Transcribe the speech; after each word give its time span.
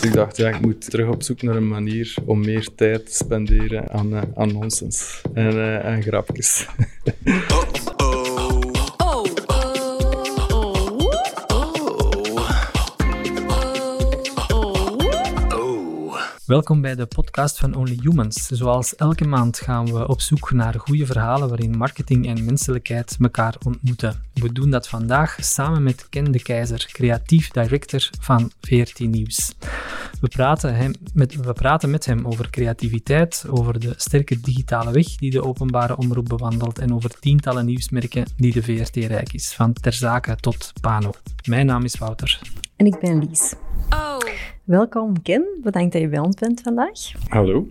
Dus 0.00 0.08
ik 0.08 0.12
dacht, 0.12 0.36
ja, 0.36 0.48
ik 0.48 0.60
moet 0.60 0.90
terug 0.90 1.08
op 1.08 1.22
zoek 1.22 1.42
naar 1.42 1.56
een 1.56 1.68
manier 1.68 2.14
om 2.24 2.40
meer 2.40 2.68
tijd 2.74 3.06
te 3.06 3.14
spenderen 3.14 3.90
aan, 3.90 4.14
uh, 4.14 4.22
aan 4.34 4.52
nonsens 4.52 5.20
en, 5.34 5.54
uh, 5.54 5.84
en 5.84 6.02
grapjes. 6.02 6.66
Welkom 16.48 16.80
bij 16.80 16.94
de 16.94 17.06
podcast 17.06 17.58
van 17.58 17.74
Only 17.74 17.98
Humans. 18.00 18.46
Zoals 18.46 18.96
elke 18.96 19.24
maand 19.24 19.58
gaan 19.58 19.84
we 19.84 20.08
op 20.08 20.20
zoek 20.20 20.52
naar 20.52 20.74
goede 20.78 21.06
verhalen 21.06 21.48
waarin 21.48 21.76
marketing 21.76 22.26
en 22.26 22.44
menselijkheid 22.44 23.16
elkaar 23.20 23.54
ontmoeten. 23.64 24.22
We 24.34 24.52
doen 24.52 24.70
dat 24.70 24.88
vandaag 24.88 25.36
samen 25.40 25.82
met 25.82 26.08
Ken 26.08 26.32
de 26.32 26.42
Keizer, 26.42 26.88
creatief 26.92 27.50
director 27.50 28.10
van 28.20 28.50
VRT 28.60 28.98
Nieuws. 28.98 29.54
We 30.20 30.28
praten, 30.28 30.74
hem 30.74 30.92
met, 31.14 31.34
we 31.34 31.52
praten 31.52 31.90
met 31.90 32.06
hem 32.06 32.26
over 32.26 32.50
creativiteit, 32.50 33.44
over 33.48 33.80
de 33.80 33.94
sterke 33.96 34.40
digitale 34.40 34.92
weg 34.92 35.06
die 35.06 35.30
de 35.30 35.44
openbare 35.44 35.96
omroep 35.96 36.28
bewandelt 36.28 36.78
en 36.78 36.94
over 36.94 37.18
tientallen 37.20 37.64
nieuwsmerken 37.64 38.26
die 38.36 38.52
de 38.52 38.62
VRT 38.62 38.96
rijk 38.96 39.32
is, 39.32 39.52
van 39.52 39.72
Terzake 39.72 40.36
tot 40.36 40.72
Pano. 40.80 41.12
Mijn 41.44 41.66
naam 41.66 41.84
is 41.84 41.98
Wouter. 41.98 42.40
En 42.76 42.86
ik 42.86 42.98
ben 43.00 43.18
Lies. 43.18 43.54
Oh. 43.90 44.18
Welkom 44.64 45.22
Ken, 45.22 45.44
bedankt 45.62 45.92
dat 45.92 46.02
je 46.02 46.08
bij 46.08 46.18
ons 46.18 46.34
bent 46.34 46.60
vandaag. 46.60 46.98
Hallo. 47.28 47.68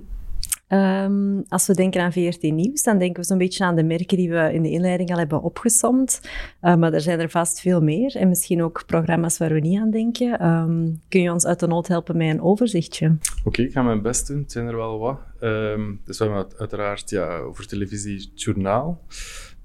Um, 0.70 1.44
als 1.48 1.68
we 1.68 1.74
denken 1.74 2.02
aan 2.02 2.12
VRT 2.12 2.42
Nieuws, 2.42 2.84
dan 2.84 2.98
denken 2.98 3.22
we 3.22 3.28
zo'n 3.28 3.38
beetje 3.38 3.64
aan 3.64 3.76
de 3.76 3.84
merken 3.84 4.18
die 4.18 4.30
we 4.30 4.54
in 4.54 4.62
de 4.62 4.70
inleiding 4.70 5.12
al 5.12 5.18
hebben 5.18 5.42
opgesomd. 5.42 6.22
Uh, 6.62 6.76
maar 6.76 6.94
er 6.94 7.02
zijn 7.02 7.20
er 7.20 7.30
vast 7.30 7.62
veel 7.62 7.82
meer 7.82 8.16
en 8.16 8.28
misschien 8.28 8.64
ook 8.64 8.84
programma's 8.86 9.38
waar 9.38 9.54
we 9.54 9.60
niet 9.60 9.80
aan 9.80 9.92
denken. 9.92 10.46
Um, 10.46 11.02
kun 11.10 11.22
je 11.22 11.32
ons 11.32 11.46
uit 11.46 11.60
de 11.60 11.68
nood 11.68 11.88
helpen 11.88 12.18
met 12.18 12.30
een 12.30 12.42
overzichtje? 12.42 13.06
Oké, 13.08 13.48
okay, 13.48 13.66
ik 13.66 13.72
ga 13.72 13.82
mijn 13.82 14.02
best 14.02 14.28
doen. 14.28 14.38
Het 14.38 14.52
zijn 14.52 14.68
er 14.68 14.76
wel 14.76 15.00
wat. 15.00 15.20
Um, 15.42 16.02
dus 16.06 16.18
we 16.18 16.26
hebben 16.26 16.48
uiteraard 16.58 17.10
ja, 17.10 17.38
over 17.38 17.68
televisie 17.68 18.16
het 18.16 18.42
journaal. 18.42 19.02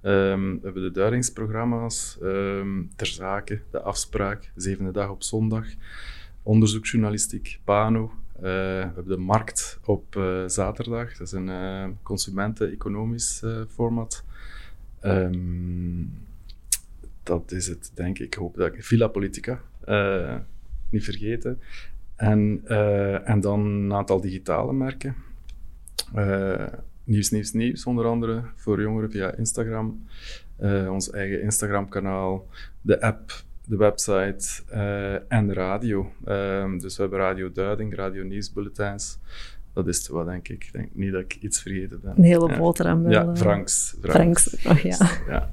we 0.01 0.59
hebben 0.63 0.83
de 0.83 0.91
duidingsprogramma's, 0.93 2.19
ter 2.97 3.07
zake, 3.07 3.61
de 3.71 3.81
afspraak, 3.81 4.53
zevende 4.57 4.91
dag 4.91 5.11
op 5.11 5.23
zondag 5.23 5.67
onderzoeksjournalistiek, 6.43 7.61
Pano. 7.65 8.13
Uh, 8.37 8.43
we 8.43 8.91
hebben 8.95 9.09
de 9.09 9.17
Markt 9.17 9.81
op 9.85 10.17
uh, 10.17 10.43
zaterdag. 10.47 11.17
Dat 11.17 11.27
is 11.27 11.33
een 11.33 11.49
uh, 11.49 11.89
consumenten-economisch 12.03 13.43
format. 13.69 14.25
Um, 15.03 16.13
dat 17.23 17.53
is 17.53 17.67
het, 17.69 17.91
denk 17.95 18.19
ik. 18.19 18.27
Ik 18.27 18.35
hoop 18.35 18.55
dat 18.55 18.75
ik... 18.75 18.85
Villa 18.85 19.09
Politica, 19.09 19.61
niet 20.91 21.05
vergeten. 21.05 21.61
En, 22.17 22.63
en 23.25 23.41
dan 23.41 23.61
een 23.61 23.93
aantal 23.93 24.21
digitale 24.21 24.73
merken. 24.73 25.15
nieuws, 27.05 27.31
nieuws, 27.31 27.53
nieuws, 27.53 27.85
onder 27.85 28.07
andere 28.07 28.43
voor 28.57 28.81
jongeren 28.81 29.11
via 29.11 29.35
Instagram. 29.35 30.07
ons 30.89 31.11
eigen 31.11 31.43
Instagram-kanaal, 31.43 32.49
de 32.81 33.01
app 33.01 33.33
de 33.67 33.77
website 33.77 34.63
uh, 34.75 35.33
en 35.33 35.47
de 35.47 35.53
radio. 35.53 36.13
Um, 36.29 36.79
dus 36.79 36.97
we 36.97 37.03
hebben 37.03 37.21
radioduiding, 37.21 37.95
radio 37.95 38.23
nieuwsbulletins. 38.23 39.19
Dat 39.73 39.89
is 39.89 39.99
het 39.99 40.09
wel, 40.09 40.25
denk 40.25 40.49
ik. 40.49 40.65
Ik 40.65 40.73
denk 40.73 40.89
niet 40.93 41.13
dat 41.13 41.21
ik 41.21 41.35
iets 41.41 41.63
vergeten 41.63 42.01
ben. 42.03 42.13
Een 42.17 42.25
hele 42.25 42.57
boterham. 42.59 43.11
Ja, 43.11 43.23
eh, 43.23 43.35
Franks. 43.35 43.97
Franks, 44.03 44.57
Franks. 44.59 44.67
oh 44.67 44.99
ja. 45.27 45.51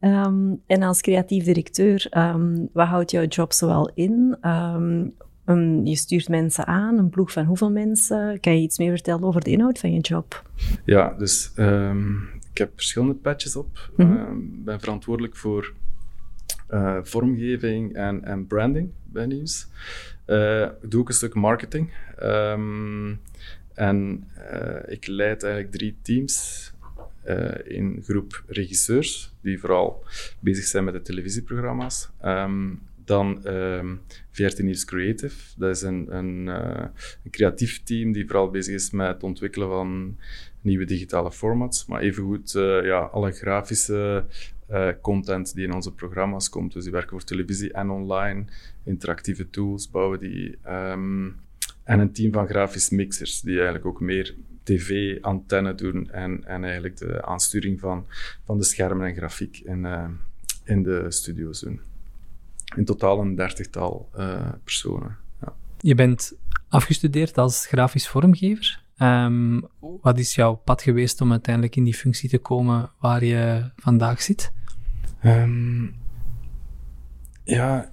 ja. 0.00 0.24
Um, 0.26 0.60
en 0.66 0.82
als 0.82 1.00
creatief 1.00 1.44
directeur, 1.44 2.06
um, 2.16 2.68
wat 2.72 2.86
houdt 2.86 3.10
jouw 3.10 3.26
job 3.26 3.52
zoal 3.52 3.90
in? 3.94 4.38
Um, 4.42 5.14
je 5.84 5.96
stuurt 5.96 6.28
mensen 6.28 6.66
aan, 6.66 6.98
een 6.98 7.08
ploeg 7.08 7.32
van 7.32 7.44
hoeveel 7.44 7.70
mensen? 7.70 8.40
Kan 8.40 8.56
je 8.56 8.62
iets 8.62 8.78
meer 8.78 8.90
vertellen 8.90 9.24
over 9.24 9.40
de 9.40 9.50
inhoud 9.50 9.78
van 9.78 9.92
je 9.92 10.00
job? 10.00 10.50
Ja, 10.84 11.14
dus 11.18 11.52
ik 12.52 12.58
heb 12.58 12.70
verschillende 12.74 13.14
patches 13.14 13.56
op. 13.56 13.90
Ik 13.96 14.06
mm 14.06 14.16
-hmm. 14.16 14.64
ben 14.64 14.80
verantwoordelijk 14.80 15.36
voor 15.36 15.72
uh, 16.70 16.98
vormgeving 17.02 17.94
en, 17.94 18.24
en 18.24 18.46
branding 18.46 18.90
bij 19.04 19.26
nieuws. 19.26 19.66
Uh, 20.26 20.62
ik 20.62 20.90
doe 20.90 21.00
ook 21.00 21.08
een 21.08 21.14
stuk 21.14 21.34
marketing. 21.34 21.92
Um, 22.22 23.20
en 23.74 24.28
uh, 24.52 24.78
ik 24.86 25.06
leid 25.06 25.42
eigenlijk 25.42 25.72
drie 25.72 25.96
teams. 26.02 26.64
in 27.64 28.02
groep 28.04 28.44
regisseurs, 28.46 29.32
die 29.40 29.60
vooral 29.60 30.04
bezig 30.40 30.64
zijn 30.64 30.84
met 30.84 30.94
de 30.94 31.02
televisieprogramma's. 31.02 32.10
Um, 32.24 32.80
dan 33.04 33.46
um, 33.46 34.00
VRT 34.30 34.62
Nieuws 34.62 34.84
Creative. 34.84 35.36
Dat 35.56 35.76
is 35.76 35.82
een, 35.82 36.16
een, 36.16 36.46
een, 36.46 37.30
creatief 37.30 37.82
team 37.82 38.12
die 38.12 38.26
vooral 38.26 38.50
bezig 38.50 38.74
is 38.74 38.90
met 38.90 39.06
het 39.06 39.22
ontwikkelen 39.22 39.68
van 39.68 40.16
nieuwe 40.60 40.84
digitale 40.84 41.32
formats, 41.32 41.86
maar 41.86 42.00
evengoed 42.00 42.54
uh, 42.54 42.84
ja, 42.84 42.98
alle 42.98 43.32
grafische 43.32 44.24
uh, 44.70 44.88
content 45.02 45.54
die 45.54 45.64
in 45.64 45.74
onze 45.74 45.94
programma's 45.94 46.48
komt. 46.48 46.72
Dus 46.72 46.82
die 46.82 46.92
werken 46.92 47.10
voor 47.10 47.24
televisie 47.24 47.72
en 47.72 47.90
online, 47.90 48.44
interactieve 48.84 49.50
tools 49.50 49.90
bouwen 49.90 50.18
die. 50.18 50.58
Um, 50.68 51.44
en 51.84 51.98
een 51.98 52.12
team 52.12 52.32
van 52.32 52.46
grafisch 52.46 52.90
mixers, 52.90 53.40
die 53.40 53.54
eigenlijk 53.54 53.86
ook 53.86 54.00
meer 54.00 54.34
tv-antenne 54.62 55.74
doen 55.74 56.10
en, 56.10 56.44
en 56.44 56.64
eigenlijk 56.64 56.96
de 56.96 57.24
aansturing 57.24 57.80
van, 57.80 58.06
van 58.44 58.58
de 58.58 58.64
schermen 58.64 59.06
en 59.06 59.14
grafiek 59.14 59.58
in, 59.58 59.84
uh, 59.84 60.08
in 60.64 60.82
de 60.82 61.06
studio's 61.08 61.60
doen. 61.60 61.80
In 62.76 62.84
totaal 62.84 63.20
een 63.20 63.34
dertigtal 63.34 64.08
uh, 64.18 64.48
personen. 64.64 65.16
Ja. 65.40 65.54
Je 65.78 65.94
bent 65.94 66.32
afgestudeerd 66.68 67.38
als 67.38 67.66
grafisch 67.66 68.08
vormgever. 68.08 68.84
Um, 68.98 69.68
wat 69.80 70.18
is 70.18 70.34
jouw 70.34 70.54
pad 70.54 70.82
geweest 70.82 71.20
om 71.20 71.30
uiteindelijk 71.30 71.76
in 71.76 71.84
die 71.84 71.94
functie 71.94 72.28
te 72.28 72.38
komen 72.38 72.90
waar 72.98 73.24
je 73.24 73.70
vandaag 73.76 74.22
zit? 74.22 74.52
Um, 75.24 75.94
ja, 77.44 77.92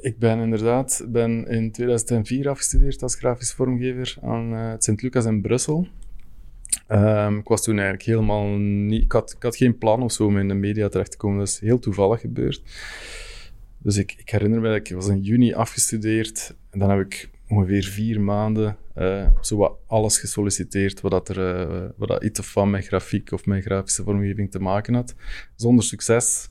ik 0.00 0.18
ben 0.18 0.38
inderdaad 0.38 1.04
ben 1.08 1.48
in 1.48 1.72
2004 1.72 2.48
afgestudeerd 2.48 3.02
als 3.02 3.14
grafisch 3.14 3.52
vormgever 3.52 4.16
aan 4.22 4.52
uh, 4.52 4.72
Sint-Lucas 4.78 5.24
in 5.24 5.40
Brussel. 5.40 5.88
Um, 6.88 7.38
ik 7.38 7.48
was 7.48 7.62
toen 7.62 7.74
eigenlijk 7.74 8.06
helemaal 8.06 8.46
niet... 8.56 9.02
Ik 9.02 9.12
had, 9.12 9.32
ik 9.32 9.42
had 9.42 9.56
geen 9.56 9.78
plan 9.78 10.02
of 10.02 10.12
zo 10.12 10.26
om 10.26 10.38
in 10.38 10.48
de 10.48 10.54
media 10.54 10.88
terecht 10.88 11.10
te 11.10 11.16
komen. 11.16 11.38
Dat 11.38 11.48
is 11.48 11.58
heel 11.58 11.78
toevallig 11.78 12.20
gebeurd. 12.20 12.62
Dus 13.78 13.96
ik, 13.96 14.14
ik 14.18 14.30
herinner 14.30 14.60
me 14.60 14.68
dat 14.68 14.76
ik 14.76 14.94
was 14.94 15.08
in 15.08 15.20
juni 15.20 15.54
afgestudeerd. 15.54 16.54
En 16.70 16.78
dan 16.78 16.90
heb 16.90 17.00
ik 17.00 17.30
ongeveer 17.48 17.84
vier 17.84 18.20
maanden 18.20 18.76
uh, 18.98 19.26
zo 19.40 19.56
wat 19.56 19.78
alles 19.86 20.18
gesolliciteerd 20.18 21.00
wat, 21.00 21.10
dat 21.10 21.28
er, 21.28 21.68
uh, 21.70 21.88
wat 21.96 22.08
dat 22.08 22.24
iets 22.24 22.40
van 22.40 22.70
mijn 22.70 22.82
grafiek 22.82 23.32
of 23.32 23.46
mijn 23.46 23.62
grafische 23.62 24.02
vormgeving 24.02 24.50
te 24.50 24.58
maken 24.58 24.94
had. 24.94 25.14
Zonder 25.56 25.84
succes. 25.84 26.48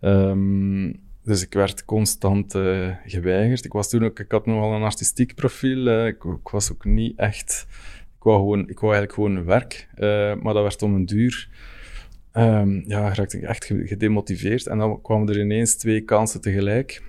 Um, 0.00 1.00
dus 1.24 1.42
ik 1.42 1.52
werd 1.52 1.84
constant 1.84 2.54
uh, 2.54 2.94
geweigerd. 3.04 3.64
Ik, 3.64 3.72
was 3.72 3.88
toen 3.88 4.04
ook, 4.04 4.18
ik 4.18 4.30
had 4.30 4.46
nogal 4.46 4.72
een 4.72 4.82
artistiek 4.82 5.34
profiel. 5.34 6.06
Ik, 6.06 6.22
was 6.42 6.72
ook 6.72 6.84
niet 6.84 7.18
echt... 7.18 7.66
Ik 8.16 8.26
wou, 8.26 8.38
gewoon, 8.38 8.68
ik 8.68 8.80
wou 8.80 8.94
eigenlijk 8.94 9.12
gewoon 9.12 9.44
werk. 9.44 9.88
maar 10.42 10.54
dat 10.54 10.62
werd 10.62 10.82
om 10.82 10.94
een 10.94 11.06
duur... 11.06 11.48
Um, 12.32 12.84
ja, 12.86 13.14
raakte 13.14 13.46
echt 13.46 13.64
gedemotiveerd. 13.64 14.66
En 14.66 14.78
dan 14.78 15.02
kwamen 15.02 15.28
er 15.28 15.40
ineens 15.40 15.74
twee 15.74 16.00
kansen 16.00 16.40
tegelijk. 16.40 17.02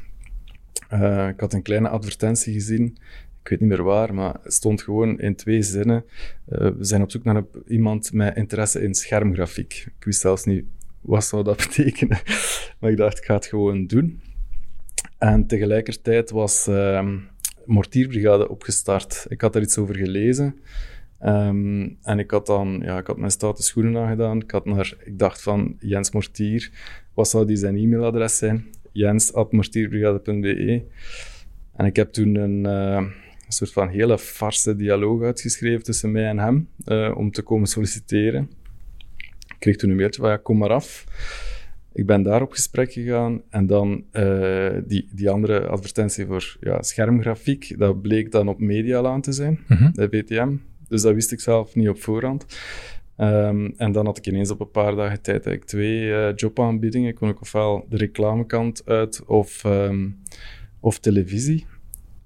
Uh, 0.93 1.27
ik 1.27 1.39
had 1.39 1.53
een 1.53 1.61
kleine 1.61 1.89
advertentie 1.89 2.53
gezien. 2.53 2.97
Ik 3.43 3.49
weet 3.49 3.59
niet 3.59 3.69
meer 3.69 3.83
waar, 3.83 4.13
maar 4.13 4.35
het 4.43 4.53
stond 4.53 4.81
gewoon 4.81 5.19
in 5.19 5.35
twee 5.35 5.61
zinnen. 5.61 6.03
Uh, 6.49 6.57
we 6.59 6.83
zijn 6.83 7.01
op 7.01 7.11
zoek 7.11 7.23
naar 7.23 7.43
iemand 7.67 8.13
met 8.13 8.35
interesse 8.35 8.81
in 8.81 8.93
schermgrafiek. 8.93 9.85
Ik 9.97 10.05
wist 10.05 10.21
zelfs 10.21 10.45
niet 10.45 10.65
wat 11.01 11.23
zou 11.23 11.43
dat 11.43 11.57
betekenen. 11.67 12.19
maar 12.79 12.91
ik 12.91 12.97
dacht, 12.97 13.17
ik 13.17 13.25
ga 13.25 13.33
het 13.33 13.45
gewoon 13.45 13.87
doen. 13.87 14.21
En 15.17 15.47
tegelijkertijd 15.47 16.29
was 16.29 16.67
uh, 16.67 17.09
Mortierbrigade 17.65 18.49
opgestart. 18.49 19.25
Ik 19.29 19.41
had 19.41 19.55
er 19.55 19.61
iets 19.61 19.77
over 19.77 19.95
gelezen. 19.95 20.55
Um, 21.25 21.97
en 22.01 22.19
ik 22.19 22.31
had 22.31 22.45
dan, 22.45 22.81
ja, 22.83 22.97
ik 22.97 23.07
had 23.07 23.17
mijn 23.17 23.31
stoute 23.31 23.63
schoenen 23.63 24.01
aangedaan. 24.01 24.41
Ik 24.41 24.51
had 24.51 24.65
naar, 24.65 24.93
ik 25.03 25.19
dacht 25.19 25.41
van 25.41 25.75
Jens 25.79 26.11
Mortier, 26.11 26.71
wat 27.13 27.29
zou 27.29 27.45
die 27.45 27.55
zijn 27.55 27.77
e-mailadres 27.77 28.37
zijn? 28.37 28.65
jens.mortierbrigade.be. 28.91 30.81
En 31.75 31.85
ik 31.85 31.95
heb 31.95 32.11
toen 32.11 32.35
een, 32.35 32.65
uh, 32.65 32.95
een, 33.45 33.53
soort 33.53 33.71
van 33.71 33.89
hele 33.89 34.17
farse 34.17 34.75
dialoog 34.75 35.23
uitgeschreven 35.23 35.83
tussen 35.83 36.11
mij 36.11 36.27
en 36.27 36.39
hem 36.39 36.67
uh, 36.85 37.17
om 37.17 37.31
te 37.31 37.41
komen 37.41 37.67
solliciteren. 37.67 38.49
Ik 39.47 39.55
kreeg 39.59 39.75
toen 39.75 39.89
een 39.89 39.95
mailtje 39.95 40.21
van 40.21 40.29
ja, 40.29 40.37
kom 40.37 40.57
maar 40.57 40.71
af. 40.71 41.05
Ik 41.93 42.05
ben 42.05 42.23
daar 42.23 42.41
op 42.41 42.51
gesprek 42.51 42.91
gegaan 42.91 43.41
en 43.49 43.65
dan 43.67 44.03
uh, 44.13 44.69
die, 44.85 45.07
die 45.11 45.29
andere 45.29 45.67
advertentie 45.67 46.25
voor 46.25 46.57
ja, 46.59 46.81
schermgrafiek, 46.81 47.77
dat 47.77 48.01
bleek 48.01 48.31
dan 48.31 48.47
op 48.47 48.59
Medialaan 48.59 49.21
te 49.21 49.31
zijn, 49.31 49.59
mm 49.67 49.77
-hmm. 49.77 49.91
bij 49.95 50.09
VTM. 50.09 50.55
Dus 50.87 51.01
dat 51.01 51.13
wist 51.13 51.31
ik 51.31 51.39
zelf 51.39 51.75
niet 51.75 51.89
op 51.89 52.01
voorhand. 52.01 52.45
Um, 53.17 53.73
en 53.77 53.91
dan 53.91 54.05
had 54.05 54.17
ik 54.17 54.27
ineens 54.27 54.51
op 54.51 54.59
een 54.59 54.71
paar 54.71 54.95
dagen 54.95 55.21
tijd 55.21 55.45
eigenlijk 55.45 55.65
twee 55.65 56.01
uh, 56.01 56.35
jobaanbiedingen. 56.35 57.09
Ik 57.09 57.15
kon 57.15 57.29
ook 57.29 57.41
ofwel 57.41 57.85
de 57.89 57.97
reclamekant 57.97 58.81
uit 58.85 59.25
of, 59.25 59.63
um, 59.63 60.19
of 60.79 60.99
televisie. 60.99 61.65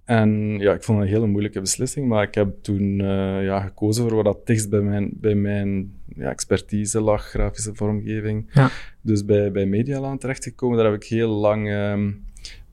en 0.05 0.59
ja, 0.59 0.73
ik 0.73 0.83
vond 0.83 0.97
het 0.99 1.07
een 1.07 1.13
hele 1.13 1.27
moeilijke 1.27 1.59
beslissing, 1.59 2.07
maar 2.07 2.23
ik 2.23 2.35
heb 2.35 2.55
toen 2.61 2.99
uh, 2.99 3.43
ja, 3.43 3.59
gekozen 3.59 4.03
voor 4.03 4.15
wat 4.15 4.25
dat 4.25 4.47
dichtst 4.47 4.69
bij 4.69 4.81
mijn, 4.81 5.11
bij 5.13 5.35
mijn 5.35 5.93
ja, 6.15 6.29
expertise 6.29 7.01
lag, 7.01 7.23
grafische 7.23 7.75
vormgeving. 7.75 8.49
Ja. 8.53 8.69
Dus 9.01 9.25
bij, 9.25 9.51
bij 9.51 9.65
Medialaan 9.65 10.17
terechtgekomen, 10.17 10.77
daar 10.77 10.91
heb 10.91 11.01
ik 11.01 11.07
heel 11.07 11.29
lang... 11.29 11.71
Um, 11.71 12.23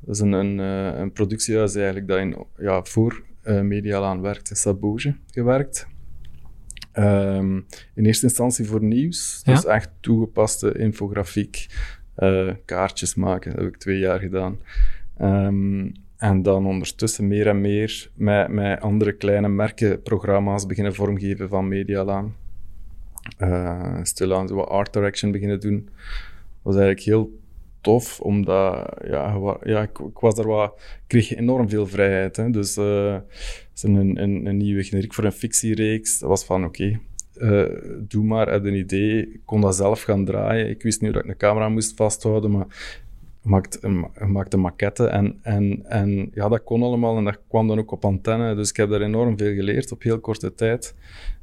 dat 0.00 0.14
is 0.14 0.20
een, 0.20 0.32
een, 0.32 0.58
uh, 0.58 0.98
een 0.98 1.12
productiehuis 1.12 1.74
eigenlijk 1.74 2.08
dat 2.08 2.18
in, 2.18 2.36
ja, 2.58 2.84
voor 2.84 3.22
uh, 3.44 3.60
Medialaan 3.60 4.20
werkt, 4.20 4.50
in 4.50 4.56
Saboge 4.56 5.14
gewerkt. 5.30 5.86
Um, 6.98 7.66
in 7.94 8.06
eerste 8.06 8.26
instantie 8.26 8.66
voor 8.66 8.82
nieuws, 8.82 9.42
dus 9.44 9.64
echt 9.64 9.90
toegepaste 10.00 10.78
infografiek, 10.78 11.66
kaartjes 12.64 13.14
maken, 13.14 13.50
dat 13.50 13.60
heb 13.60 13.72
ik 13.72 13.78
twee 13.78 13.98
jaar 13.98 14.18
gedaan. 14.18 14.58
Um, 15.20 15.92
en 16.16 16.42
dan 16.42 16.66
ondertussen 16.66 17.28
meer 17.28 17.46
en 17.46 17.60
meer 17.60 18.10
met, 18.14 18.48
met 18.48 18.80
andere 18.80 19.12
kleine 19.12 19.48
merkenprogramma's 19.48 20.66
beginnen 20.66 20.94
vormgeven 20.94 21.48
van 21.48 21.68
Medialaan. 21.68 22.34
Uh, 23.38 23.98
stilaan 24.02 24.48
zo 24.48 24.54
wat 24.54 24.68
art 24.68 24.92
direction 24.92 25.32
beginnen 25.32 25.60
doen. 25.60 25.88
was 26.62 26.74
eigenlijk 26.74 27.04
heel 27.06 27.40
tof, 27.82 28.20
omdat 28.20 28.94
ja, 29.04 29.56
ja, 29.62 29.82
ik, 29.82 29.98
ik, 29.98 30.18
was 30.18 30.38
er 30.38 30.46
wat, 30.46 30.80
kreeg 31.06 31.34
enorm 31.34 31.68
veel 31.68 31.86
vrijheid. 31.86 32.36
Hè. 32.36 32.50
Dus 32.50 32.76
uh, 32.76 33.16
een, 33.82 34.22
een, 34.22 34.46
een, 34.46 34.56
nieuwe 34.56 34.82
generiek 34.82 35.14
voor 35.14 35.24
een 35.24 35.32
fictiereeks. 35.32 36.18
Dat 36.18 36.28
was 36.28 36.44
van 36.44 36.64
oké, 36.64 37.00
uh, 37.36 37.64
doe 38.08 38.24
maar, 38.24 38.52
heb 38.52 38.64
een 38.64 38.74
idee. 38.74 39.32
Ik 39.32 39.40
kon 39.44 39.60
dat 39.60 39.76
zelf 39.76 40.02
gaan 40.02 40.24
draaien. 40.24 40.68
Ik 40.68 40.82
wist 40.82 41.00
niet 41.00 41.12
dat 41.12 41.24
ik 41.24 41.30
een 41.30 41.36
camera 41.36 41.68
moest 41.68 41.96
vasthouden, 41.96 42.50
maar 42.50 42.66
maakt, 43.42 43.80
maakte 44.26 44.56
maquette 44.56 45.06
en, 45.06 45.38
en, 45.42 45.84
en 45.84 46.30
ja, 46.34 46.48
dat 46.48 46.62
kon 46.62 46.82
allemaal 46.82 47.16
en 47.16 47.24
dat 47.24 47.40
kwam 47.48 47.68
dan 47.68 47.78
ook 47.78 47.90
op 47.90 48.04
antenne. 48.04 48.54
Dus 48.54 48.70
ik 48.70 48.76
heb 48.76 48.90
daar 48.90 49.00
enorm 49.00 49.38
veel 49.38 49.54
geleerd 49.54 49.92
op 49.92 50.02
heel 50.02 50.20
korte 50.20 50.54
tijd. 50.54 50.94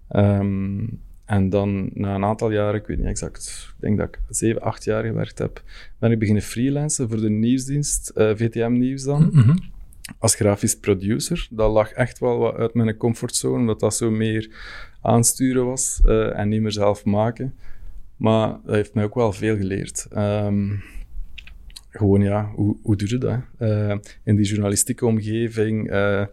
Ehm, 0.09 0.85
en 1.29 1.49
dan 1.49 1.89
na 1.93 2.15
een 2.15 2.23
aantal 2.23 2.51
jaren, 2.51 2.79
ik 2.79 2.87
weet 2.87 2.97
niet 2.97 3.07
exact, 3.07 3.67
ik 3.75 3.81
denk 3.81 3.97
dat 3.97 4.07
ik 4.07 4.19
zeven, 4.29 4.61
acht 4.61 4.83
jaar 4.83 5.03
gewerkt 5.03 5.37
heb, 5.37 5.63
ben 5.99 6.11
ik 6.11 6.19
beginnen 6.19 6.43
freelancen 6.43 7.09
voor 7.09 7.21
de 7.21 7.29
nieuwsdienst, 7.29 8.11
uh, 8.15 8.29
eh, 8.29 8.37
VTM 8.37 8.71
Nieuws 8.71 9.03
dan, 9.03 9.29
mhm. 9.31 9.57
als 10.19 10.35
grafisch 10.35 10.79
producer. 10.79 11.47
Dat 11.51 11.71
lag 11.71 11.91
echt 11.91 12.19
wel 12.19 12.37
wat 12.37 12.55
uit 12.55 12.73
mijn 12.73 12.97
comfortzone, 12.97 13.59
omdat 13.59 13.79
dat 13.79 13.95
zo 13.95 14.11
meer 14.11 14.49
aansturen 15.01 15.65
was 15.65 16.01
uh, 16.05 16.39
en 16.39 16.49
niet 16.49 16.61
meer 16.61 16.71
zelf 16.71 17.05
maken. 17.05 17.53
Maar 18.17 18.59
dat 18.63 18.75
heeft 18.75 18.93
mij 18.93 19.03
ook 19.03 19.15
wel 19.15 19.31
veel 19.31 19.57
geleerd. 19.57 20.07
Um, 20.17 20.83
gewoon, 21.89 22.21
ja, 22.21 22.51
hoe, 22.55 22.77
hoe 22.81 22.95
doe 22.95 23.09
je 23.09 23.17
dat? 23.17 23.39
Uh, 23.59 23.95
in 24.23 24.35
die 24.35 24.45
journalistieke 24.45 25.05
omgeving, 25.05 25.91
uh, 25.91 26.25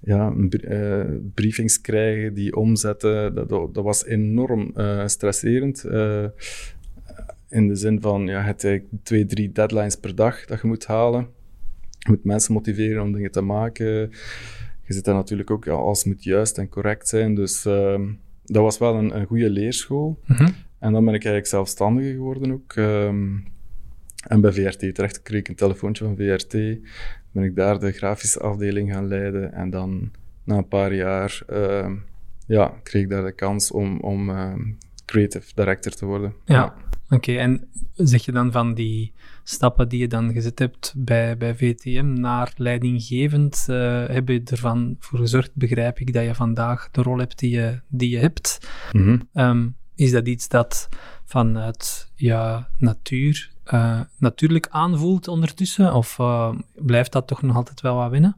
ja, 0.00 0.32
uh, 0.32 1.04
briefings 1.34 1.80
krijgen, 1.80 2.34
die 2.34 2.56
omzetten, 2.56 3.34
dat, 3.34 3.48
dat 3.48 3.84
was 3.84 4.04
enorm 4.04 4.72
stresserend. 5.06 5.84
in 7.48 7.68
de 7.68 7.74
zin 7.74 8.00
van, 8.00 8.26
ja, 8.26 8.42
het 8.42 8.62
hebt 8.62 8.86
twee, 9.02 9.26
drie 9.26 9.52
deadlines 9.52 9.96
per 9.96 10.14
dag 10.14 10.44
dat 10.44 10.60
je 10.60 10.66
moet 10.66 10.86
halen. 10.86 11.28
Je 11.98 12.10
moet 12.10 12.24
mensen 12.24 12.52
motiveren 12.52 13.02
om 13.02 13.12
dingen 13.12 13.30
te 13.30 13.40
maken. 13.40 14.10
Je 14.86 14.92
zit 14.92 15.04
daar 15.04 15.14
natuurlijk 15.14 15.50
ook, 15.50 15.64
ja, 15.64 15.72
alles 15.72 16.04
moet 16.04 16.24
juist 16.24 16.58
en 16.58 16.68
correct 16.68 17.08
zijn. 17.08 17.34
Dus 17.34 17.64
ehm, 17.64 18.12
dat 18.44 18.62
was 18.62 18.78
wel 18.78 18.94
een, 18.94 19.16
een 19.16 19.26
goede 19.26 19.50
leerschool. 19.50 20.18
Mm 20.26 20.54
En 20.78 20.92
dan 20.92 21.04
ben 21.04 21.14
ik 21.14 21.24
eigenlijk 21.24 21.46
zelfstandig 21.46 22.12
geworden 22.12 22.52
ook. 22.52 22.72
Ehm, 22.72 23.36
en 24.28 24.40
bij 24.40 24.52
VRT 24.52 24.94
terecht 24.94 25.22
kreeg 25.22 25.40
ik 25.40 25.48
een 25.48 25.54
telefoontje 25.54 26.04
van 26.04 26.16
VRT. 26.16 26.52
Ben 27.32 27.44
ik 27.44 27.56
daar 27.56 27.78
de 27.78 27.92
grafische 27.92 28.40
afdeling 28.40 28.92
gaan 28.92 29.08
leiden. 29.08 29.52
En 29.52 29.70
dan 29.70 30.10
na 30.44 30.56
een 30.56 30.68
paar 30.68 30.94
jaar 30.94 31.42
uh, 31.50 31.90
ja, 32.46 32.74
kreeg 32.82 33.02
ik 33.02 33.08
daar 33.10 33.24
de 33.24 33.32
kans 33.32 33.70
om, 33.70 34.00
om 34.00 34.30
uh, 34.30 34.54
creative 35.04 35.52
director 35.54 35.92
te 35.92 36.06
worden. 36.06 36.34
Ja, 36.44 36.74
oké. 37.08 37.32
En 37.32 37.68
zeg 37.94 38.24
je 38.24 38.32
dan 38.32 38.52
van 38.52 38.74
die 38.74 39.12
stappen 39.44 39.88
die 39.88 40.00
je 40.00 40.08
dan 40.08 40.32
gezet 40.32 40.58
hebt 40.58 40.94
bij, 40.96 41.36
bij 41.36 41.54
VTM 41.54 42.12
naar 42.12 42.52
leidinggevend, 42.56 43.66
uh, 43.70 44.06
heb 44.08 44.28
je 44.28 44.42
ervan 44.44 44.96
voor 44.98 45.18
gezorgd, 45.18 45.54
begrijp 45.54 45.98
ik, 45.98 46.12
dat 46.12 46.24
je 46.24 46.34
vandaag 46.34 46.90
de 46.90 47.02
rol 47.02 47.18
hebt 47.18 47.38
die 47.38 47.50
je, 47.50 47.80
die 47.88 48.10
je 48.10 48.18
hebt. 48.18 48.70
Mm 48.92 49.26
-hmm. 49.32 49.74
is 49.94 50.10
dat 50.10 50.28
iets 50.28 50.48
dat 50.48 50.88
vanuit 51.24 52.12
ja, 52.14 52.70
natuur 52.78 53.54
uh, 53.74 54.00
natuurlijk 54.18 54.66
aanvoelt 54.70 55.28
ondertussen? 55.28 55.94
Of 55.94 56.18
uh, 56.18 56.54
blijft 56.74 57.12
dat 57.12 57.26
toch 57.26 57.42
nog 57.42 57.56
altijd 57.56 57.80
wel 57.80 57.96
wat 57.96 58.10
winnen? 58.10 58.36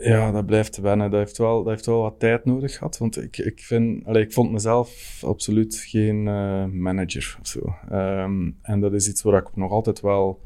Ja, 0.00 0.32
dat 0.32 0.46
blijft 0.46 0.76
wennen. 0.76 1.10
Dat 1.10 1.20
heeft 1.20 1.38
wel, 1.38 1.62
dat 1.62 1.72
heeft 1.72 1.86
wel 1.86 2.00
wat 2.00 2.18
tijd 2.18 2.44
nodig 2.44 2.76
gehad. 2.76 2.98
Want 2.98 3.22
ik, 3.22 3.38
ik, 3.38 3.60
vind, 3.60 4.06
allez, 4.06 4.22
ik 4.22 4.32
vond 4.32 4.52
mezelf 4.52 5.20
absoluut 5.26 5.76
geen 5.76 6.26
uh, 6.26 6.64
manager 6.64 7.36
of 7.40 7.46
zo. 7.46 7.74
Um, 7.92 8.56
en 8.62 8.80
dat 8.80 8.92
is 8.92 9.08
iets 9.08 9.22
waar 9.22 9.40
ik 9.40 9.56
nog 9.56 9.70
altijd 9.70 10.00
wel 10.00 10.40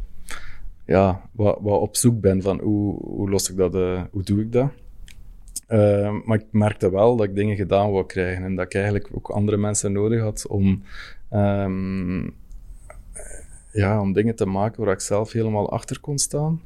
ja, 0.87 1.29
wat, 1.33 1.59
wat 1.61 1.81
op 1.81 1.97
zoek 1.97 2.21
ben 2.21 2.43
van 2.43 2.61
hoe, 2.61 2.97
hoe 3.03 3.31
los 3.31 3.51
ik 3.51 3.57
dat, 3.57 3.73
hoe 4.11 4.23
doe 4.23 4.41
ik 4.41 4.53
dat. 4.53 4.71
Uh, 5.69 6.17
maar 6.25 6.39
ik 6.39 6.47
merkte 6.51 6.91
wel 6.91 7.17
dat 7.17 7.27
ik 7.27 7.35
dingen 7.35 7.57
gedaan 7.57 7.91
wou 7.91 8.07
krijgen 8.07 8.45
en 8.45 8.55
dat 8.55 8.65
ik 8.65 8.75
eigenlijk 8.75 9.09
ook 9.13 9.31
andere 9.31 9.57
mensen 9.57 9.93
nodig 9.93 10.21
had 10.21 10.47
om 10.47 10.83
um, 11.33 12.35
ja, 13.79 14.01
om 14.01 14.13
dingen 14.13 14.35
te 14.35 14.47
maken 14.47 14.85
waar 14.85 14.95
ik 14.95 15.01
zelf 15.01 15.33
helemaal 15.33 15.71
achter 15.71 16.01
kon 16.01 16.19
staan. 16.19 16.63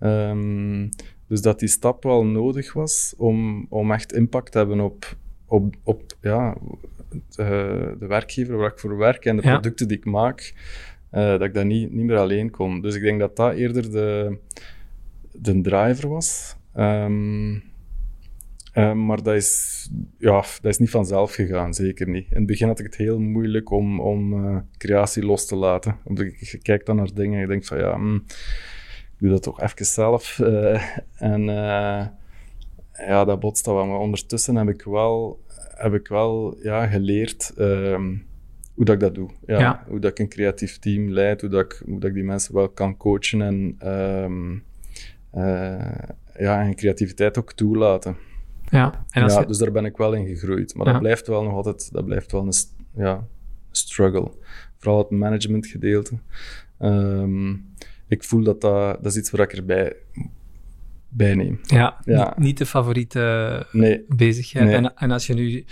Um, 0.00 0.88
dus 1.26 1.40
dat 1.40 1.58
die 1.58 1.68
stap 1.68 2.02
wel 2.02 2.24
nodig 2.24 2.72
was 2.72 3.14
om, 3.16 3.66
om 3.68 3.92
echt 3.92 4.12
impact 4.12 4.52
te 4.52 4.58
hebben 4.58 4.80
op, 4.80 5.16
op, 5.46 5.74
op 5.82 6.02
ja, 6.20 6.56
de, 7.10 7.96
de 7.98 8.06
werkgever 8.06 8.56
waar 8.56 8.70
ik 8.70 8.78
voor 8.78 8.96
werk 8.96 9.24
en 9.24 9.36
de 9.36 9.42
producten 9.42 9.88
die 9.88 9.96
ik 9.96 10.04
maak, 10.04 10.54
uh, 11.12 11.20
dat 11.22 11.42
ik 11.42 11.54
dat 11.54 11.64
niet, 11.64 11.92
niet 11.92 12.04
meer 12.04 12.18
alleen 12.18 12.50
kon. 12.50 12.80
Dus 12.80 12.94
ik 12.94 13.02
denk 13.02 13.20
dat 13.20 13.36
dat 13.36 13.54
eerder 13.54 13.90
de, 13.90 14.38
de 15.32 15.60
driver 15.60 16.08
was. 16.08 16.56
Um, 16.76 17.62
uh, 18.76 18.92
maar 18.92 19.22
dat 19.22 19.34
is, 19.34 19.88
ja, 20.18 20.34
dat 20.40 20.64
is 20.64 20.78
niet 20.78 20.90
vanzelf 20.90 21.34
gegaan, 21.34 21.74
zeker 21.74 22.08
niet. 22.08 22.26
In 22.30 22.36
het 22.36 22.46
begin 22.46 22.68
had 22.68 22.78
ik 22.78 22.84
het 22.84 22.96
heel 22.96 23.18
moeilijk 23.18 23.70
om, 23.70 24.00
om 24.00 24.44
uh, 24.44 24.58
creatie 24.78 25.24
los 25.24 25.46
te 25.46 25.56
laten. 25.56 25.96
Omdat 26.04 26.24
ik, 26.24 26.58
kijk 26.62 26.86
dan 26.86 26.96
naar 26.96 27.14
dingen 27.14 27.36
en 27.36 27.42
ik 27.42 27.48
denk 27.48 27.64
van 27.64 27.78
ja, 27.78 27.96
mm, 27.96 28.24
ik 29.12 29.18
doe 29.18 29.30
dat 29.30 29.42
toch 29.42 29.60
even 29.60 29.86
zelf. 29.86 30.38
Uh, 30.38 30.82
en 31.32 31.42
ja, 32.92 33.24
dat 33.24 33.40
botst 33.40 33.66
wel. 33.66 33.86
Maar 33.86 33.98
ondertussen 33.98 34.56
heb 34.56 34.68
ik 34.68 34.82
wel, 34.82 35.40
heb 35.74 35.94
ik 35.94 36.08
wel 36.08 36.56
ja, 36.62 36.86
geleerd 36.86 37.52
ehm, 37.56 38.14
hoe 38.74 38.84
dat 38.84 38.94
ik 38.94 39.00
dat 39.00 39.14
doe. 39.14 39.30
Ja, 39.46 39.84
Hoe 39.88 39.98
dat 39.98 40.10
ik 40.10 40.18
een 40.18 40.28
creatief 40.28 40.78
team 40.78 41.10
leid, 41.10 41.40
hoe 41.40 41.50
dat 41.50 41.64
ik, 41.64 41.82
hoe 41.84 42.00
dat 42.00 42.08
ik 42.08 42.14
die 42.14 42.24
mensen 42.24 42.54
wel 42.54 42.68
kan 42.68 42.96
coachen 42.96 43.42
en, 43.42 43.88
um, 43.92 44.64
ja, 46.38 46.62
en 46.62 46.74
creativiteit 46.74 47.38
ook 47.38 47.52
toelaten. 47.52 48.16
Ja, 48.70 49.04
en 49.10 49.22
als 49.22 49.34
ja 49.34 49.44
dus 49.44 49.58
daar 49.58 49.72
ben 49.72 49.84
ik 49.84 49.96
wel 49.96 50.12
in 50.12 50.26
gegroeid. 50.26 50.74
Maar 50.74 50.86
dat 50.86 50.98
blijft 50.98 51.26
wel 51.26 51.42
nog 51.42 51.52
altijd 51.52 51.92
dat 51.92 52.04
blijft 52.04 52.32
wel 52.32 52.42
een 52.46 52.52
ja, 52.96 53.26
struggle. 53.70 54.32
Vooral 54.76 54.98
het 54.98 55.10
managementgedeelte. 55.10 56.18
Um, 56.80 57.74
ik 58.08 58.24
voel 58.24 58.42
dat, 58.42 58.60
dat 58.60 59.02
dat 59.02 59.12
is 59.12 59.18
iets 59.18 59.30
waar 59.30 59.40
ik 59.40 59.52
erbij 59.52 59.96
bij 61.08 61.34
neem. 61.34 61.60
Ja, 61.62 61.96
ja. 62.04 62.24
Niet, 62.24 62.36
niet, 62.36 62.58
de 62.58 62.66
favoriete 62.66 63.66
nee. 63.72 64.04
bezigheid. 64.08 64.66
Nee. 64.66 64.74
En, 64.74 64.96
en, 64.96 65.10
als 65.10 65.26
je 65.26 65.34
nu 65.34 65.64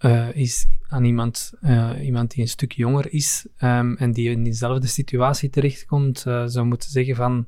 uh, 0.00 0.28
is 0.36 0.66
aan 0.88 1.04
iemand, 1.04 1.52
uh, 1.62 1.90
iemand 2.02 2.30
die 2.30 2.40
een 2.40 2.48
stuk 2.48 2.72
jonger 2.72 3.12
is 3.12 3.46
um, 3.62 3.96
en 3.96 4.12
die 4.12 4.30
in 4.30 4.42
diezelfde 4.42 4.86
situatie 4.86 5.50
terechtkomt, 5.50 6.24
uh, 6.28 6.42
zou 6.46 6.66
moeten 6.66 6.90
zeggen 6.90 7.16
van 7.16 7.46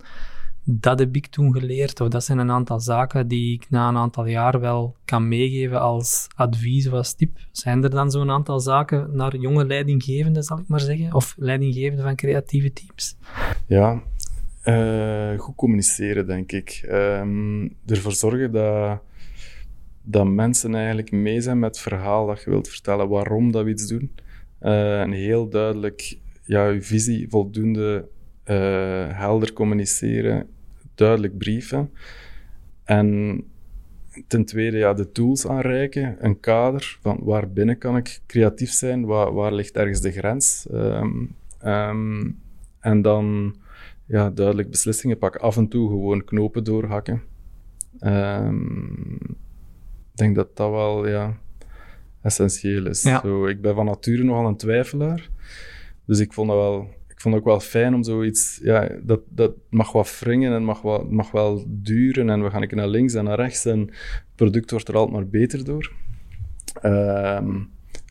dat 0.64 0.98
heb 0.98 1.16
ik 1.16 1.26
toen 1.26 1.52
geleerd, 1.52 2.00
of 2.00 2.08
dat 2.08 2.24
zijn 2.24 2.38
een 2.38 2.50
aantal 2.50 2.80
zaken 2.80 3.28
die 3.28 3.54
ik 3.54 3.70
na 3.70 3.88
een 3.88 3.96
aantal 3.96 4.26
jaar 4.26 4.60
wel 4.60 4.96
kan 5.04 5.28
meegeven 5.28 5.80
als 5.80 6.28
advies 6.34 6.86
of 6.86 6.92
als 6.92 7.14
tip. 7.14 7.38
Zijn 7.52 7.84
er 7.84 7.90
dan 7.90 8.10
zo'n 8.10 8.30
aantal 8.30 8.60
zaken 8.60 9.08
naar 9.12 9.36
jonge 9.36 9.66
leidinggevenden, 9.66 10.42
zal 10.42 10.58
ik 10.58 10.68
maar 10.68 10.80
zeggen, 10.80 11.14
of 11.14 11.34
leidinggevenden 11.38 12.04
van 12.04 12.16
creatieve 12.16 12.72
teams? 12.72 13.16
Ja, 13.66 14.02
uh, 14.64 15.38
goed 15.38 15.54
communiceren, 15.54 16.26
denk 16.26 16.52
ik. 16.52 16.86
Um, 16.90 17.74
ervoor 17.86 18.12
zorgen 18.12 18.52
dat, 18.52 19.00
dat 20.02 20.26
mensen 20.26 20.74
eigenlijk 20.74 21.10
mee 21.10 21.40
zijn 21.40 21.58
met 21.58 21.70
het 21.70 21.84
verhaal 21.84 22.26
dat 22.26 22.42
je 22.42 22.50
wilt 22.50 22.68
vertellen, 22.68 23.08
waarom 23.08 23.52
dat 23.52 23.64
we 23.64 23.70
iets 23.70 23.86
doen. 23.86 24.10
Uh, 24.62 25.00
en 25.00 25.12
heel 25.12 25.48
duidelijk 25.48 26.18
ja, 26.44 26.68
je 26.68 26.82
visie 26.82 27.28
voldoende 27.28 28.08
uh, 28.44 29.18
helder 29.18 29.52
communiceren, 29.52 30.48
duidelijk 30.94 31.38
brieven. 31.38 31.90
En 32.84 33.40
ten 34.26 34.44
tweede, 34.44 34.76
ja, 34.78 34.94
de 34.94 35.12
tools 35.12 35.46
aanreiken, 35.46 36.16
een 36.20 36.40
kader 36.40 36.98
van 37.00 37.18
waar 37.22 37.50
binnen 37.50 37.78
kan 37.78 37.96
ik 37.96 38.20
creatief 38.26 38.70
zijn, 38.70 39.04
waar, 39.04 39.32
waar 39.32 39.52
ligt 39.52 39.76
ergens 39.76 40.00
de 40.00 40.12
grens. 40.12 40.66
Um, 40.72 41.36
um, 41.64 42.38
en 42.80 43.02
dan 43.02 43.56
ja, 44.06 44.30
duidelijk 44.30 44.70
beslissingen 44.70 45.18
pakken. 45.18 45.40
Af 45.40 45.56
en 45.56 45.68
toe 45.68 45.88
gewoon 45.88 46.24
knopen 46.24 46.64
doorhakken. 46.64 47.22
Ehm, 47.98 49.14
ik 49.14 50.16
denk 50.16 50.34
dat 50.34 50.56
dat 50.56 50.70
wel 50.70 51.08
ja, 51.08 51.38
essentieel 52.22 52.86
is. 52.86 53.02
Ja. 53.02 53.20
Zo, 53.20 53.46
ik 53.46 53.60
ben 53.60 53.74
van 53.74 53.84
nature 53.84 54.22
nogal 54.22 54.46
een 54.46 54.56
twijfelaar. 54.56 55.28
Dus 56.04 56.18
ik 56.18 56.32
vond 56.32 56.48
dat 56.48 56.56
wel, 56.56 56.88
ik 57.20 57.26
vond 57.26 57.38
het 57.38 57.44
ook 57.44 57.50
wel 57.50 57.68
fijn 57.68 57.94
om 57.94 58.02
zoiets, 58.02 58.60
ja, 58.62 58.88
dat, 59.02 59.20
dat 59.28 59.52
mag 59.70 59.92
wat 59.92 60.18
wringen 60.20 60.52
en 60.52 60.64
mag, 60.64 60.82
wat, 60.82 61.10
mag 61.10 61.30
wel 61.30 61.64
duren 61.68 62.30
en 62.30 62.42
we 62.42 62.50
gaan 62.50 62.66
keer 62.66 62.76
naar 62.76 62.88
links 62.88 63.14
en 63.14 63.24
naar 63.24 63.36
rechts 63.36 63.64
en 63.64 63.80
het 63.80 64.34
product 64.34 64.70
wordt 64.70 64.88
er 64.88 64.96
altijd 64.96 65.16
maar 65.16 65.28
beter 65.28 65.64
door. 65.64 65.92
Ehm, 66.80 67.58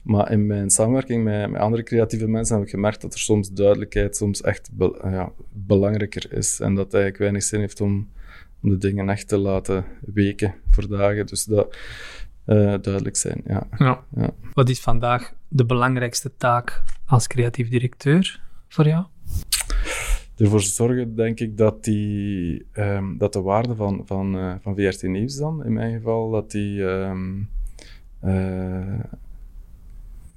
maar 0.03 0.31
in 0.31 0.47
mijn 0.47 0.69
samenwerking 0.69 1.23
met, 1.23 1.49
met 1.49 1.61
andere 1.61 1.83
creatieve 1.83 2.27
mensen 2.27 2.55
heb 2.55 2.65
ik 2.65 2.69
gemerkt 2.69 3.01
dat 3.01 3.13
er 3.13 3.19
soms 3.19 3.51
duidelijkheid 3.51 4.15
soms 4.15 4.41
echt 4.41 4.69
be- 4.73 4.99
ja, 5.03 5.31
belangrijker 5.53 6.33
is 6.33 6.59
en 6.59 6.75
dat 6.75 6.85
het 6.85 6.93
eigenlijk 6.93 7.23
weinig 7.23 7.43
zin 7.43 7.59
heeft 7.59 7.81
om, 7.81 8.07
om 8.61 8.69
de 8.69 8.77
dingen 8.77 9.09
echt 9.09 9.27
te 9.27 9.37
laten 9.37 9.85
weken 10.13 10.55
voor 10.69 10.87
dagen. 10.87 11.25
Dus 11.25 11.45
dat 11.45 11.77
eh, 12.45 12.55
duidelijk 12.81 13.15
zijn, 13.15 13.41
ja. 13.45 13.67
Ja. 13.77 14.03
Ja. 14.15 14.29
Wat 14.53 14.69
is 14.69 14.79
vandaag 14.79 15.33
de 15.47 15.65
belangrijkste 15.65 16.31
taak 16.37 16.83
als 17.05 17.27
creatief 17.27 17.69
directeur 17.69 18.47
voor 18.69 18.87
jou? 18.87 19.05
ervoor 20.37 20.61
zorgen, 20.61 21.15
denk 21.15 21.39
ik, 21.39 21.57
dat, 21.57 21.83
die, 21.83 22.65
ehm, 22.71 23.17
dat 23.17 23.33
de 23.33 23.41
waarde 23.41 23.75
van, 23.75 24.01
van, 24.05 24.37
eh, 24.37 24.55
van 24.61 24.75
VRT 24.75 25.01
Nieuws 25.03 25.35
dan, 25.35 25.65
in 25.65 25.73
mijn 25.73 25.93
geval, 25.93 26.29
dat 26.31 26.51
die, 26.51 26.85
ehm, 26.87 27.41
eh, 28.19 28.99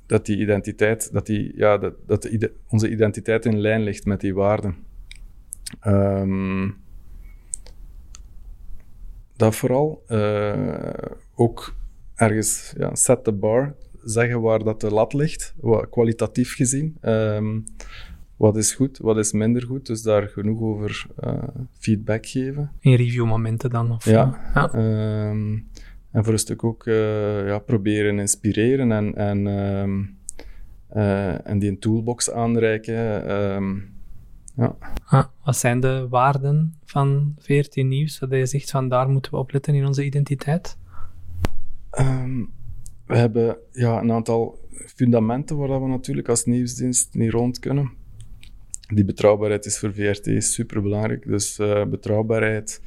dat 0.06 0.26
die 0.26 0.38
identiteit, 0.38 1.12
dat, 1.12 1.26
die, 1.26 1.52
ja, 1.56 1.78
dat, 1.78 1.94
dat 2.06 2.30
onze 2.68 2.90
identiteit 2.90 3.44
in 3.46 3.60
lijn 3.60 3.82
ligt 3.82 4.04
met 4.04 4.20
die 4.20 4.34
waarden. 4.34 4.76
Ehm, 5.80 6.70
dat 9.36 9.54
vooral. 9.56 10.02
eh, 10.06 10.92
ook 11.34 11.74
ergens 12.14 12.72
ja, 12.76 12.94
set 12.94 13.24
the 13.24 13.32
bar, 13.32 13.74
zeggen 14.04 14.40
waar 14.40 14.64
dat 14.64 14.80
de 14.80 14.90
lat 14.90 15.12
ligt, 15.12 15.54
wa- 15.60 15.84
kwalitatief 15.90 16.54
gezien. 16.54 16.96
Ehm, 17.00 17.60
wat 18.42 18.56
is 18.56 18.74
goed, 18.74 18.98
wat 18.98 19.16
is 19.18 19.32
minder 19.32 19.62
goed. 19.62 19.86
Dus 19.86 20.02
daar 20.02 20.28
genoeg 20.28 20.60
over 20.60 21.06
eh, 21.16 21.42
feedback 21.70 22.26
geven. 22.26 22.70
In 22.80 22.94
reviewmomenten 22.94 23.70
dan? 23.70 23.90
Of, 23.92 24.04
Ja. 24.04 24.40
ja. 24.54 24.72
Ehm, 24.72 25.58
en 26.10 26.24
voor 26.24 26.32
een 26.32 26.38
stuk 26.38 26.64
ook 26.64 26.86
eh, 26.86 27.46
ja, 27.46 27.58
proberen 27.58 28.18
inspireren 28.18 28.92
en, 28.92 29.14
en, 29.14 29.46
ehm, 29.46 30.02
eh, 30.88 31.48
en 31.48 31.58
die 31.58 31.70
een 31.70 31.78
toolbox 31.78 32.30
aanreiken. 32.30 33.26
ehm, 33.26 33.74
ja. 34.56 34.76
Ah, 35.04 35.24
wat 35.44 35.56
zijn 35.56 35.80
de 35.80 36.06
waarden 36.08 36.74
van 36.84 37.34
14 37.38 37.88
Nieuws? 37.88 38.18
Dat 38.18 38.30
je 38.30 38.46
zegt 38.46 38.70
van 38.70 38.88
daar 38.88 39.08
moeten 39.08 39.32
we 39.32 39.38
op 39.38 39.52
letten 39.52 39.74
in 39.74 39.86
onze 39.86 40.04
identiteit? 40.04 40.78
We 43.06 43.16
hebben 43.18 43.56
ja, 43.72 44.00
een 44.00 44.12
aantal 44.12 44.58
fundamenten 44.86 45.56
waar 45.56 45.68
dat 45.68 45.80
we 45.80 45.86
natuurlijk 45.88 46.28
als 46.28 46.44
nieuwsdienst 46.44 47.14
niet 47.14 47.30
rond 47.30 47.58
kunnen. 47.58 48.00
Die 48.94 49.04
betrouwbaarheid 49.04 49.66
is 49.66 49.78
voor 49.78 49.94
VRT 49.94 50.44
superbelangrijk. 50.44 51.26
Dus 51.26 51.58
eh, 51.58 51.84
betrouwbaarheid, 51.84 52.80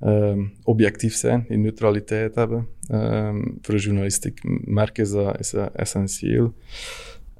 ehm, 0.00 0.44
objectief 0.62 1.14
zijn, 1.14 1.44
die 1.48 1.58
neutraliteit 1.58 2.34
hebben. 2.34 2.66
Ehm, 2.88 3.42
voor 3.60 3.74
een 3.74 3.80
journalistiek 3.80 4.40
merk 4.64 4.98
is 4.98 5.10
dat, 5.10 5.50
dat 5.50 5.72
essentieel. 5.74 6.54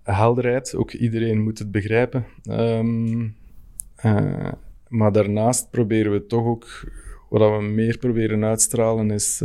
Helderheid, 0.02 0.74
ook 0.74 0.92
iedereen 0.92 1.42
moet 1.42 1.58
het 1.58 1.70
begrijpen. 1.70 2.24
Ehm, 2.42 3.28
eh, 3.96 4.52
maar 4.88 5.12
daarnaast 5.12 5.70
proberen 5.70 6.12
we 6.12 6.26
toch 6.26 6.44
ook, 6.44 6.92
wat 7.28 7.58
we 7.58 7.62
meer 7.62 7.98
proberen 7.98 8.44
uitstralen, 8.44 9.10
is 9.10 9.42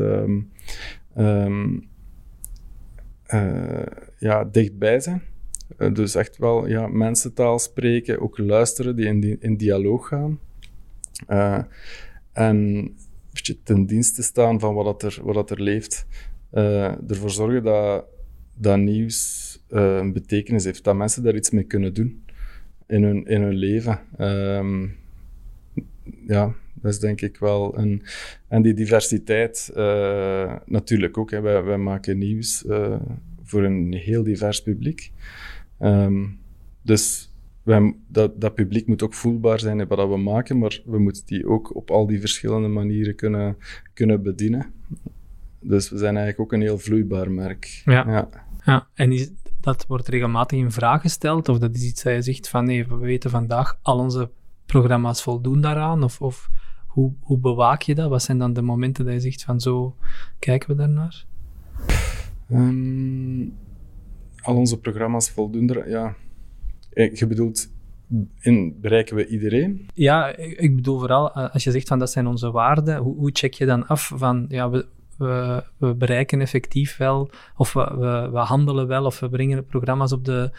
eh, 3.33 3.83
ja, 4.19 4.43
dichtbij 4.43 4.99
zijn. 4.99 5.21
Eh, 5.77 5.93
dus 5.93 6.15
echt 6.15 6.37
wel 6.37 6.67
ja, 6.67 6.87
mensentaal 6.87 7.59
spreken, 7.59 8.21
ook 8.21 8.37
luisteren, 8.37 8.95
die 8.95 9.05
in, 9.05 9.41
in 9.41 9.57
dialoog 9.57 10.07
gaan. 10.07 10.39
Eh, 11.27 11.63
en 12.31 12.89
ten 13.63 13.85
dienste 13.85 14.23
staan 14.23 14.59
van 14.59 14.73
wat, 14.73 14.85
dat 14.85 15.03
er, 15.03 15.19
wat 15.23 15.35
dat 15.35 15.51
er 15.51 15.61
leeft. 15.61 16.05
Eh, 16.49 17.09
ervoor 17.09 17.31
zorgen 17.31 17.63
dat, 17.63 18.05
dat 18.55 18.77
nieuws 18.77 19.41
een 19.67 20.13
betekenis 20.13 20.63
heeft, 20.63 20.83
dat 20.83 20.95
mensen 20.95 21.23
daar 21.23 21.35
iets 21.35 21.49
mee 21.49 21.63
kunnen 21.63 21.93
doen 21.93 22.23
in 22.87 23.03
hun, 23.03 23.25
in 23.25 23.41
hun 23.41 23.55
leven. 23.55 23.99
Ehm, 24.17 24.87
ja, 26.27 26.53
dat 26.73 26.91
is 26.91 26.99
denk 26.99 27.21
ik 27.21 27.37
wel 27.37 27.77
een. 27.77 28.03
En 28.47 28.61
die 28.61 28.73
diversiteit 28.73 29.71
natuurlijk 30.65 31.17
ook. 31.17 31.31
Hè. 31.31 31.41
Wij, 31.41 31.77
maken 31.77 32.17
nieuws 32.17 32.65
voor 33.43 33.63
een 33.63 33.93
heel 33.93 34.23
divers 34.23 34.61
publiek. 34.61 35.11
Ehm, 35.77 36.25
dus 36.81 37.31
wij, 37.63 37.95
dat, 38.07 38.41
dat 38.41 38.53
publiek 38.53 38.87
moet 38.87 39.03
ook 39.03 39.13
voelbaar 39.13 39.59
zijn 39.59 39.79
in 39.79 39.87
wat 39.87 40.09
we 40.09 40.17
maken, 40.17 40.57
maar 40.57 40.81
we 40.85 40.99
moeten 40.99 41.25
die 41.25 41.47
ook 41.47 41.75
op 41.75 41.91
al 41.91 42.07
die 42.07 42.19
verschillende 42.19 42.67
manieren 42.67 43.15
kunnen, 43.15 43.57
kunnen 43.93 44.23
bedienen. 44.23 44.73
Dus 45.59 45.89
we 45.89 45.97
zijn 45.97 46.17
eigenlijk 46.17 46.39
ook 46.39 46.53
een 46.53 46.65
heel 46.65 46.77
vloeibaar 46.77 47.31
merk. 47.31 47.81
Ja. 47.85 48.05
ja. 48.07 48.29
Ja, 48.65 48.87
en 48.93 49.11
is, 49.11 49.31
dat 49.59 49.85
wordt 49.87 50.07
regelmatig 50.07 50.59
in 50.59 50.71
vraag 50.71 51.01
gesteld? 51.01 51.49
Of 51.49 51.59
dat 51.59 51.75
is 51.75 51.83
iets 51.83 52.03
dat 52.03 52.13
je 52.13 52.21
zegt 52.21 52.49
van 52.49 52.65
nee, 52.65 52.87
we 52.87 52.95
weten 52.95 53.29
vandaag 53.29 53.79
al 53.81 53.97
onze 53.97 54.29
programma's 54.65 55.23
voldoen 55.23 55.61
daaraan? 55.61 56.03
Of, 56.03 56.21
of 56.21 56.49
hoe, 56.87 57.13
hoe 57.19 57.39
bewaak 57.39 57.81
je 57.81 57.95
dat? 57.95 58.09
Wat 58.09 58.23
zijn 58.23 58.37
dan 58.37 58.53
de 58.53 58.61
momenten 58.61 59.05
dat 59.05 59.13
je 59.13 59.19
zegt 59.19 59.43
van 59.43 59.59
zo 59.59 59.95
kijken 60.39 60.69
we 60.69 60.75
daarnaar? 60.75 61.25
Ehm, 62.49 63.41
al 64.43 64.55
onze 64.55 64.79
programma's 64.79 65.29
voldoen 65.29 65.69
er. 65.69 65.89
Ja. 65.89 66.15
Eh, 66.93 67.15
Je 67.15 67.27
bedoelt, 67.27 67.69
in, 68.39 68.77
bereiken 68.81 69.15
we 69.15 69.27
iedereen? 69.27 69.87
Ja, 69.93 70.35
ik 70.35 70.75
bedoel 70.75 70.99
vooral 70.99 71.33
eh, 71.33 71.53
als 71.53 71.63
je 71.63 71.71
zegt 71.71 71.87
van 71.87 71.99
dat 71.99 72.11
zijn 72.11 72.27
onze 72.27 72.51
waarden, 72.51 72.97
hoe, 72.97 73.15
hoe 73.15 73.29
check 73.33 73.53
je 73.53 73.65
dan 73.65 73.87
af 73.87 74.11
van 74.15 74.45
ja, 74.49 74.69
we, 74.69 74.85
we, 75.77 75.95
bereiken 75.95 76.41
effectief 76.41 76.97
wel, 76.97 77.29
of 77.55 77.73
we, 77.73 78.29
we, 78.31 78.37
handelen 78.37 78.87
wel, 78.87 79.05
of 79.05 79.19
we 79.19 79.29
brengen 79.29 79.65
programma's 79.65 80.11
op, 80.11 80.25
de, 80.25 80.51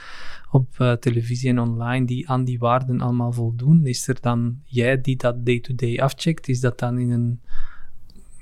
op 0.50 0.68
eh, 0.78 0.92
televisie 0.92 1.48
en 1.48 1.58
online 1.58 2.06
die 2.06 2.28
aan 2.28 2.44
die 2.44 2.58
waarden 2.58 3.00
allemaal 3.00 3.32
voldoen? 3.32 3.86
Is 3.86 4.08
er 4.08 4.16
dan 4.20 4.60
jij 4.64 5.00
die 5.00 5.16
dat 5.16 5.46
day-to-day 5.46 5.98
afcheckt? 5.98 6.48
Is 6.48 6.60
dat 6.60 6.78
dan 6.78 6.98
in 6.98 7.10
een 7.10 7.40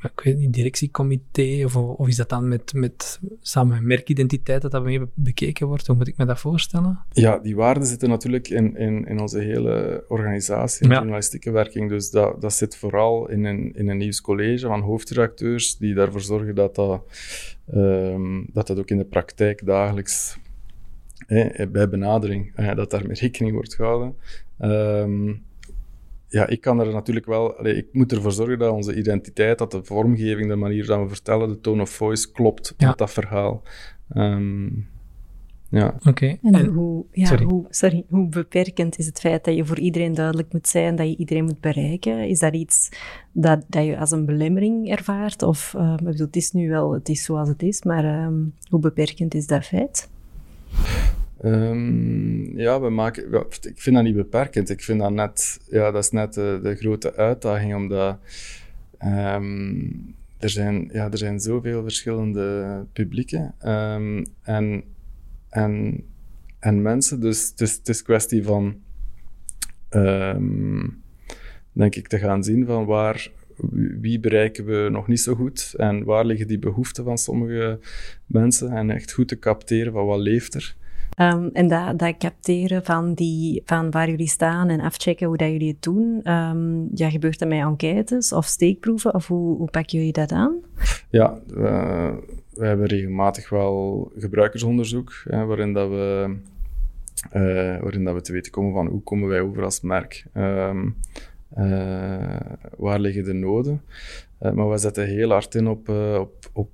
ik 0.05 0.21
weet 0.25 0.39
niet, 0.39 0.53
directiecomité, 0.53 1.65
of, 1.65 1.77
of 1.77 2.09
is 2.09 2.17
dat 2.17 2.29
dan 2.29 2.49
met, 2.49 2.73
met 2.75 3.21
samen 3.41 3.75
met 3.75 3.83
merkidentiteit 3.83 4.63
dat 4.63 4.71
dat 4.71 4.85
mee 4.85 5.01
bekeken 5.15 5.67
wordt? 5.67 5.87
Hoe 5.87 5.97
moet 5.97 6.09
ik 6.09 6.17
me 6.17 6.25
dat 6.25 6.41
voorstellen? 6.41 6.99
Ja, 7.13 7.39
die 7.39 7.57
waarden 7.57 7.87
zitten 7.87 8.09
natuurlijk 8.09 8.49
in, 8.49 8.77
in, 8.77 9.07
in 9.07 9.21
onze 9.21 9.39
hele 9.39 10.05
organisatie, 10.09 10.85
in 10.85 10.91
Ja. 10.91 10.97
journalistieke 10.97 11.51
werking. 11.51 11.89
Dus 11.89 12.11
dat, 12.11 12.41
dat 12.41 12.53
zit 12.53 12.77
vooral 12.77 13.29
in 13.29 13.45
een, 13.45 13.73
in 13.75 13.89
een 13.89 13.97
nieuwscollege 13.97 14.67
van 14.67 14.81
hoofdredacteurs 14.81 15.77
die 15.77 15.95
daarvoor 15.95 16.21
zorgen 16.21 16.55
dat 16.55 16.75
dat, 16.75 17.03
ehm, 17.73 18.43
dat, 18.53 18.67
dat 18.67 18.79
ook 18.79 18.91
in 18.91 18.99
de 18.99 19.05
praktijk 19.05 19.67
dagelijks 19.67 20.39
hè, 21.27 21.69
bij 21.69 21.89
benadering, 21.89 22.53
eh, 22.55 22.75
dat 22.75 22.91
daarmee 22.91 23.17
rekening 23.17 23.55
wordt 23.55 23.75
gehouden. 23.75 24.15
Ehm, 24.59 25.33
ja, 26.33 26.47
ik 26.47 26.61
kan 26.61 26.81
er 26.81 26.93
natuurlijk 26.93 27.27
wel... 27.27 27.57
allee, 27.57 27.77
ik 27.77 27.87
moet 27.93 28.13
ervoor 28.13 28.33
zorgen 28.33 28.59
dat 28.59 28.73
onze 28.73 28.95
identiteit, 28.97 29.59
dat 29.59 29.71
de 29.71 29.85
vormgeving, 29.85 30.49
de 30.49 30.57
manier 30.57 30.87
dat 30.87 31.01
we 31.01 31.09
vertellen, 31.09 31.49
de 31.49 31.61
tone 31.61 31.83
of 31.83 31.91
voice 31.91 32.33
klopt 32.33 32.75
Ja. 32.77 32.89
met 32.89 32.99
dat 32.99 33.11
verhaal. 33.13 33.63
Ehm, 34.09 34.67
ja. 35.69 35.97
Oké. 36.07 36.27
En, 36.43 36.55
En- 36.55 36.67
hoe, 36.67 37.05
ja, 37.13 37.27
sorry. 37.27 37.45
Hoe, 37.45 37.67
sorry, 37.71 38.05
hoe 38.09 38.29
beperkend 38.29 38.99
is 38.99 39.07
het 39.07 39.21
feit 39.21 39.45
dat 39.45 39.55
je 39.55 39.65
voor 39.65 39.79
iedereen 39.79 40.15
duidelijk 40.15 40.53
moet 40.53 40.69
zijn, 40.69 40.97
dat 40.97 41.07
je 41.09 41.17
iedereen 41.17 41.45
moet 41.45 41.61
bereiken? 41.61 42.29
Is 42.29 42.39
dat 42.39 42.55
iets 42.55 42.89
dat, 43.33 43.65
dat 43.69 43.85
je 43.85 43.99
als 43.99 44.11
een 44.11 44.27
belemmering 44.27 44.91
ervaart? 44.91 45.43
Of, 45.43 45.75
eh, 45.77 45.93
ik 45.99 46.05
bedoel, 46.05 46.27
het 46.27 46.37
is 46.37 46.53
nu 46.53 46.69
wel, 46.69 46.93
het 46.93 47.09
is 47.09 47.25
zoals 47.25 47.49
het 47.49 47.63
is, 47.63 47.83
maar 47.83 48.05
ehm, 48.05 48.35
hoe 48.71 48.81
beperkend 48.81 49.35
is 49.35 49.47
dat 49.47 49.65
feit? 49.65 50.11
Ehm, 51.43 52.59
ja, 52.59 52.81
we 52.81 52.91
maken, 52.91 53.47
ik 53.63 53.81
vind 53.81 53.97
dat 53.97 54.05
niet 54.05 54.17
beperkend. 54.17 54.71
Ik 54.71 54.83
vind 54.83 55.01
dat 55.01 55.13
net, 55.13 55.61
ja, 55.71 55.91
dat 55.91 56.05
is 56.05 56.11
net 56.11 56.35
de, 56.35 56.77
grote 56.79 57.15
uitdaging, 57.15 57.75
omdat 57.75 58.19
ehm, 58.99 59.81
er, 60.39 60.51
zijn, 60.51 60.89
ja, 60.93 61.11
er 61.11 61.19
zijn 61.19 61.41
zoveel 61.41 61.83
verschillende 61.83 62.87
publieken 62.93 63.55
ehm, 63.59 64.25
en, 64.43 64.85
en, 65.49 66.05
en 66.59 66.83
mensen. 66.83 67.21
Dus 67.21 67.49
het 67.51 67.61
is, 67.61 67.73
het 67.73 67.89
is 67.89 68.03
kwestie 68.03 68.45
van, 68.45 68.81
denk 71.73 71.95
ik, 71.95 72.09
te 72.09 72.19
gaan 72.19 72.45
zien 72.45 72.67
van 72.67 72.85
waar, 72.85 73.31
wie 74.01 74.21
bereiken 74.21 74.65
we 74.65 74.89
nog 74.91 75.09
niet 75.09 75.21
zo 75.21 75.35
goed 75.35 75.75
en 75.77 76.05
waar 76.05 76.25
liggen 76.25 76.47
die 76.47 76.59
behoeften 76.59 77.05
van 77.05 77.19
sommige 77.19 77.79
mensen 78.27 78.73
en 78.73 78.91
echt 78.91 79.13
goed 79.13 79.29
te 79.29 79.39
capteren 79.39 79.93
van 79.93 80.07
wat 80.07 80.21
leeft 80.21 80.55
er. 80.55 80.77
Ehm, 81.15 81.49
en 81.53 81.69
dat, 81.69 81.99
dat 81.99 82.17
capteren 82.17 82.85
van, 82.85 83.15
die, 83.15 83.63
van 83.65 83.91
waar 83.91 84.09
jullie 84.09 84.29
staan 84.29 84.69
en 84.69 84.81
afchecken 84.81 85.27
hoe 85.27 85.37
dat 85.37 85.49
jullie 85.49 85.69
het 85.69 85.83
doen, 85.83 86.33
um, 86.33 86.89
ja, 86.95 87.11
gebeurt 87.11 87.39
dat 87.39 87.49
met 87.49 87.59
enquêtes 87.59 88.33
of 88.33 88.45
steekproeven? 88.45 89.15
Of 89.15 89.27
hoe, 89.27 89.57
hoe 89.57 89.71
pakken 89.71 89.99
jullie 89.99 90.13
dat 90.13 90.33
aan? 90.33 90.57
Ja, 91.11 91.41
we, 91.47 92.15
we 92.55 92.67
hebben 92.67 92.87
regelmatig 92.87 93.49
wel 93.49 94.11
gebruikersonderzoek, 94.17 95.23
hè, 95.25 95.45
waarin, 95.45 95.73
dat 95.73 95.89
we, 95.89 96.37
uh, 97.33 97.81
waarin 97.81 98.05
dat 98.05 98.15
we 98.15 98.21
te 98.21 98.33
weten 98.33 98.53
komen 98.53 98.73
van 98.73 98.87
hoe 98.87 99.03
komen 99.03 99.29
wij 99.29 99.41
over 99.41 99.65
als 99.65 99.81
merk. 99.81 100.25
Um, 100.35 100.97
waar 102.77 103.01
liggen 103.01 103.25
de 103.25 103.33
noden? 103.33 103.83
Uh, 104.41 104.53
maar 104.53 104.71
we 104.71 104.79
zetten 104.79 105.07
heel 105.07 105.31
hard 105.31 105.55
in 105.55 105.69
op, 105.69 105.89
op, 106.19 106.51
op 106.53 106.73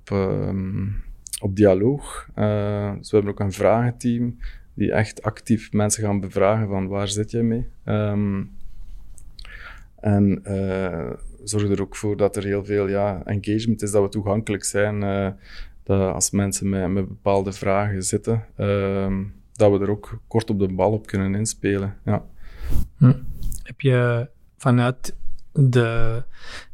op 1.39 1.55
dialoog. 1.55 2.29
Uh, 2.35 2.93
dus 2.97 3.11
we 3.11 3.15
hebben 3.15 3.33
ook 3.33 3.39
een 3.39 3.51
vragenteam 3.51 4.37
die 4.73 4.91
echt 4.91 5.21
actief 5.21 5.71
mensen 5.71 6.03
gaan 6.03 6.19
bevragen 6.19 6.67
van 6.67 6.87
waar 6.87 7.07
zit 7.07 7.31
je 7.31 7.41
mee? 7.41 7.67
Um, 7.85 8.57
en 9.99 10.41
uh, 10.43 11.11
zorg 11.43 11.69
er 11.69 11.81
ook 11.81 11.95
voor 11.95 12.17
dat 12.17 12.35
er 12.35 12.43
heel 12.43 12.65
veel 12.65 12.87
ja, 12.87 13.21
engagement 13.25 13.81
is, 13.81 13.91
dat 13.91 14.03
we 14.03 14.09
toegankelijk 14.09 14.63
zijn. 14.63 15.01
Uh, 15.01 15.29
dat 15.83 16.13
als 16.13 16.31
mensen 16.31 16.69
met, 16.69 16.89
met 16.89 17.07
bepaalde 17.07 17.51
vragen 17.51 18.03
zitten, 18.03 18.45
uh, 18.57 19.17
dat 19.53 19.71
we 19.71 19.79
er 19.79 19.89
ook 19.89 20.21
kort 20.27 20.49
op 20.49 20.59
de 20.59 20.73
bal 20.73 20.91
op 20.91 21.07
kunnen 21.07 21.35
inspelen. 21.35 21.97
Ja. 22.05 22.25
Hm. 22.97 23.13
Heb 23.63 23.81
je 23.81 24.29
vanuit 24.57 25.15
de 25.51 26.23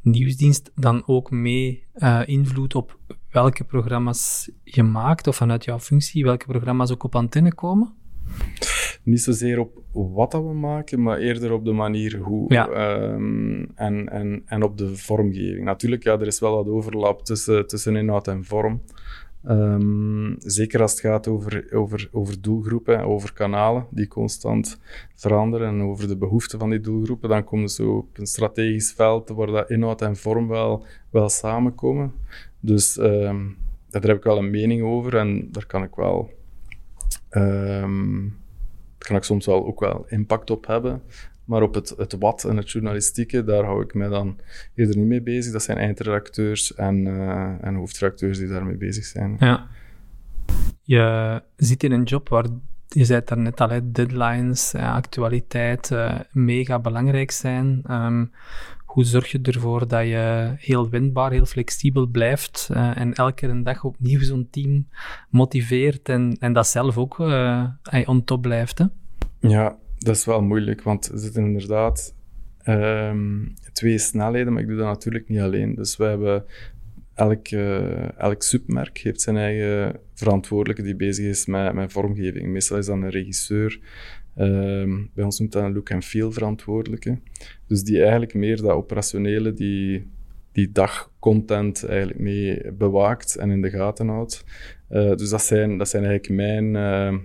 nieuwsdienst 0.01 0.71
dan 0.75 1.03
ook 1.05 1.31
mee 1.31 1.83
invloed 2.25 2.75
op 2.75 2.99
welke 3.35 3.63
programma's 3.63 4.51
je 4.63 4.83
maakt, 4.83 5.27
of 5.27 5.35
vanuit 5.35 5.63
jouw 5.63 5.79
functie, 5.79 6.23
welke 6.23 6.45
programma's 6.45 6.91
ook 6.91 7.03
op 7.03 7.15
antenne 7.15 7.53
komen? 7.53 7.93
Niet 9.03 9.21
zozeer 9.21 9.59
op 9.59 9.81
wat 9.91 10.31
dat 10.31 10.43
we 10.43 10.53
maken, 10.53 11.01
maar 11.01 11.17
eerder 11.17 11.51
op 11.51 11.65
de 11.65 11.71
manier 11.71 12.17
hoe 12.17 12.53
ja. 12.53 12.67
um, 13.13 13.71
en, 13.75 14.09
en, 14.09 14.41
en 14.45 14.63
op 14.63 14.77
de 14.77 14.97
vormgeving. 14.97 15.63
Natuurlijk, 15.63 16.03
ja, 16.03 16.13
er 16.13 16.27
is 16.27 16.39
wel 16.39 16.55
wat 16.55 16.67
overlap 16.67 17.25
tussen, 17.25 17.67
tussen 17.67 17.95
inhoud 17.95 18.27
en 18.27 18.45
vorm. 18.45 18.81
Um, 19.49 20.35
zeker 20.39 20.81
als 20.81 20.91
het 20.91 20.99
gaat 20.99 21.27
over, 21.27 21.67
over, 21.73 22.09
over 22.11 22.41
doelgroepen, 22.41 22.99
over 22.99 23.33
kanalen 23.33 23.85
die 23.89 24.07
constant 24.07 24.79
veranderen 25.15 25.67
en 25.67 25.81
over 25.81 26.07
de 26.07 26.17
behoeften 26.17 26.59
van 26.59 26.69
die 26.69 26.81
doelgroepen, 26.81 27.29
dan 27.29 27.43
komen 27.43 27.69
ze 27.69 27.87
op 27.87 28.17
een 28.17 28.27
strategisch 28.27 28.93
veld 28.93 29.29
waar 29.29 29.47
dat 29.47 29.69
inhoud 29.69 30.01
en 30.01 30.15
vorm 30.15 30.47
wel, 30.47 30.85
wel 31.09 31.29
samenkomen. 31.29 32.13
Dus 32.65 32.97
um, 32.97 33.57
daar 33.89 34.01
heb 34.01 34.17
ik 34.17 34.23
wel 34.23 34.37
een 34.37 34.49
mening 34.49 34.83
over 34.83 35.17
en 35.17 35.47
daar 35.51 35.65
kan 35.65 35.83
ik 35.83 35.95
wel 35.95 36.33
um, 37.31 38.37
kan 38.97 39.15
ik 39.15 39.23
soms 39.23 39.45
wel 39.45 39.65
ook 39.65 39.79
wel 39.79 40.05
impact 40.07 40.49
op 40.49 40.67
hebben. 40.67 41.01
Maar 41.45 41.61
op 41.61 41.73
het, 41.73 41.89
het 41.97 42.15
wat 42.19 42.43
en 42.43 42.57
het 42.57 42.71
journalistieke, 42.71 43.43
daar 43.43 43.63
hou 43.63 43.83
ik 43.83 43.93
mij 43.93 44.07
dan 44.07 44.39
eerder 44.75 44.97
niet 44.97 45.07
mee 45.07 45.21
bezig. 45.21 45.51
Dat 45.51 45.63
zijn 45.63 45.77
eindredacteurs 45.77 46.75
en, 46.75 47.05
uh, 47.05 47.53
en 47.61 47.75
hoofdredacteurs 47.75 48.37
die 48.37 48.47
daarmee 48.47 48.77
bezig 48.77 49.05
zijn. 49.05 49.35
Ja. 49.39 49.67
Je 50.83 51.41
zit 51.55 51.83
in 51.83 51.91
een 51.91 52.03
job 52.03 52.29
waar, 52.29 52.45
je 52.87 53.05
zei 53.05 53.21
daar 53.25 53.37
net 53.37 53.61
al, 53.61 53.79
deadlines, 53.83 54.75
actualiteit 54.75 55.91
uh, 55.91 56.19
mega 56.31 56.79
belangrijk 56.79 57.31
zijn. 57.31 57.83
Um, 57.91 58.31
hoe 58.95 59.03
zorg 59.03 59.31
je 59.31 59.39
ervoor 59.41 59.87
dat 59.87 60.05
je 60.05 60.53
heel 60.57 60.89
wendbaar, 60.89 61.31
heel 61.31 61.45
flexibel 61.45 62.07
blijft 62.07 62.69
uh, 62.71 62.97
en 62.97 63.13
elke 63.13 63.61
dag 63.61 63.83
opnieuw 63.83 64.21
zo'n 64.21 64.47
team 64.49 64.87
motiveert 65.29 66.09
en, 66.09 66.37
en 66.39 66.53
dat 66.53 66.67
zelf 66.67 66.97
ook 66.97 67.19
uh, 67.19 67.69
on 68.05 68.23
top 68.23 68.41
blijft? 68.41 68.85
Ja, 69.39 69.77
dat 69.97 70.15
is 70.15 70.25
wel 70.25 70.41
moeilijk, 70.41 70.81
want 70.81 71.11
er 71.11 71.19
zitten 71.19 71.45
inderdaad 71.45 72.15
um, 72.65 73.53
twee 73.73 73.97
snelheden, 73.97 74.53
maar 74.53 74.61
ik 74.61 74.67
doe 74.67 74.77
dat 74.77 74.85
natuurlijk 74.85 75.29
niet 75.29 75.39
alleen. 75.39 75.75
Dus 75.75 75.97
we 75.97 76.03
hebben 76.03 76.43
elk, 77.13 77.51
uh, 77.51 78.19
elk 78.19 78.43
submerk 78.43 78.97
heeft 78.97 79.21
zijn 79.21 79.37
eigen 79.37 79.99
verantwoordelijke 80.13 80.83
die 80.83 80.95
bezig 80.95 81.25
is 81.25 81.45
met, 81.45 81.73
met 81.73 81.91
vormgeving. 81.91 82.47
Meestal 82.47 82.77
is 82.77 82.85
dat 82.85 82.95
een 82.95 83.09
regisseur, 83.09 83.79
Um, 84.37 85.11
bij 85.13 85.23
ons 85.23 85.39
noemt 85.39 85.51
dat 85.51 85.63
een 85.63 85.73
look 85.73 85.91
and 85.91 86.05
feel 86.05 86.31
verantwoordelijke. 86.31 87.19
Dus 87.67 87.83
die 87.83 88.01
eigenlijk 88.01 88.33
meer 88.33 88.61
dat 88.61 88.71
operationele, 88.71 89.53
die, 89.53 90.07
die 90.51 90.71
dagcontent 90.71 91.85
eigenlijk 91.85 92.19
mee 92.19 92.71
bewaakt 92.71 93.35
en 93.35 93.49
in 93.49 93.61
de 93.61 93.69
gaten 93.69 94.07
houdt. 94.07 94.43
Uh, 94.89 95.15
dus 95.15 95.29
dat 95.29 95.41
zijn, 95.41 95.77
dat 95.77 95.89
zijn 95.89 96.03
eigenlijk 96.05 96.35
mijn 96.35 96.73
uh, 96.75 97.19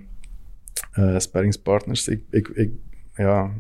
uh, 0.99 1.18
sparringspartners. 1.18 2.09
Ik, 2.09 2.23
ik, 2.31 2.49
ik, 2.49 2.70
ja, 3.14 3.53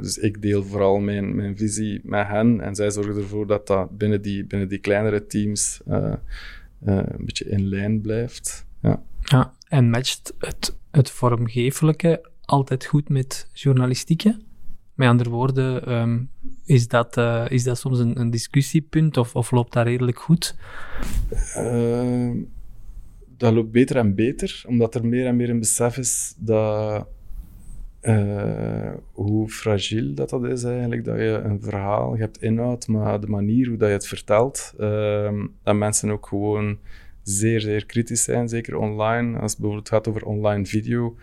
dus 0.00 0.18
ik 0.18 0.42
deel 0.42 0.64
vooral 0.64 0.98
mijn, 0.98 1.34
mijn 1.36 1.56
visie 1.56 2.00
met 2.04 2.26
hen 2.26 2.60
en 2.60 2.74
zij 2.74 2.90
zorgen 2.90 3.16
ervoor 3.16 3.46
dat 3.46 3.66
dat 3.66 3.98
binnen 3.98 4.22
die, 4.22 4.44
binnen 4.44 4.68
die 4.68 4.78
kleinere 4.78 5.26
teams 5.26 5.80
een 5.84 7.24
beetje 7.24 7.48
in 7.48 7.68
lijn 7.68 8.00
blijft. 8.00 8.66
Ja. 8.82 9.02
ja 9.22 9.54
en 9.68 9.90
matcht 9.90 10.34
het, 10.38 10.76
het 10.90 11.10
vormgevelijke 11.10 12.30
altijd 12.48 12.84
goed 12.84 13.08
met 13.08 13.48
journalistieke? 13.52 14.38
Met 14.94 15.08
andere 15.08 15.30
woorden, 15.30 15.92
um, 15.92 16.30
is, 16.64 16.88
dat, 16.88 17.16
uh, 17.16 17.44
is 17.48 17.64
dat 17.64 17.78
soms 17.78 17.98
een, 17.98 18.20
een 18.20 18.30
discussiepunt 18.30 19.16
of, 19.16 19.34
of, 19.34 19.50
loopt 19.50 19.72
dat 19.72 19.86
redelijk 19.86 20.18
goed? 20.18 20.56
Uh, 21.56 22.30
dat 23.36 23.52
loopt 23.52 23.70
beter 23.70 23.96
en 23.96 24.14
beter, 24.14 24.64
omdat 24.66 24.94
er 24.94 25.06
meer 25.06 25.26
en 25.26 25.36
meer 25.36 25.50
een 25.50 25.58
besef 25.58 25.96
is 25.96 26.34
dat 26.38 27.06
uh, 28.02 28.92
hoe 29.12 29.48
fragiel 29.48 30.14
dat, 30.14 30.30
dat 30.30 30.44
is 30.44 30.62
eigenlijk, 30.62 31.04
dat 31.04 31.16
je 31.16 31.40
een 31.44 31.60
verhaal, 31.62 32.14
je 32.14 32.20
hebt 32.20 32.42
inhoud, 32.42 32.88
maar 32.88 33.20
de 33.20 33.26
manier 33.26 33.68
hoe 33.68 33.76
dat 33.76 33.88
je 33.88 33.94
het 33.94 34.06
vertelt, 34.06 34.74
ehm, 34.78 35.46
dat 35.62 35.76
mensen 35.76 36.10
ook 36.10 36.26
gewoon 36.26 36.78
zeer, 37.22 37.60
zeer 37.60 37.86
kritisch 37.86 38.22
zijn, 38.22 38.48
zeker 38.48 38.76
online. 38.76 39.38
Als 39.38 39.50
het 39.50 39.60
bijvoorbeeld 39.60 39.88
gaat 39.88 40.08
over 40.08 40.24
online 40.24 40.66
video, 40.66 41.16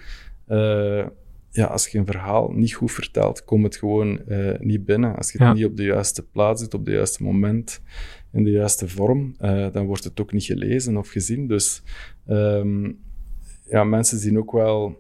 uh, 0.48 1.06
ja, 1.50 1.66
als 1.66 1.88
je 1.88 1.98
een 1.98 2.06
verhaal 2.06 2.52
niet 2.52 2.74
goed 2.74 2.92
vertelt, 2.92 3.44
komt 3.44 3.64
het 3.64 3.76
gewoon 3.76 4.22
uh, 4.28 4.60
niet 4.60 4.86
binnen. 4.86 5.16
Als 5.16 5.32
je 5.32 5.44
het 5.44 5.56
niet 5.56 5.66
op 5.66 5.78
de 5.78 5.84
juiste 5.84 6.28
plaats 6.28 6.62
zit, 6.62 6.74
op 6.74 6.86
het 6.86 6.94
juiste 6.94 7.24
moment, 7.24 7.82
in 8.32 8.44
de 8.44 8.52
juiste 8.52 8.88
vorm, 8.88 9.36
uh, 9.42 9.72
dan 9.72 9.86
wordt 9.86 10.04
het 10.04 10.20
ook 10.22 10.32
niet 10.32 10.44
gelezen 10.44 10.98
of 10.98 11.10
gezien. 11.10 11.48
Dus 11.48 11.84
um, 12.28 13.00
ja, 13.70 13.84
mensen 13.84 14.20
zien 14.20 14.38
ook 14.38 14.52
wel 14.52 15.00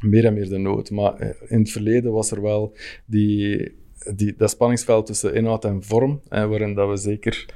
meer 0.00 0.24
en 0.24 0.34
meer 0.34 0.48
de 0.48 0.58
nood. 0.58 0.90
Maar 0.90 1.36
in 1.46 1.58
het 1.58 1.70
verleden 1.70 2.12
was 2.12 2.30
er 2.30 2.42
wel 2.42 2.76
die, 3.06 3.74
die, 4.14 4.34
dat 4.36 4.50
spanningsveld 4.50 5.06
tussen 5.06 5.34
inhoud 5.34 5.64
en 5.64 5.82
vorm, 5.82 6.20
waarin 6.28 6.74
dat 6.74 6.88
we 6.88 6.96
zeker 6.96 7.46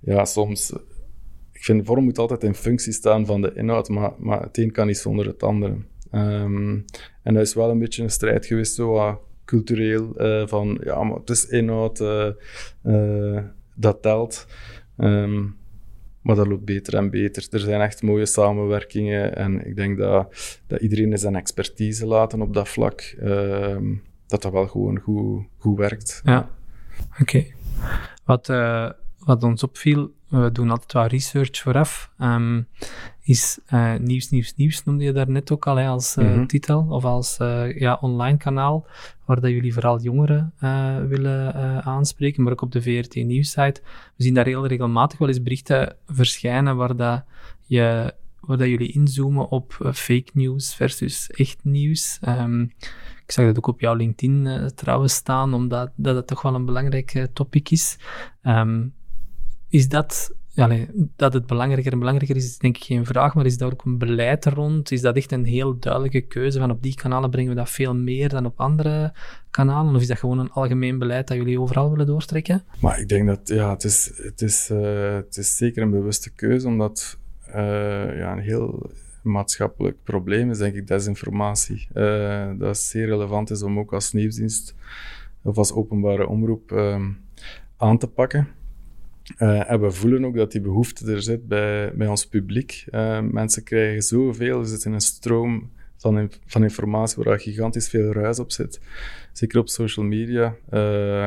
ja, 0.00 0.24
soms 0.24 0.72
ik 1.58 1.64
vind 1.64 1.86
vorm 1.86 2.04
moet 2.04 2.18
altijd 2.18 2.42
in 2.42 2.54
functie 2.54 2.92
staan 2.92 3.26
van 3.26 3.40
de 3.40 3.52
inhoud, 3.54 3.88
maar, 3.88 4.12
maar 4.18 4.42
het 4.42 4.58
een 4.58 4.72
kan 4.72 4.86
niet 4.86 4.98
zonder 4.98 5.26
het 5.26 5.42
andere. 5.42 5.76
Um, 6.12 6.84
en 7.22 7.34
dat 7.34 7.42
is 7.42 7.54
wel 7.54 7.70
een 7.70 7.78
beetje 7.78 8.02
een 8.02 8.10
strijd 8.10 8.46
geweest, 8.46 8.74
zo 8.74 8.94
uh, 8.94 9.14
cultureel, 9.44 10.22
uh, 10.22 10.46
van 10.46 10.80
ja, 10.84 11.02
maar 11.02 11.18
het 11.18 11.30
is 11.30 11.46
inhoud, 11.46 12.00
uh, 12.82 13.38
dat 13.74 14.02
telt. 14.02 14.46
Um, 14.96 15.56
maar 16.22 16.36
dat 16.36 16.46
loopt 16.46 16.64
beter 16.64 16.94
en 16.94 17.10
beter. 17.10 17.46
Er 17.50 17.60
zijn 17.60 17.80
echt 17.80 18.02
mooie 18.02 18.26
samenwerkingen 18.26 19.36
en 19.36 19.66
ik 19.66 19.76
denk 19.76 19.98
dat, 19.98 20.58
dat 20.66 20.80
iedereen 20.80 21.18
zijn 21.18 21.36
expertise 21.36 22.06
laten 22.06 22.42
op 22.42 22.54
dat 22.54 22.68
vlak, 22.68 23.14
um, 23.22 24.02
dat 24.26 24.42
dat 24.42 24.52
wel 24.52 24.66
gewoon 24.66 24.98
goed, 24.98 25.46
goed 25.58 25.78
werkt. 25.78 26.20
Ja, 26.24 26.50
oké. 27.20 27.44
Wat, 28.24 28.46
wat 29.18 29.42
ons 29.42 29.62
opviel, 29.62 30.12
we 30.28 30.52
doen 30.52 30.70
altijd 30.70 30.92
wat 30.92 31.10
research 31.10 31.58
vooraf. 31.58 32.12
Is 33.28 33.58
uh, 33.72 33.94
Nieuws, 33.96 34.30
Nieuws, 34.30 34.54
Nieuws, 34.56 34.84
noemde 34.84 35.04
je 35.04 35.12
daar 35.12 35.30
net 35.30 35.50
ook 35.50 35.66
al 35.66 35.76
hè, 35.76 35.86
als 35.86 36.16
uh, 36.16 36.24
mm 36.24 36.32
-hmm. 36.32 36.46
titel, 36.46 36.86
of 36.88 37.04
als 37.04 37.38
uh, 37.42 37.78
ja, 37.78 37.98
online 38.00 38.36
kanaal, 38.36 38.86
waar 39.24 39.40
dat 39.40 39.50
jullie 39.50 39.72
vooral 39.72 40.00
jongeren 40.00 40.52
willen 41.08 41.54
aanspreken, 41.84 42.42
maar 42.42 42.52
ook 42.52 42.60
op 42.60 42.72
de 42.72 42.82
VRT 42.82 43.14
Nieuwssite. 43.14 43.80
We 44.16 44.22
zien 44.22 44.34
daar 44.34 44.46
heel 44.46 44.66
regelmatig 44.66 45.18
wel 45.18 45.28
eens 45.28 45.42
berichten 45.42 45.96
verschijnen 46.06 46.76
waar 46.76 46.96
dat 46.96 47.24
je 47.66 48.14
waar 48.40 48.56
dat 48.56 48.68
jullie 48.68 48.92
inzoomen 48.92 49.48
op 49.48 49.90
fake 49.92 50.30
news 50.32 50.74
versus 50.74 51.30
echt 51.30 51.58
nieuws. 51.62 52.18
Um, 52.28 52.72
ik 53.24 53.32
zag 53.32 53.44
dat 53.46 53.56
ook 53.56 53.66
op 53.66 53.80
jouw 53.80 53.94
LinkedIn 53.94 54.70
trouwens 54.74 55.14
staan, 55.14 55.54
omdat 55.54 55.90
dat 55.96 56.16
het 56.16 56.26
toch 56.26 56.42
wel 56.42 56.54
een 56.54 56.64
belangrijk 56.64 57.28
topic 57.32 57.70
is. 57.70 57.98
Um, 58.42 58.94
is 59.68 59.88
dat, 59.88 60.34
ja, 60.58 60.86
dat 61.16 61.32
het 61.32 61.46
belangrijker 61.46 61.92
en 61.92 61.98
belangrijker 61.98 62.36
is, 62.36 62.44
is 62.44 62.58
denk 62.58 62.76
ik 62.76 62.84
geen 62.84 63.06
vraag, 63.06 63.34
maar 63.34 63.46
is 63.46 63.58
daar 63.58 63.72
ook 63.72 63.84
een 63.84 63.98
beleid 63.98 64.46
rond? 64.46 64.90
Is 64.90 65.00
dat 65.00 65.16
echt 65.16 65.32
een 65.32 65.44
heel 65.44 65.78
duidelijke 65.78 66.20
keuze 66.20 66.58
van 66.58 66.70
op 66.70 66.82
die 66.82 66.94
kanalen 66.94 67.30
brengen 67.30 67.50
we 67.50 67.56
dat 67.56 67.70
veel 67.70 67.94
meer 67.94 68.28
dan 68.28 68.46
op 68.46 68.60
andere 68.60 69.12
kanalen? 69.50 69.94
Of 69.94 70.00
is 70.00 70.06
dat 70.06 70.18
gewoon 70.18 70.38
een 70.38 70.50
algemeen 70.50 70.98
beleid 70.98 71.28
dat 71.28 71.36
jullie 71.36 71.60
overal 71.60 71.90
willen 71.90 72.06
doortrekken? 72.06 72.62
Maar 72.80 73.00
ik 73.00 73.08
denk 73.08 73.26
dat, 73.26 73.40
ja, 73.44 73.70
het 73.70 73.84
is, 73.84 74.12
het 74.16 74.42
is, 74.42 74.70
uh, 74.70 75.14
het 75.14 75.36
is 75.36 75.56
zeker 75.56 75.82
een 75.82 75.90
bewuste 75.90 76.30
keuze, 76.30 76.66
omdat 76.66 77.18
uh, 77.48 77.54
ja, 78.18 78.32
een 78.32 78.42
heel 78.42 78.90
maatschappelijk 79.22 79.96
probleem 80.02 80.50
is 80.50 80.58
denk 80.58 80.74
ik 80.74 80.86
desinformatie. 80.86 81.88
Uh, 81.94 82.50
dat 82.58 82.76
is 82.76 82.88
zeer 82.88 83.06
relevant 83.06 83.50
is 83.50 83.62
om 83.62 83.78
ook 83.78 83.92
als 83.92 84.12
nieuwsdienst 84.12 84.74
of 85.42 85.56
als 85.56 85.72
openbare 85.72 86.28
omroep 86.28 86.72
ehm, 86.72 87.10
aan 87.76 87.98
te 87.98 88.06
pakken. 88.06 88.48
Uh, 89.38 89.70
en 89.70 89.80
we 89.80 89.90
voelen 89.90 90.24
ook 90.24 90.36
dat 90.36 90.52
die 90.52 90.60
behoefte 90.60 91.12
er 91.12 91.22
zit 91.22 91.48
bij, 91.48 91.92
bij 91.94 92.06
ons 92.06 92.26
publiek. 92.26 92.84
Uh, 92.90 93.20
mensen 93.20 93.62
krijgen 93.62 94.02
zoveel, 94.02 94.60
er 94.60 94.66
zit 94.66 94.84
in 94.84 94.92
een 94.92 95.00
stroom 95.00 95.70
van, 95.96 96.30
van 96.46 96.62
informatie 96.62 97.22
waar 97.22 97.40
gigantisch 97.40 97.88
veel 97.88 98.12
ruis 98.12 98.38
op 98.38 98.52
zit. 98.52 98.80
Zeker 99.32 99.58
op 99.58 99.68
social 99.68 100.06
media. 100.06 100.56
Uh, 100.70 100.80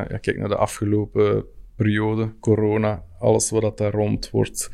ja, 0.10 0.18
kijk 0.22 0.38
naar 0.38 0.48
de 0.48 0.56
afgelopen 0.56 1.46
periode, 1.76 2.32
corona, 2.40 3.04
alles 3.20 3.50
wat 3.50 3.78
daar 3.78 3.92
rond 3.92 4.30
wordt 4.30 4.72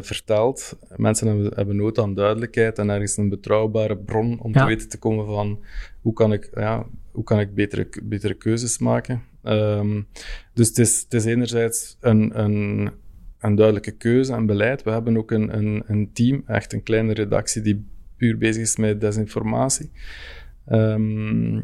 verteld. 0.00 0.78
Mensen 0.96 1.26
hebben, 1.26 1.52
hebben, 1.54 1.76
nood 1.76 1.98
aan 1.98 2.14
duidelijkheid 2.14 2.78
en 2.78 2.90
ergens 2.90 3.16
een 3.16 3.28
betrouwbare 3.28 3.96
bron 3.96 4.40
om 4.40 4.52
te 4.52 4.64
weten 4.64 4.88
te 4.88 4.98
komen 4.98 5.26
van 5.26 5.62
hoe 6.00 6.12
kan 6.12 6.32
ik, 6.32 6.50
ja, 6.54 6.86
hoe 7.10 7.24
kan 7.24 7.40
ik 7.40 7.54
betere, 7.54 7.88
betere 8.02 8.34
keuzes 8.34 8.78
maken. 8.78 9.22
Um, 9.44 10.06
dus 10.54 10.68
het 10.68 11.14
is, 11.14 11.24
enerzijds 11.24 11.96
een, 12.00 12.40
een, 12.40 12.90
een 13.38 13.54
duidelijke 13.54 13.96
keuze 13.96 14.32
en 14.32 14.46
beleid. 14.46 14.82
We 14.82 14.90
hebben 14.90 15.16
ook 15.16 15.30
een, 15.30 15.56
een, 15.56 15.82
een 15.86 16.10
team, 16.12 16.42
echt 16.46 16.72
een 16.72 16.82
kleine 16.82 17.12
redactie, 17.12 17.62
die 17.62 17.86
puur 18.16 18.38
bezig 18.38 18.62
is 18.62 18.76
met 18.76 19.00
desinformatie. 19.00 19.90
Um, 20.70 21.62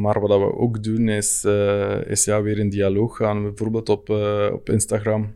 maar 0.00 0.20
wat 0.20 0.38
we 0.38 0.56
ook 0.56 0.82
doen 0.82 1.08
is, 1.08 1.44
uh, 1.46 2.06
is 2.06 2.24
ja, 2.24 2.42
weer 2.42 2.58
in 2.58 2.68
dialoog 2.68 3.16
gaan. 3.16 3.42
Bijvoorbeeld 3.42 3.88
op, 3.88 4.10
uh, 4.10 4.48
op 4.52 4.68
Instagram. 4.68 5.34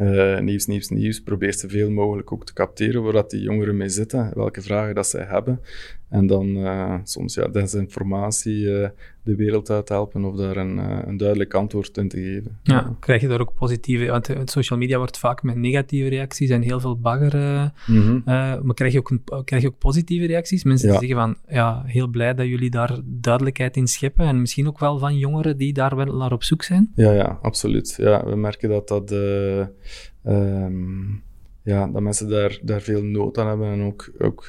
Uh, 0.00 0.38
nieuws, 0.38 0.66
nieuws, 0.66 0.88
nieuws. 0.88 1.20
Probeer 1.20 1.54
zoveel 1.54 1.90
mogelijk 1.90 2.32
ook 2.32 2.46
te 2.46 2.52
capteren 2.52 3.02
waar 3.02 3.12
dat 3.12 3.30
die 3.30 3.40
jongeren 3.40 3.76
mee 3.76 3.88
zitten, 3.88 4.30
welke 4.34 4.62
vragen 4.62 4.94
dat 4.94 5.06
zij 5.06 5.24
hebben. 5.24 5.60
En 6.08 6.26
dan 6.26 6.58
soms 7.04 7.34
ja, 7.34 7.48
desinformatie 7.48 8.90
de 9.26 9.36
wereld 9.36 9.70
uit 9.70 9.88
helpen 9.88 10.24
of 10.24 10.36
daar 10.36 10.56
een, 10.56 10.76
uh, 10.76 10.98
een 11.04 11.16
duidelijk 11.16 11.54
antwoord 11.54 11.96
in 11.96 12.08
te 12.08 12.16
geven. 12.16 12.58
Ja, 12.62 12.96
krijg 13.00 13.20
je 13.20 13.28
daar 13.28 13.40
ook 13.40 13.54
positieve... 13.54 14.06
Want 14.06 14.28
uh, 14.28 14.38
social 14.44 14.78
media 14.78 14.98
wordt 14.98 15.18
vaak 15.18 15.42
met 15.42 15.56
negatieve 15.56 16.08
reacties 16.08 16.50
en 16.50 16.62
heel 16.62 16.80
veel 16.80 16.98
bagger. 16.98 17.34
Mm 17.86 18.02
-hmm. 18.02 18.22
maar 18.64 18.74
krijg 18.74 18.92
je, 18.92 18.98
ook 18.98 19.10
een, 19.10 19.44
krijg 19.44 19.62
je 19.62 19.68
ook 19.68 19.78
positieve 19.78 20.26
reacties? 20.26 20.64
Mensen 20.64 20.88
die 20.88 20.98
zeggen 20.98 21.16
van, 21.16 21.36
ja, 21.48 21.82
heel 21.86 22.06
blij 22.06 22.34
dat 22.34 22.46
jullie 22.46 22.70
daar 22.70 22.98
duidelijkheid 23.04 23.76
in 23.76 23.86
scheppen 23.86 24.26
en 24.26 24.40
misschien 24.40 24.66
ook 24.66 24.78
wel 24.78 24.98
van 24.98 25.18
jongeren 25.18 25.56
die 25.56 25.72
daar 25.72 25.96
wel 25.96 26.16
naar 26.16 26.32
op 26.32 26.42
zoek 26.42 26.62
zijn? 26.62 26.92
Ja, 26.94 27.12
ja, 27.12 27.38
absoluut. 27.42 27.94
Ja, 27.98 28.24
we 28.24 28.36
merken 28.36 28.68
dat 28.68 28.88
dat... 28.88 29.10
Um, 30.24 31.22
ja, 31.62 31.86
dat 31.86 32.02
mensen 32.02 32.28
daar, 32.28 32.58
daar 32.62 32.80
veel 32.80 33.02
nood 33.02 33.38
aan 33.38 33.48
hebben 33.48 33.72
en 33.72 33.82
ook, 33.82 34.10
ook 34.18 34.46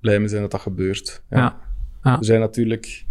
blij 0.00 0.18
mee 0.18 0.28
zijn 0.28 0.42
dat 0.42 0.50
dat 0.50 0.60
gebeurt. 0.60 1.22
Ja. 1.30 1.60
ja. 2.02 2.18
Er 2.18 2.24
zijn 2.24 2.40
natuurlijk 2.40 3.04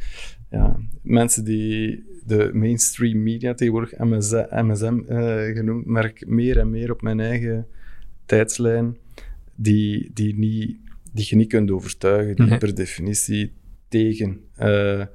ja, 0.49 0.79
mensen 1.01 1.43
die 1.43 2.03
de 2.25 2.49
mainstream 2.53 3.23
media 3.23 3.53
tegenwoordig 3.53 3.97
MSM, 3.97 4.45
MSM 4.49 4.99
uh, 5.09 5.55
genoemd, 5.55 5.85
merk 5.85 6.27
meer 6.27 6.57
en 6.57 6.69
meer 6.69 6.91
op 6.91 7.01
mijn 7.01 7.19
eigen 7.19 7.67
tijdslijn, 8.25 8.97
die, 9.55 10.11
die, 10.13 10.37
niet, 10.37 10.77
die 11.13 11.25
je 11.29 11.35
niet 11.35 11.47
kunt 11.47 11.71
overtuigen, 11.71 12.35
die 12.35 12.57
per 12.57 12.75
definitie 12.75 13.53
tegen, 13.87 14.41
uh, 14.59 15.05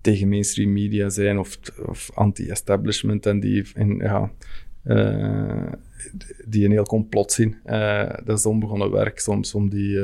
tegen 0.00 0.28
mainstream 0.28 0.72
media 0.72 1.08
zijn 1.08 1.38
of, 1.38 1.58
of 1.86 2.10
anti-establishment 2.14 3.26
en 3.26 3.40
die, 3.40 3.66
in, 3.74 3.96
ja, 3.96 4.32
die 6.46 6.64
een 6.64 6.70
heel 6.70 6.84
complot 6.84 7.32
zien. 7.32 7.56
Uh, 7.66 8.10
dat 8.24 8.38
is 8.38 8.46
onbegonnen 8.46 8.90
werk 8.90 9.18
soms 9.18 9.54
om 9.54 9.68
die 9.68 9.98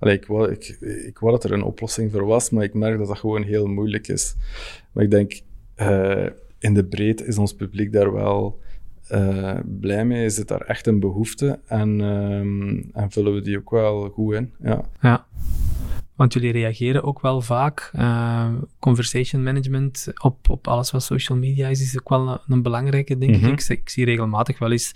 ik, 0.00 0.26
wou, 0.26 0.50
ik, 0.50 0.76
ik 1.06 1.18
wou 1.18 1.32
dat 1.32 1.44
er 1.44 1.52
een 1.52 1.62
oplossing 1.62 2.12
voor 2.12 2.24
was, 2.24 2.50
maar 2.50 2.64
ik 2.64 2.74
merk 2.74 2.98
dat 2.98 3.06
dat 3.06 3.18
gewoon 3.18 3.42
heel 3.42 3.66
moeilijk 3.66 4.08
is. 4.08 4.34
Maar 4.92 5.04
ik 5.04 5.10
denk, 5.10 5.40
in 6.58 6.74
de 6.74 6.84
breedte 6.84 7.26
is 7.26 7.38
ons 7.38 7.54
publiek 7.54 7.92
daar 7.92 8.12
wel 8.12 8.60
blij 9.64 10.04
mee. 10.04 10.24
Is 10.24 10.36
het 10.36 10.48
daar 10.48 10.60
echt 10.60 10.86
een 10.86 11.00
behoefte 11.00 11.58
en, 11.66 12.00
um, 12.00 12.90
en 12.92 13.10
vullen 13.10 13.34
we 13.34 13.40
die 13.40 13.58
ook 13.58 13.70
wel 13.70 14.08
goed 14.08 14.34
in. 14.34 14.52
Ja. 14.62 14.84
ja. 15.00 15.26
Want 16.14 16.32
jullie 16.32 16.52
reageren 16.52 17.02
ook 17.02 17.20
wel 17.20 17.40
vaak. 17.40 17.90
Uh, 17.94 18.48
conversation 18.78 19.42
management 19.42 20.12
op, 20.22 20.50
op 20.50 20.68
alles 20.68 20.90
wat 20.90 21.02
social 21.02 21.38
media 21.38 21.68
is, 21.68 21.80
is 21.80 21.98
ook 21.98 22.08
wel 22.08 22.40
een, 22.48 22.62
belangrijke, 22.62 23.18
denk 23.18 23.36
mm 23.36 23.44
ik. 23.44 23.68
ik. 23.68 23.88
zie 23.88 24.04
regelmatig 24.04 24.58
wel 24.58 24.72
eens 24.72 24.92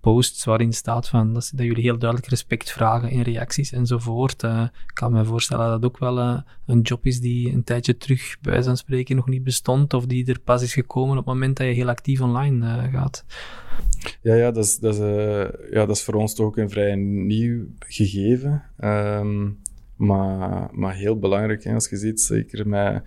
posts 0.00 0.44
waarin 0.44 0.72
staat 0.72 1.08
van, 1.08 1.34
dat, 1.34 1.52
dat 1.54 1.66
jullie 1.66 1.82
heel 1.82 1.98
duidelijk 1.98 2.30
respect 2.30 2.72
vragen 2.72 3.10
in 3.10 3.20
reacties 3.20 3.72
enzovoort. 3.72 4.42
Uh, 4.42 4.62
ik 4.62 4.94
kan 4.94 5.12
me 5.12 5.24
voorstellen 5.24 5.70
dat 5.70 5.82
dat 5.82 5.90
ook 5.90 5.98
wel 5.98 6.18
uh, 6.18 6.40
een 6.66 6.80
job 6.80 7.06
is 7.06 7.20
die 7.20 7.52
een 7.52 7.64
tijdje 7.64 7.96
terug, 7.96 8.36
bij 8.40 8.52
wijze 8.52 8.68
van 8.68 8.76
spreken, 8.76 9.16
nog 9.16 9.28
niet 9.28 9.44
bestond, 9.44 9.94
of 9.94 10.06
die 10.06 10.26
er 10.26 10.40
pas 10.40 10.62
is 10.62 10.72
gekomen 10.72 11.10
op 11.10 11.24
het 11.24 11.34
moment 11.34 11.56
dat 11.56 11.66
je 11.66 11.72
heel 11.72 11.88
actief 11.88 12.20
online 12.20 12.88
gaat. 12.92 13.24
Ja, 14.22 14.34
ja, 14.34 14.50
dat 14.50 14.64
is, 14.64 14.78
dat, 14.78 14.94
is, 14.94 15.00
ja, 15.70 15.86
dat 15.86 15.96
is 15.96 16.02
voor 16.02 16.14
ons 16.14 16.34
toch 16.34 16.46
ook 16.46 16.56
een 16.56 16.70
vrij 16.70 16.94
nieuw 16.94 17.66
gegeven. 17.78 18.62
Um, 18.78 19.58
maar, 20.00 20.68
maar 20.72 20.94
heel 20.94 21.18
belangrijk, 21.18 21.66
als 21.66 21.88
je 21.88 21.96
ziet, 21.96 22.20
zeker 22.20 22.68
met, 22.68 23.02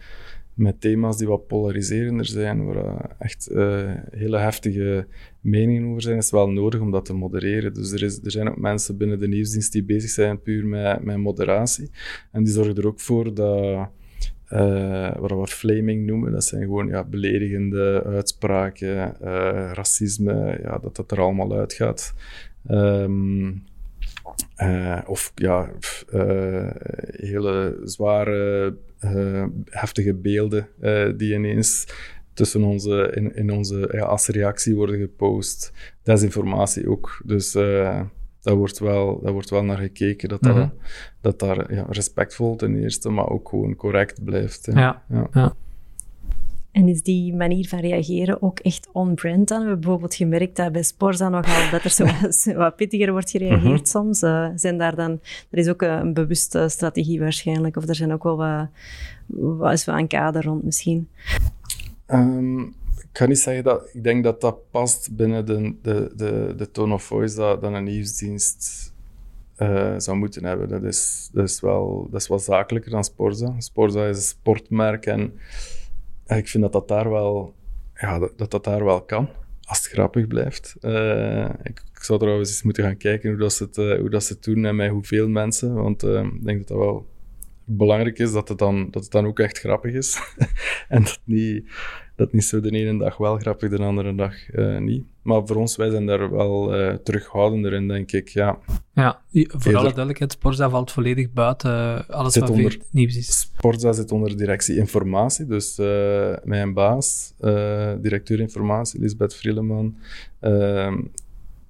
met 0.53 0.81
thema's 0.81 1.17
die 1.17 1.27
wat 1.27 1.47
polariserender 1.47 2.25
zijn, 2.25 2.65
waar 2.65 3.15
echt 3.19 3.49
uh, 3.51 3.91
hele 4.11 4.37
heftige 4.37 5.07
meningen 5.41 5.89
over 5.89 6.01
zijn, 6.01 6.17
is 6.17 6.23
het 6.23 6.33
wel 6.33 6.49
nodig 6.49 6.79
om 6.79 6.91
dat 6.91 7.05
te 7.05 7.13
modereren. 7.13 7.73
Dus 7.73 7.91
er, 7.91 8.03
is, 8.03 8.19
er 8.23 8.31
zijn 8.31 8.49
ook 8.49 8.57
mensen 8.57 8.97
binnen 8.97 9.19
de 9.19 9.27
nieuwsdienst 9.27 9.71
die 9.71 9.83
bezig 9.83 10.09
zijn 10.09 10.41
puur 10.41 10.65
met, 10.65 11.03
met 11.03 11.17
moderatie. 11.17 11.89
En 12.31 12.43
die 12.43 12.53
zorgen 12.53 12.75
er 12.75 12.87
ook 12.87 12.99
voor 12.99 13.33
dat... 13.33 13.89
Uh, 14.49 15.15
wat 15.15 15.31
we 15.31 15.47
flaming 15.47 16.05
noemen, 16.05 16.31
dat 16.31 16.43
zijn 16.43 16.61
gewoon 16.61 16.87
ja, 16.87 17.03
beledigende 17.03 18.03
uitspraken, 18.05 19.15
racisme, 19.73 20.59
ja, 20.63 20.77
dat 20.77 20.95
dat 20.95 21.11
er 21.11 21.21
allemaal 21.21 21.53
uitgaat. 21.57 22.13
Um, 22.69 23.63
uh, 24.57 24.99
of 25.05 25.31
ja, 25.35 25.69
uh, 26.13 26.69
hele 27.11 27.79
zware, 27.83 28.75
uh, 29.01 29.45
heftige 29.69 30.13
beelden 30.13 30.67
die 31.17 31.33
ineens 31.33 31.87
tussen 32.33 32.63
onze, 32.63 33.11
in, 33.15 33.35
in 33.35 33.51
onze, 33.51 33.89
ja, 33.91 34.05
als 34.05 34.27
reactie 34.27 34.75
worden 34.75 34.99
gepost. 34.99 35.71
Desinformatie 36.03 36.89
ook. 36.89 37.21
Dus 37.25 37.51
daar 37.51 38.55
wordt, 38.55 38.79
wel, 38.79 39.21
daar 39.21 39.33
wordt 39.33 39.49
wel 39.49 39.63
naar 39.63 39.77
gekeken 39.77 40.29
dat, 40.29 40.41
mm 40.41 40.51
-hmm. 40.51 40.59
dat, 41.21 41.39
dat 41.39 41.39
daar 41.39 41.73
ja, 41.73 41.85
respectvol 41.89 42.55
ten 42.55 42.75
eerste, 42.75 43.09
maar 43.09 43.29
ook 43.29 43.49
gewoon 43.49 43.75
correct 43.75 44.23
blijft. 44.23 44.65
ja. 44.73 45.03
ja. 45.09 45.27
ja. 45.31 45.53
En 46.73 46.87
is 46.87 47.01
die 47.01 47.35
manier 47.35 47.67
van 47.67 47.79
reageren 47.79 48.41
ook 48.41 48.59
echt 48.59 48.89
on-brand 48.91 49.47
dan? 49.47 49.57
We 49.57 49.63
hebben 49.63 49.79
bijvoorbeeld 49.79 50.15
gemerkt 50.15 50.55
dat 50.55 50.71
bij 50.71 50.83
Sporza 50.83 51.29
nogal 51.29 51.71
dat 51.71 51.83
er 51.83 51.89
zo 51.89 52.05
wat, 52.57 52.75
pittiger 52.75 53.11
wordt 53.11 53.29
gereageerd 53.29 53.79
mhm. 53.79 53.85
soms. 53.85 54.21
Uh, 54.21 54.49
zijn 54.55 54.77
daar 54.77 54.95
dan, 54.95 55.19
er 55.49 55.57
is 55.57 55.67
ook 55.67 55.81
een 55.81 56.13
bewuste 56.13 56.69
strategie 56.69 57.19
waarschijnlijk, 57.19 57.75
of 57.75 57.87
er 57.87 57.95
zijn 57.95 58.13
ook 58.13 58.23
wel 58.23 58.37
wat, 58.37 58.67
wat 59.25 59.71
is 59.71 59.85
wat 59.85 59.97
een 59.97 60.07
kader 60.07 60.43
rond 60.43 60.63
misschien. 60.63 61.07
Um, 62.07 62.61
ik 62.97 63.09
kan 63.11 63.29
niet 63.29 63.39
zeggen 63.39 63.63
dat, 63.63 63.89
ik 63.93 64.03
denk 64.03 64.23
dat 64.23 64.41
dat 64.41 64.71
past 64.71 65.15
binnen 65.15 65.45
de, 65.45 65.75
de, 65.81 66.11
de, 66.15 66.53
de 66.57 66.71
tone 66.71 66.93
of 66.93 67.03
voice 67.03 67.35
dat, 67.35 67.61
dat 67.61 67.73
een 67.73 67.83
nieuwsdienst 67.83 68.93
uh, 69.57 69.93
zou 69.97 70.17
moeten 70.17 70.43
hebben. 70.45 70.69
Dat 70.69 70.83
is, 70.83 71.29
dat, 71.33 71.49
is 71.49 71.61
wel, 71.61 72.07
dat 72.11 72.21
is 72.21 72.27
wel 72.27 72.39
zakelijker 72.39 72.91
dan 72.91 73.03
Sporza. 73.03 73.55
Sporza 73.57 74.05
is 74.05 74.15
een 74.15 74.21
sportmerk 74.21 75.05
en 75.05 75.33
ik 76.27 76.47
vind 76.47 76.63
dat 76.63 76.71
dat 76.71 76.87
daar 76.87 77.09
wel, 77.09 77.55
ja, 77.95 78.19
dat, 78.19 78.51
dat, 78.51 78.63
daar 78.63 78.85
wel 78.85 79.01
kan, 79.01 79.29
als 79.61 79.77
het 79.77 79.87
grappig 79.87 80.27
blijft. 80.27 80.75
Uh, 80.81 81.49
ik, 81.63 81.83
ik, 81.93 82.03
zou 82.03 82.19
trouwens 82.19 82.49
eens 82.49 82.63
moeten 82.63 82.83
gaan 82.83 82.97
kijken 82.97 83.29
hoe, 83.29 83.39
dat 83.39 83.53
ze, 83.53 83.63
het, 83.63 83.77
uh, 83.77 83.99
hoe 83.99 84.09
dat 84.09 84.23
ze 84.23 84.33
het 84.33 84.43
doen 84.43 84.65
en 84.65 84.75
met 84.75 84.89
hoeveel 84.89 85.27
mensen, 85.27 85.73
want 85.73 86.03
uh, 86.03 86.23
ik 86.23 86.45
denk 86.45 86.57
dat 86.57 86.67
dat 86.67 86.77
wel 86.77 87.07
belangrijk 87.65 88.19
is 88.19 88.31
dat 88.31 88.49
het 88.49 88.57
dan, 88.57 88.87
dat 88.91 89.03
het 89.03 89.11
dan 89.11 89.25
ook 89.25 89.39
echt 89.39 89.59
grappig 89.59 89.93
is. 89.93 90.35
en 90.87 91.03
dat 91.03 91.21
niet, 91.23 91.69
dat 92.15 92.33
niet 92.33 92.43
zo 92.43 92.59
de 92.59 92.69
ene 92.69 92.97
dag 92.97 93.17
wel 93.17 93.37
grappig, 93.37 93.69
de 93.69 93.77
andere 93.77 94.15
dag 94.15 94.33
uh, 94.51 94.77
niet. 94.77 95.03
Maar 95.21 95.47
voor 95.47 95.55
ons, 95.55 95.75
wij 95.75 95.89
zijn 95.89 96.05
daar 96.05 96.31
wel 96.31 96.79
uh, 96.79 96.93
terughoudender 96.93 97.73
in, 97.73 97.87
denk 97.87 98.11
ik. 98.11 98.27
Ja, 98.27 98.59
ja 98.93 99.21
voor 99.31 99.75
alle 99.75 99.83
duidelijkheid, 99.83 100.31
Sporza 100.31 100.69
valt 100.69 100.91
volledig 100.91 101.33
buiten 101.33 101.71
uh, 101.71 102.09
alles 102.09 102.35
wat 102.37 102.49
onder, 102.49 102.77
nieuws 102.91 103.17
is. 103.17 103.39
Sporza 103.39 103.91
zit 103.91 104.11
onder 104.11 104.37
directie 104.37 104.77
informatie, 104.77 105.45
dus 105.45 105.77
mijn 106.43 106.73
baas, 106.73 107.33
directeur 108.01 108.39
informatie, 108.39 108.99
Lisbeth 108.99 109.35
Vrieleman, 109.35 109.97
ehm, 110.39 111.01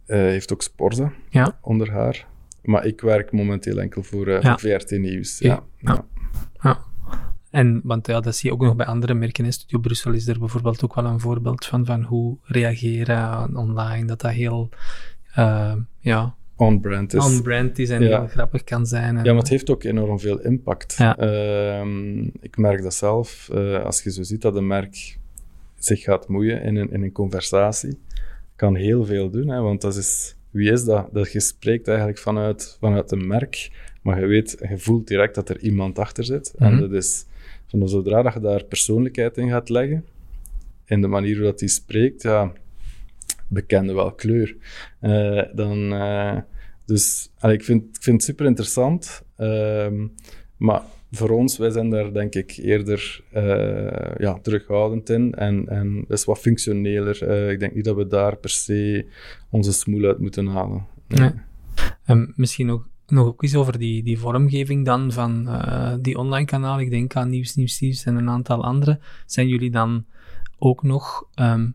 heeft 0.06 0.54
ook 0.54 0.62
Sporza 0.62 1.14
ja. 1.30 1.58
onder 1.62 1.92
haar. 1.92 2.28
Maar 2.64 2.86
ik 2.86 3.02
werk 3.02 3.32
momenteel 3.32 3.80
enkel 3.80 4.04
voor, 4.04 4.30
ja. 4.30 4.58
VRT 4.58 4.92
Nieuws. 4.92 5.40
Ja. 5.40 5.64
ja. 5.78 6.06
ja. 6.62 6.80
En, 7.54 7.82
want 7.84 8.08
ja, 8.08 8.20
dat 8.20 8.36
zie 8.36 8.50
je 8.50 8.56
ook 8.56 8.62
nog 8.62 8.76
bij 8.76 8.86
andere 8.86 9.14
merken. 9.14 9.46
In 9.46 9.54
Studio 9.54 9.80
Brussel 9.80 10.12
is 10.14 10.28
er 10.28 10.40
bijvoorbeeld 10.40 10.84
ook 10.84 10.96
wel 10.96 11.06
een 11.06 11.20
voorbeeld 11.20 11.66
van, 11.66 11.86
van 11.86 12.04
hoe 12.04 12.38
reageren 12.44 13.56
online. 13.58 14.06
Dat 14.08 14.22
dat 14.22 14.32
heel, 14.32 14.70
uh, 15.38 15.74
ja, 16.00 16.36
on-brand 16.56 17.14
is. 17.14 17.26
On-brand 17.26 17.80
is 17.80 17.90
en 17.90 18.02
Ja. 18.04 18.20
heel 18.20 18.28
grappig 18.28 18.64
kan 18.64 18.86
zijn. 18.86 19.18
en- 19.18 19.24
Ja, 19.24 19.32
maar 19.32 19.42
het 19.42 19.50
heeft 19.50 19.70
ook 19.70 19.84
enorm 19.84 20.20
veel 20.20 20.40
impact. 20.42 20.96
Ja. 20.98 21.18
Ehm, 21.18 22.20
ik 22.22 22.58
merk 22.58 22.82
dat 22.84 22.94
zelf, 22.94 23.50
eh, 23.54 23.84
als 23.84 24.04
je 24.04 24.12
zo 24.12 24.24
ziet 24.24 24.42
dat 24.42 24.56
een 24.56 24.68
merk 24.68 25.18
zich 25.76 26.02
gaat 26.04 26.28
moeien 26.28 26.62
in 26.62 26.76
een, 26.76 26.92
in 26.92 27.04
een 27.04 27.12
conversatie, 27.12 28.00
kan 28.56 28.76
heel 28.76 29.06
veel 29.06 29.30
doen, 29.30 29.48
hè, 29.48 29.62
want 29.62 29.82
dat 29.82 29.96
is, 29.96 30.36
wie 30.50 30.72
is 30.72 30.84
dat? 30.84 31.10
Dat 31.14 31.32
je 31.32 31.40
spreekt 31.40 31.88
eigenlijk 31.88 32.18
vanuit, 32.20 32.78
vanuit 32.80 33.12
een 33.12 33.28
merk, 33.28 33.72
maar 34.02 34.20
je 34.20 34.26
weet, 34.26 34.58
je 34.70 34.78
voelt 34.78 35.08
direct 35.08 35.36
dat 35.36 35.50
er 35.50 35.60
iemand 35.60 36.00
achter 36.00 36.24
zit. 36.24 36.54
En 36.58 36.72
Mhm. 36.72 36.80
dat 36.82 36.92
is, 36.92 37.26
van 37.80 37.90
zodra 37.90 38.22
dat 38.22 38.34
je 38.34 38.40
daar 38.40 38.64
persoonlijkheid 38.64 39.38
in 39.38 39.50
gaat 39.50 39.70
leggen, 39.70 40.06
in 40.86 41.02
de 41.02 41.08
manier 41.08 41.36
hoe 41.36 41.46
dat 41.46 41.60
hij 41.60 41.70
spreekt, 41.70 42.22
ja, 42.22 42.52
bekende 43.48 43.94
wel 43.94 44.12
kleur. 44.12 44.56
Eh, 45.00 45.44
dan, 45.54 45.94
eh, 45.94 46.38
dus 46.86 47.30
ik, 47.42 47.64
vind, 47.64 47.84
ik 47.96 48.04
vind 48.04 48.16
het 48.16 48.24
super 48.24 48.46
interessant. 48.46 49.24
ehm, 49.36 50.08
maar 50.58 50.82
voor 51.12 51.30
ons, 51.30 51.58
wij 51.58 51.70
zijn 51.70 51.90
daar 51.90 52.14
denk 52.14 52.36
ik 52.36 52.52
eerder 52.58 53.24
eh, 53.32 54.16
ja, 54.18 54.40
terughoudend 54.42 55.10
in 55.10 55.34
en, 55.34 55.68
en 55.68 56.06
dat 56.08 56.18
is 56.18 56.26
wat 56.26 56.40
functioneler. 56.40 57.50
Ik 57.52 57.60
denk 57.60 57.76
niet 57.76 57.86
dat 57.86 57.96
we 57.96 58.08
daar 58.08 58.38
per 58.38 58.50
se 58.50 59.06
onze 59.50 59.74
smoel 59.74 60.06
uit 60.06 60.20
moeten 60.20 60.48
halen. 60.48 60.86
Nee. 61.08 61.32
Ehm, 62.06 62.26
misschien 62.36 62.66
nog, 62.66 62.88
nog 63.08 63.26
ook 63.28 63.44
eens 63.44 63.56
over 63.56 63.78
die, 63.78 64.04
die 64.04 64.20
vormgeving 64.20 64.86
dan 64.86 65.12
van 65.12 65.48
eh, 65.48 65.94
die 66.00 66.18
online 66.18 66.46
kanaal. 66.46 66.80
Ik 66.80 66.90
denk 66.90 67.16
aan 67.16 67.30
Nieuws, 67.30 67.56
Nieuws, 67.56 67.80
Nieuws 67.80 68.06
en 68.06 68.16
een 68.16 68.30
aantal 68.30 68.64
andere. 68.64 69.00
Zijn 69.26 69.48
jullie 69.48 69.72
dan 69.72 70.06
ook 70.58 70.84
nog 70.84 71.28
ehm, 71.34 71.70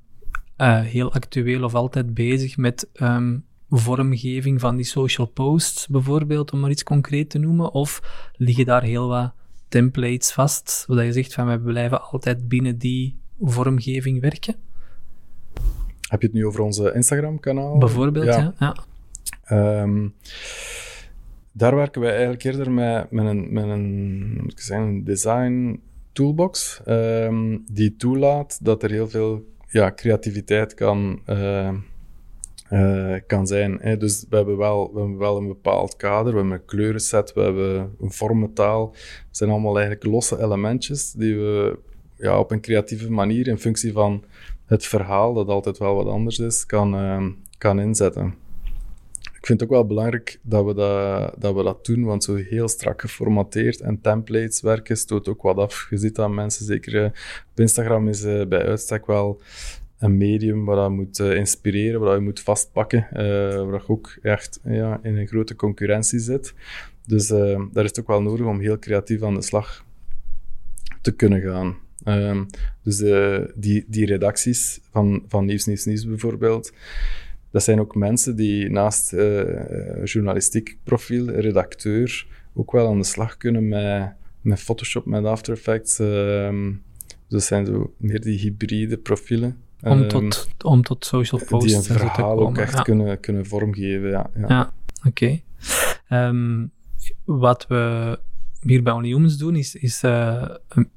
eh, 0.56 0.80
heel 0.80 1.12
actueel 1.12 1.62
of 1.62 1.74
altijd 1.74 2.14
bezig 2.14 2.56
met 2.56 2.88
ehm, 2.92 3.38
vormgeving 3.70 4.60
van 4.60 4.76
die 4.76 4.84
social 4.84 5.26
posts 5.26 5.86
bijvoorbeeld, 5.86 6.52
om 6.52 6.60
maar 6.60 6.70
iets 6.70 6.82
concreet 6.82 7.30
te 7.30 7.38
noemen? 7.38 7.72
Of 7.72 8.00
liggen 8.32 8.64
daar 8.64 8.82
heel 8.82 9.08
wat 9.08 9.32
templates 9.68 10.32
vast, 10.32 10.70
zodat 10.70 11.04
je 11.04 11.12
zegt 11.12 11.34
van 11.34 11.46
wij 11.46 11.58
blijven 11.58 12.02
altijd 12.02 12.48
binnen 12.48 12.78
die 12.78 13.18
vormgeving 13.40 14.20
werken? 14.20 14.54
Heb 16.08 16.20
je 16.20 16.26
het 16.26 16.36
nu 16.36 16.46
over 16.46 16.60
onze 16.60 16.92
Instagram-kanaal? 16.94 17.78
Bijvoorbeeld, 17.78 18.26
Ja. 18.26 18.38
ja. 18.38 18.54
ja. 18.58 18.74
Ehm, 19.44 20.08
daar 21.58 21.76
werken 21.76 22.00
wij 22.00 22.10
eigenlijk 22.10 22.44
eerder 22.44 22.70
met, 22.70 23.10
met, 23.10 23.26
een, 23.26 23.52
met 23.52 23.64
een, 23.64 24.52
zeggen, 24.54 25.04
design 25.04 25.80
toolbox, 26.12 26.80
ehm, 26.84 27.58
die 27.72 27.96
toelaat 27.96 28.58
dat 28.62 28.82
er 28.82 28.90
heel 28.90 29.08
veel 29.08 29.44
ja, 29.68 29.92
creativiteit 29.92 30.74
kan, 30.74 31.20
eh, 31.24 31.68
eh, 32.68 33.20
kan 33.26 33.46
zijn. 33.46 33.78
Hè. 33.80 33.96
Dus 33.96 34.26
we 34.28 34.36
hebben, 34.36 34.56
wel, 34.56 34.90
we 34.92 34.98
hebben 35.00 35.18
wel 35.18 35.36
een 35.36 35.46
bepaald 35.46 35.96
kader, 35.96 36.32
we 36.32 36.38
hebben 36.38 36.56
een 36.56 36.64
kleurenset, 36.64 37.32
we 37.32 37.40
hebben 37.40 37.96
een 38.00 38.12
vormentaal. 38.12 38.90
Het 39.26 39.36
zijn 39.36 39.50
allemaal 39.50 39.78
eigenlijk 39.78 40.06
losse 40.06 40.42
elementjes 40.42 41.12
die 41.12 41.36
we 41.36 41.78
ja, 42.16 42.38
op 42.38 42.50
een 42.50 42.60
creatieve 42.60 43.10
manier 43.10 43.46
in 43.46 43.58
functie 43.58 43.92
van 43.92 44.24
het 44.66 44.86
verhaal, 44.86 45.34
dat 45.34 45.48
altijd 45.48 45.78
wel 45.78 45.94
wat 45.94 46.06
anders 46.06 46.38
is, 46.38 46.66
kan, 46.66 46.94
ehm, 46.94 47.30
kan 47.58 47.80
inzetten. 47.80 48.34
Ik 49.38 49.46
vind 49.46 49.60
het 49.60 49.68
ook 49.68 49.74
wel 49.74 49.86
belangrijk 49.86 50.40
dat 50.42 50.64
we 50.64 50.74
dat, 50.74 51.34
dat 51.40 51.54
we 51.54 51.62
dat 51.62 51.84
doen, 51.84 52.04
want 52.04 52.24
zo 52.24 52.34
heel 52.34 52.68
strak 52.68 53.00
geformateerd 53.00 53.80
en 53.80 54.00
templates 54.00 54.60
werken 54.60 54.96
stoot 54.96 55.28
ook 55.28 55.42
wat 55.42 55.56
af. 55.56 55.86
Je 55.90 55.96
ziet 55.96 56.14
dat 56.14 56.30
mensen, 56.30 56.66
zeker 56.66 57.04
eh, 57.04 57.10
op 57.50 57.60
Instagram, 57.60 58.08
is 58.08 58.22
eh, 58.22 58.46
bij 58.46 58.66
uitstek 58.66 59.06
wel 59.06 59.40
een 59.98 60.16
medium 60.16 60.64
waar 60.64 60.76
dat 60.76 60.90
moet 60.90 61.20
eh, 61.20 61.34
inspireren, 61.34 62.00
waar 62.00 62.14
je 62.14 62.20
moet 62.20 62.40
vastpakken, 62.40 63.06
waar 63.70 63.82
je 63.82 63.88
ook 63.88 64.18
echt 64.22 64.60
ja, 64.64 65.00
in 65.02 65.16
een 65.16 65.26
grote 65.26 65.54
concurrentie 65.54 66.18
zit. 66.18 66.54
Dus 67.06 67.26
daar 67.26 67.84
is 67.84 67.88
het 67.88 68.00
ook 68.00 68.06
wel 68.06 68.22
nodig 68.22 68.46
om 68.46 68.60
heel 68.60 68.78
creatief 68.78 69.22
aan 69.22 69.34
de 69.34 69.42
slag 69.42 69.84
te 71.02 71.12
kunnen 71.12 71.40
gaan. 71.40 71.76
Ehm, 72.04 72.44
dus 72.82 72.98
die, 73.54 73.84
die 73.88 74.06
redacties 74.06 74.80
van, 74.90 75.24
van 75.28 75.44
Nieuws, 75.44 75.64
Nieuws, 75.64 75.84
Nieuws 75.84 76.06
bijvoorbeeld, 76.06 76.72
dat 77.50 77.62
zijn 77.62 77.80
ook 77.80 77.94
mensen 77.94 78.36
die 78.36 78.70
naast 78.70 79.12
eh, 79.12 80.04
journalistiek 80.04 80.78
profiel, 80.84 81.30
redacteur, 81.30 82.26
ook 82.54 82.72
wel 82.72 82.88
aan 82.88 82.98
de 82.98 83.04
slag 83.04 83.36
kunnen 83.36 83.68
met, 83.68 84.12
met 84.40 84.60
Photoshop, 84.60 85.06
met 85.06 85.24
After 85.24 85.54
Effects. 85.54 85.98
ehm. 85.98 86.72
dus 87.28 87.46
zijn 87.46 87.66
zo 87.66 87.94
meer 87.96 88.20
die 88.20 88.38
hybride 88.38 88.96
profielen. 88.96 89.56
Om, 89.82 90.02
ehm, 90.02 90.08
tot, 90.08 90.48
om 90.64 90.82
tot 90.82 91.04
social 91.04 91.40
posts 91.48 91.66
die 91.66 91.76
een 91.76 91.82
te 91.82 91.92
verhaal 91.92 92.38
ook 92.38 92.58
echt 92.58 92.72
ja. 92.72 92.82
kunnen, 92.82 93.20
kunnen 93.20 93.46
vormgeven. 93.46 94.08
Ja, 94.08 94.30
ja. 94.34 94.46
Ja, 94.48 94.72
oké. 95.06 95.40
Ehm, 96.08 96.66
wat 97.24 97.66
we 97.66 98.18
hier 98.60 98.82
bij 98.82 98.92
Only 98.92 99.08
Humans 99.08 99.36
doen, 99.36 99.56
is, 99.56 99.74
is 99.74 100.02
eh, 100.02 100.44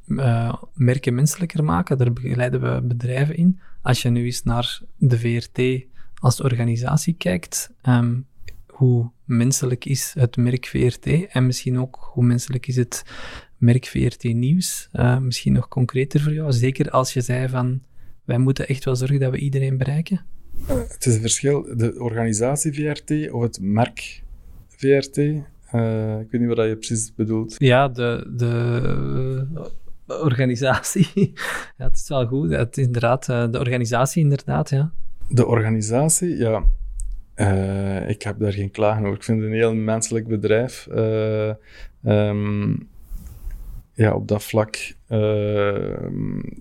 eh, 0.07 0.53
merken 0.73 1.15
menselijker 1.15 1.63
maken. 1.63 1.97
Daar 1.97 2.13
begeleiden 2.13 2.61
we 2.61 2.81
bedrijven 2.81 3.35
in. 3.35 3.59
Als 3.81 4.01
je 4.01 4.09
nu 4.09 4.25
eens 4.25 4.43
naar 4.43 4.81
de 4.97 5.19
VRT 5.19 5.85
als 6.21 6.41
organisatie 6.41 7.13
kijkt, 7.13 7.71
ehm, 7.81 8.19
hoe 8.67 9.11
menselijk 9.25 9.85
is 9.85 10.13
het 10.19 10.37
merk 10.37 10.65
VRT? 10.65 11.27
En 11.27 11.45
misschien 11.45 11.79
ook 11.79 12.09
hoe 12.13 12.23
menselijk 12.23 12.67
is 12.67 12.75
het 12.75 13.03
merk 13.57 13.85
VRT 13.85 14.23
Nieuws? 14.23 14.89
Eh, 14.91 15.17
misschien 15.17 15.53
nog 15.53 15.67
concreter 15.67 16.21
voor 16.21 16.33
jou. 16.33 16.51
Zeker 16.51 16.89
als 16.89 17.13
je 17.13 17.21
zei 17.21 17.49
van, 17.49 17.81
wij 18.25 18.37
moeten 18.37 18.67
echt 18.67 18.85
wel 18.85 18.95
zorgen 18.95 19.19
dat 19.19 19.31
we 19.31 19.37
iedereen 19.37 19.77
bereiken. 19.77 20.25
Het 20.65 21.05
is 21.05 21.15
een 21.15 21.21
verschil, 21.21 21.61
de 21.77 21.95
organisatie 21.99 22.73
VRT 22.73 23.31
of 23.31 23.41
het 23.41 23.59
merk 23.61 24.23
VRT. 24.67 25.17
Eh, 25.17 26.19
ik 26.19 26.31
weet 26.31 26.41
niet 26.41 26.55
wat 26.55 26.67
je 26.67 26.77
precies 26.77 27.13
bedoelt. 27.15 27.55
Ja, 27.57 27.87
de, 27.87 28.31
de 28.35 29.47
eh, 30.07 30.21
organisatie. 30.21 31.07
ja, 31.77 31.85
het 31.85 31.95
is 31.95 32.07
wel 32.07 32.27
goed. 32.27 32.51
Het 32.51 32.77
is 32.77 32.85
inderdaad, 32.85 33.29
eh, 33.29 33.51
de 33.51 33.59
organisatie 33.59 34.23
inderdaad, 34.23 34.69
ja. 34.69 34.91
De 35.33 35.45
organisatie, 35.45 36.37
ja. 36.37 36.63
eh, 37.33 38.09
ik 38.09 38.21
heb 38.21 38.39
daar 38.39 38.53
geen 38.53 38.71
klagen 38.71 39.03
over. 39.03 39.17
Ik 39.17 39.23
vind 39.23 39.41
het 39.41 39.47
een 39.47 39.55
heel 39.55 39.75
menselijk 39.75 40.27
bedrijf. 40.27 40.87
Eh, 40.87 41.49
ehm, 42.03 42.75
ja, 43.93 44.13
op 44.13 44.27
dat 44.27 44.43
vlak 44.43 44.95
eh, 45.07 46.07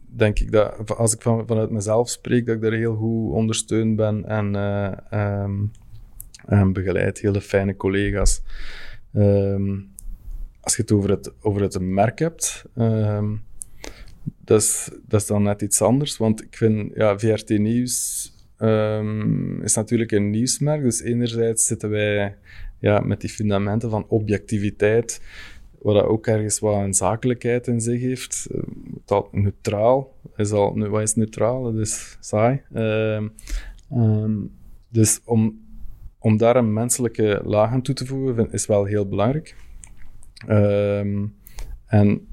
denk 0.06 0.38
ik 0.38 0.52
dat, 0.52 0.96
als 0.96 1.14
ik 1.14 1.22
van, 1.22 1.46
vanuit 1.46 1.70
mezelf 1.70 2.08
spreek, 2.08 2.46
dat 2.46 2.54
ik 2.54 2.62
daar 2.62 2.72
heel 2.72 2.94
goed 2.94 3.32
ondersteund 3.32 3.96
ben 3.96 4.24
en, 4.24 4.54
ehm, 5.10 5.52
en 6.46 6.72
begeleid. 6.72 7.20
Hele 7.20 7.40
fijne 7.40 7.76
collega's. 7.76 8.42
Ehm, 9.12 9.78
als 10.60 10.76
je 10.76 10.82
het 10.82 10.92
over 10.92 11.10
het, 11.10 11.32
over 11.40 11.62
het 11.62 11.80
merk 11.80 12.18
hebt, 12.18 12.64
dat, 14.44 14.60
is, 14.60 14.90
dat 15.06 15.20
is 15.20 15.26
dan 15.26 15.42
net 15.42 15.62
iets 15.62 15.82
anders. 15.82 16.16
Want 16.16 16.42
ik 16.42 16.56
vind, 16.56 16.94
ja, 16.94 17.18
VRT 17.18 17.48
Nieuws 17.48 18.29
ehm, 18.60 19.62
is 19.62 19.74
natuurlijk 19.74 20.12
een 20.12 20.30
nieuwsmerk. 20.30 20.82
Dus 20.82 21.02
enerzijds 21.02 21.66
zitten 21.66 21.90
wij 21.90 22.36
ja, 22.78 23.00
met 23.00 23.20
die 23.20 23.30
fundamenten 23.30 23.90
van 23.90 24.06
objectiviteit, 24.08 25.20
wat 25.78 25.94
dat 25.94 26.04
ook 26.04 26.26
ergens 26.26 26.58
wat 26.58 26.74
een 26.74 26.94
zakelijkheid 26.94 27.66
in 27.66 27.80
zich 27.80 28.00
heeft. 28.00 28.48
Eh, 28.50 28.60
dat 29.04 29.32
neutraal 29.32 30.16
is 30.36 30.50
al, 30.50 30.88
wat 30.88 31.02
is 31.02 31.14
neutraal? 31.14 31.62
Dat 31.62 31.74
is 31.74 32.16
saai. 32.20 32.62
Ehm, 32.72 33.28
ehm, 33.90 34.36
dus 34.88 35.20
om, 35.24 35.60
om 36.18 36.36
daar 36.36 36.56
een 36.56 36.72
menselijke 36.72 37.40
laag 37.44 37.70
aan 37.70 37.82
toe 37.82 37.94
te 37.94 38.06
voegen, 38.06 38.52
is 38.52 38.66
wel 38.66 38.84
heel 38.84 39.08
belangrijk. 39.08 39.56
En 41.86 42.28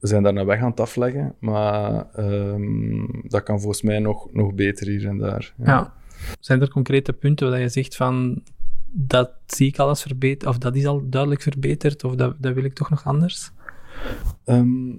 we 0.00 0.06
zijn 0.06 0.22
daar 0.22 0.34
een 0.34 0.46
weg 0.46 0.60
aan 0.60 0.70
het 0.70 0.80
afleggen, 0.80 1.34
maar 1.38 2.10
ehm, 2.14 3.06
dat 3.22 3.42
kan 3.42 3.60
volgens 3.60 3.82
mij 3.82 3.98
nog, 3.98 4.32
nog 4.32 4.54
beter 4.54 4.86
hier 4.86 5.06
en 5.06 5.18
daar. 5.18 5.54
ja. 5.64 5.98
Zijn 6.40 6.60
er 6.60 6.70
concrete 6.70 7.12
punten 7.12 7.50
waar 7.50 7.60
je 7.60 7.68
zegt 7.68 7.96
van, 7.96 8.42
dat 8.92 9.32
zie 9.46 9.68
ik 9.68 9.78
al 9.78 9.88
als 9.88 10.02
verbeterd, 10.02 10.46
of 10.50 10.58
dat 10.58 10.76
is 10.76 10.86
al 10.86 11.08
duidelijk 11.08 11.42
verbeterd, 11.42 12.04
of 12.04 12.14
dat, 12.14 12.36
dat 12.38 12.54
wil 12.54 12.64
ik 12.64 12.74
toch 12.74 12.90
nog 12.90 13.04
anders? 13.04 13.50
Ehm, 14.44 14.92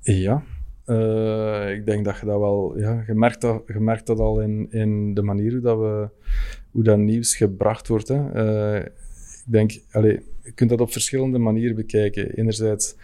ja, 0.00 0.42
Eh, 0.86 1.72
ik 1.72 1.86
denk 1.86 2.04
dat 2.04 2.18
je 2.18 2.26
dat 2.26 2.38
wel... 2.38 2.78
Ja, 2.78 3.04
je, 3.06 3.14
merkt 3.14 3.40
dat, 3.40 3.62
je 3.66 3.80
merkt 3.80 4.06
dat 4.06 4.18
al 4.18 4.40
in, 4.40 4.66
in 4.70 5.14
de 5.14 5.22
manier 5.22 5.52
hoe 5.52 5.60
dat, 5.60 5.78
we, 5.78 6.08
hoe 6.70 6.82
dat 6.82 6.98
nieuws 6.98 7.36
gebracht 7.36 7.88
wordt. 7.88 8.08
Hè. 8.08 8.30
Eh, 8.30 8.86
denk, 9.52 9.72
allee, 9.90 10.20
je 10.42 10.52
kunt 10.52 10.70
dat 10.70 10.80
op 10.80 10.92
verschillende 10.92 11.38
manieren 11.38 11.76
bekijken. 11.76 12.30
Enerzijds, 12.34 12.96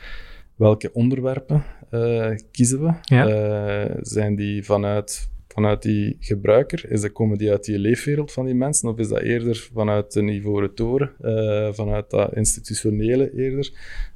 welke 0.57 0.91
onderwerpen 0.93 1.65
eh, 1.91 2.31
kiezen 2.51 2.83
we? 2.83 2.93
Ja. 3.03 3.29
Eh, 3.29 3.97
zijn 4.01 4.37
die 4.37 4.65
vanuit, 4.65 5.29
vanuit 5.49 5.83
die 5.83 6.17
gebruiker? 6.21 6.91
Is 6.91 7.01
dat, 7.01 7.13
komen 7.13 7.39
die 7.39 7.51
uit 7.51 7.65
die 7.65 7.79
leefwereld 7.79 8.33
van 8.33 8.45
die 8.45 8.55
mensen? 8.55 8.89
Of 8.89 8.99
is 8.99 9.09
dat 9.09 9.21
eerder 9.21 9.69
vanuit 9.75 10.13
de 10.13 10.23
ivoren 10.23 10.75
toren? 10.75 11.13
eh, 11.21 11.73
vanuit 11.73 12.11
dat 12.11 12.35
institutionele 12.35 13.35
eerder? 13.37 13.73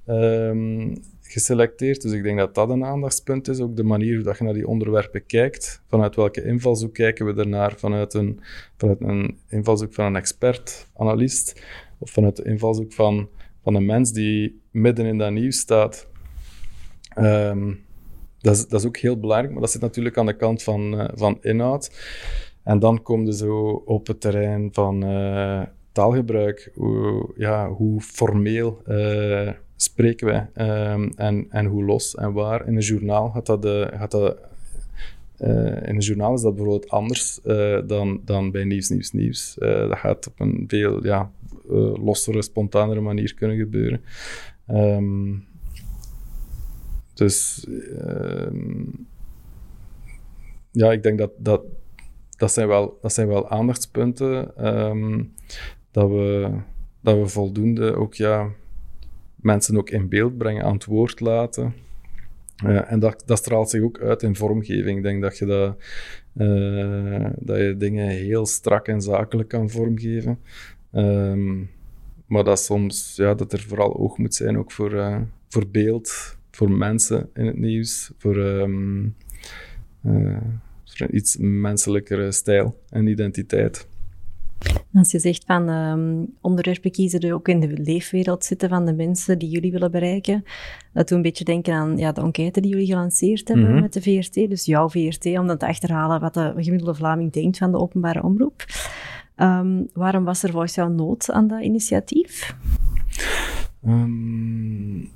Ehm, 0.07 0.95
geselecteerd. 1.29 2.03
Dus 2.03 2.13
ik 2.13 2.23
denk 2.23 2.39
dat 2.39 2.55
dat 2.55 2.71
een 2.71 2.85
aandachtspunt 2.85 3.49
is. 3.49 3.61
Ook 3.61 3.77
de 3.77 3.83
manier 3.83 4.15
hoe 4.15 4.25
dat 4.25 4.39
je 4.39 4.45
naar 4.45 4.55
die 4.55 4.69
onderwerpen 4.69 5.27
kijkt. 5.27 5.83
Vanuit 5.89 6.17
welke 6.17 6.45
invalshoek 6.45 6.95
kijken 6.95 7.27
we 7.27 7.41
ernaar? 7.41 7.75
Vanuit 7.77 8.15
een, 8.15 8.41
vanuit 8.77 9.01
een 9.01 9.39
invalshoek 9.49 9.95
van 9.95 10.05
een 10.05 10.17
expert, 10.17 10.89
analist, 10.97 11.63
of 11.99 12.11
vanuit 12.11 12.37
de 12.37 12.45
invalshoek 12.45 12.93
van, 12.93 13.29
van 13.63 13.75
een 13.75 13.87
mens 13.87 14.13
die 14.13 14.61
midden 14.71 15.07
in 15.07 15.19
dat 15.19 15.33
nieuws 15.33 15.59
staat. 15.59 16.09
Ehm, 17.15 17.73
dat, 18.39 18.57
is, 18.57 18.69
dat 18.69 18.81
is 18.81 18.87
ook 18.87 18.97
heel 18.97 19.19
belangrijk, 19.19 19.53
maar 19.53 19.63
dat 19.63 19.71
zit 19.71 19.81
natuurlijk 19.81 20.19
aan 20.19 20.27
de 20.27 20.37
kant 20.37 20.63
van, 20.63 21.01
uh, 21.01 21.09
van 21.15 21.39
inhoud. 21.41 21.91
En 22.63 22.79
dan 22.79 23.03
kom 23.03 23.25
je 23.25 23.35
zo 23.35 23.83
op 23.85 24.07
het 24.07 24.21
terrein 24.21 24.69
van 24.73 25.05
uh, 25.11 25.63
taalgebruik. 25.93 26.71
Hoe, 26.75 27.31
ja, 27.37 27.69
hoe 27.69 28.01
formeel 28.01 28.83
uh, 28.89 29.51
spreken 29.77 30.27
wij 30.27 30.67
um, 30.93 31.13
en, 31.17 31.47
en 31.51 31.67
hoe 31.67 31.85
los 31.85 32.15
en 32.15 32.33
waar. 32.33 32.67
In 32.67 32.77
een 32.77 32.83
journaal 32.83 33.31
gaat 33.31 33.47
dat, 33.47 33.65
gaat 33.95 34.11
dat 34.11 34.39
in 35.39 35.95
een 35.95 35.99
journaal 35.99 36.35
is 36.35 36.41
dat 36.41 36.55
bijvoorbeeld 36.55 36.91
anders 36.91 37.41
dan, 37.87 38.21
dan 38.25 38.51
bij 38.51 38.65
Nieuws, 38.65 38.89
Nieuws, 38.89 39.13
Nieuws. 39.13 39.57
Dat 39.59 39.99
gaat 39.99 40.27
op 40.27 40.41
een 40.41 40.65
veel 40.67 41.05
ja, 41.05 41.31
lossere, 42.05 42.43
spontanere 42.43 43.01
manier 43.01 43.35
kunnen 43.35 43.57
gebeuren. 43.57 44.01
Um, 44.69 45.45
dus 47.15 47.67
um, 47.69 49.07
ja, 50.71 50.93
ik 50.93 51.03
denk 51.03 51.19
dat, 51.19 51.31
dat 51.39 51.63
dat, 52.37 52.53
zijn 52.53 52.69
wel, 52.69 52.99
dat 53.01 53.13
zijn 53.13 53.29
wel 53.29 53.49
aandachtspunten. 53.49 54.67
Um, 54.67 55.33
dat, 55.91 56.09
we, 56.09 56.51
dat 57.01 57.17
we 57.17 57.27
voldoende 57.27 57.95
ook 57.95 58.15
ja, 58.15 58.49
mensen 59.37 59.77
ook 59.77 59.91
in 59.91 60.09
beeld 60.09 60.39
brengen, 60.39 60.65
aan 60.65 60.73
het 60.73 60.85
woord 60.85 61.21
laten. 61.21 61.75
Uh, 62.65 62.93
en 62.93 62.99
dat, 62.99 63.23
dat 63.27 63.39
straalt 63.39 63.71
zich 63.71 63.83
ook 63.83 64.01
uit 64.01 64.23
in 64.23 64.37
vormgeving. 64.37 64.97
Ik 64.97 65.03
denk 65.03 65.23
dat 65.23 65.39
je, 65.39 65.47
dat, 65.47 65.77
uh, 66.35 67.27
dat 67.39 67.57
je 67.57 67.75
dingen 67.79 68.09
heel 68.09 68.47
strak 68.47 68.89
en 68.89 69.01
zakelijk 69.01 69.49
kan 69.49 69.71
vormgeven. 69.71 70.39
Um, 70.97 71.71
maar 72.27 72.45
dat 72.45 72.61
soms 72.61 73.17
ja, 73.17 73.35
dat 73.35 73.53
er 73.53 73.61
vooral 73.61 73.97
oog 73.97 74.19
moet 74.19 74.35
zijn 74.35 74.59
ook 74.59 74.73
voor, 74.73 74.93
uh, 74.93 75.21
voor 75.49 75.69
beeld, 75.69 76.37
voor 76.51 76.71
mensen 76.71 77.31
in 77.35 77.47
het 77.47 77.59
nieuws, 77.59 78.11
voor, 78.19 78.37
um, 78.37 79.15
voor 80.85 81.07
een 81.07 81.17
iets 81.17 81.37
menselijkere 81.39 82.33
stijl 82.33 82.81
en 82.89 83.07
identiteit. 83.07 83.87
Als 84.95 85.11
je 85.11 85.19
zegt 85.19 85.45
van 85.45 85.69
um, 85.69 86.35
onderwerpen 86.41 86.91
kiezen 86.91 87.21
die 87.21 87.35
ook 87.35 87.49
in 87.49 87.61
de 87.61 87.69
leefwereld 87.69 88.45
zitten 88.45 88.69
van 88.69 88.87
de 88.87 88.93
mensen 88.93 89.39
die 89.39 89.49
jullie 89.49 89.73
willen 89.73 89.91
bereiken, 89.91 90.45
dat 90.93 91.09
doet 91.09 91.17
een 91.17 91.23
beetje 91.23 91.45
denken 91.45 91.75
aan 91.75 91.97
ja, 91.97 92.13
de 92.13 92.21
enquête 92.21 92.61
die 92.61 92.71
jullie 92.71 92.87
gelanceerd 92.87 93.49
hebben 93.49 93.67
mm-hmm. 93.67 93.83
met 93.83 93.93
de 93.93 94.03
VRT, 94.03 94.35
dus 94.35 94.65
jouw 94.65 94.89
VRT, 94.89 95.27
om 95.27 95.47
dan 95.47 95.59
te 95.59 95.67
achterhalen 95.67 96.21
wat 96.21 96.35
de 96.35 96.53
gemiddelde 96.57 96.95
Vlaming 96.95 97.33
denkt 97.33 97.59
van 97.59 97.71
de 97.71 97.79
openbare 97.79 98.23
omroep. 98.23 98.65
Um, 99.37 99.89
waarom 99.93 100.25
was 100.25 100.43
er 100.43 100.51
volgens 100.51 100.75
jou 100.75 100.93
nood 100.93 101.31
aan 101.31 101.49
dat 101.49 101.63
initiatief? 101.63 102.57
Um, 103.87 105.11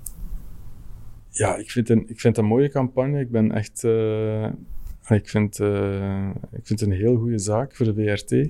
ja, 1.31 1.57
ik 1.57 1.71
vind, 1.71 1.89
een, 1.89 2.09
ik 2.09 2.21
vind 2.21 2.37
een 2.37 2.45
mooie 2.45 2.71
campagne. 2.71 3.21
Ik 3.21 3.31
ben 3.31 3.53
echt... 3.53 3.85
Uh 3.85 4.47
ik 5.17 5.29
vind, 5.29 5.59
uh, 5.59 6.31
ik 6.53 6.67
vind 6.67 6.81
het 6.81 6.89
een 6.89 6.97
heel 6.97 7.17
goede 7.17 7.39
zaak 7.39 7.75
voor 7.75 7.87
de 7.87 7.95
VRT 7.95 8.33
uh, 8.33 8.49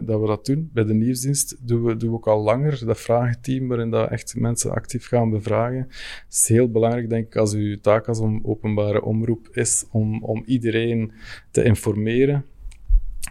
dat 0.00 0.20
we 0.20 0.26
dat 0.26 0.46
doen. 0.46 0.70
Bij 0.72 0.84
de 0.84 0.94
nieuwsdienst 0.94 1.56
doen 1.68 1.84
we, 1.84 1.96
doen 1.96 2.10
we 2.10 2.16
ook 2.16 2.26
al 2.26 2.42
langer 2.42 2.86
dat 2.86 3.00
vragenteam 3.00 3.68
waarin 3.68 3.90
dat 3.90 4.10
echt 4.10 4.36
mensen 4.36 4.70
actief 4.70 5.06
gaan 5.06 5.30
bevragen. 5.30 5.86
Het 5.88 6.24
is 6.28 6.48
heel 6.48 6.70
belangrijk, 6.70 7.08
denk 7.08 7.26
ik, 7.26 7.36
als 7.36 7.54
uw 7.54 7.76
taak 7.80 8.08
als 8.08 8.18
om 8.18 8.40
openbare 8.42 9.02
omroep 9.02 9.48
is 9.52 9.84
om, 9.90 10.24
om 10.24 10.42
iedereen 10.46 11.12
te 11.50 11.64
informeren 11.64 12.44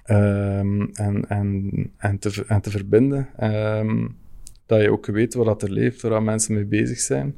um, 0.09 0.89
en, 0.93 1.29
en, 1.29 1.71
en, 1.97 2.19
te, 2.19 2.43
en 2.47 2.61
te 2.61 2.69
verbinden. 2.69 3.29
Um, 3.43 4.15
dat 4.65 4.81
je 4.81 4.91
ook 4.91 5.05
weet 5.05 5.33
wat 5.33 5.61
er 5.61 5.71
leeft, 5.71 6.01
waar 6.01 6.23
mensen 6.23 6.53
mee 6.53 6.65
bezig 6.65 6.99
zijn. 6.99 7.35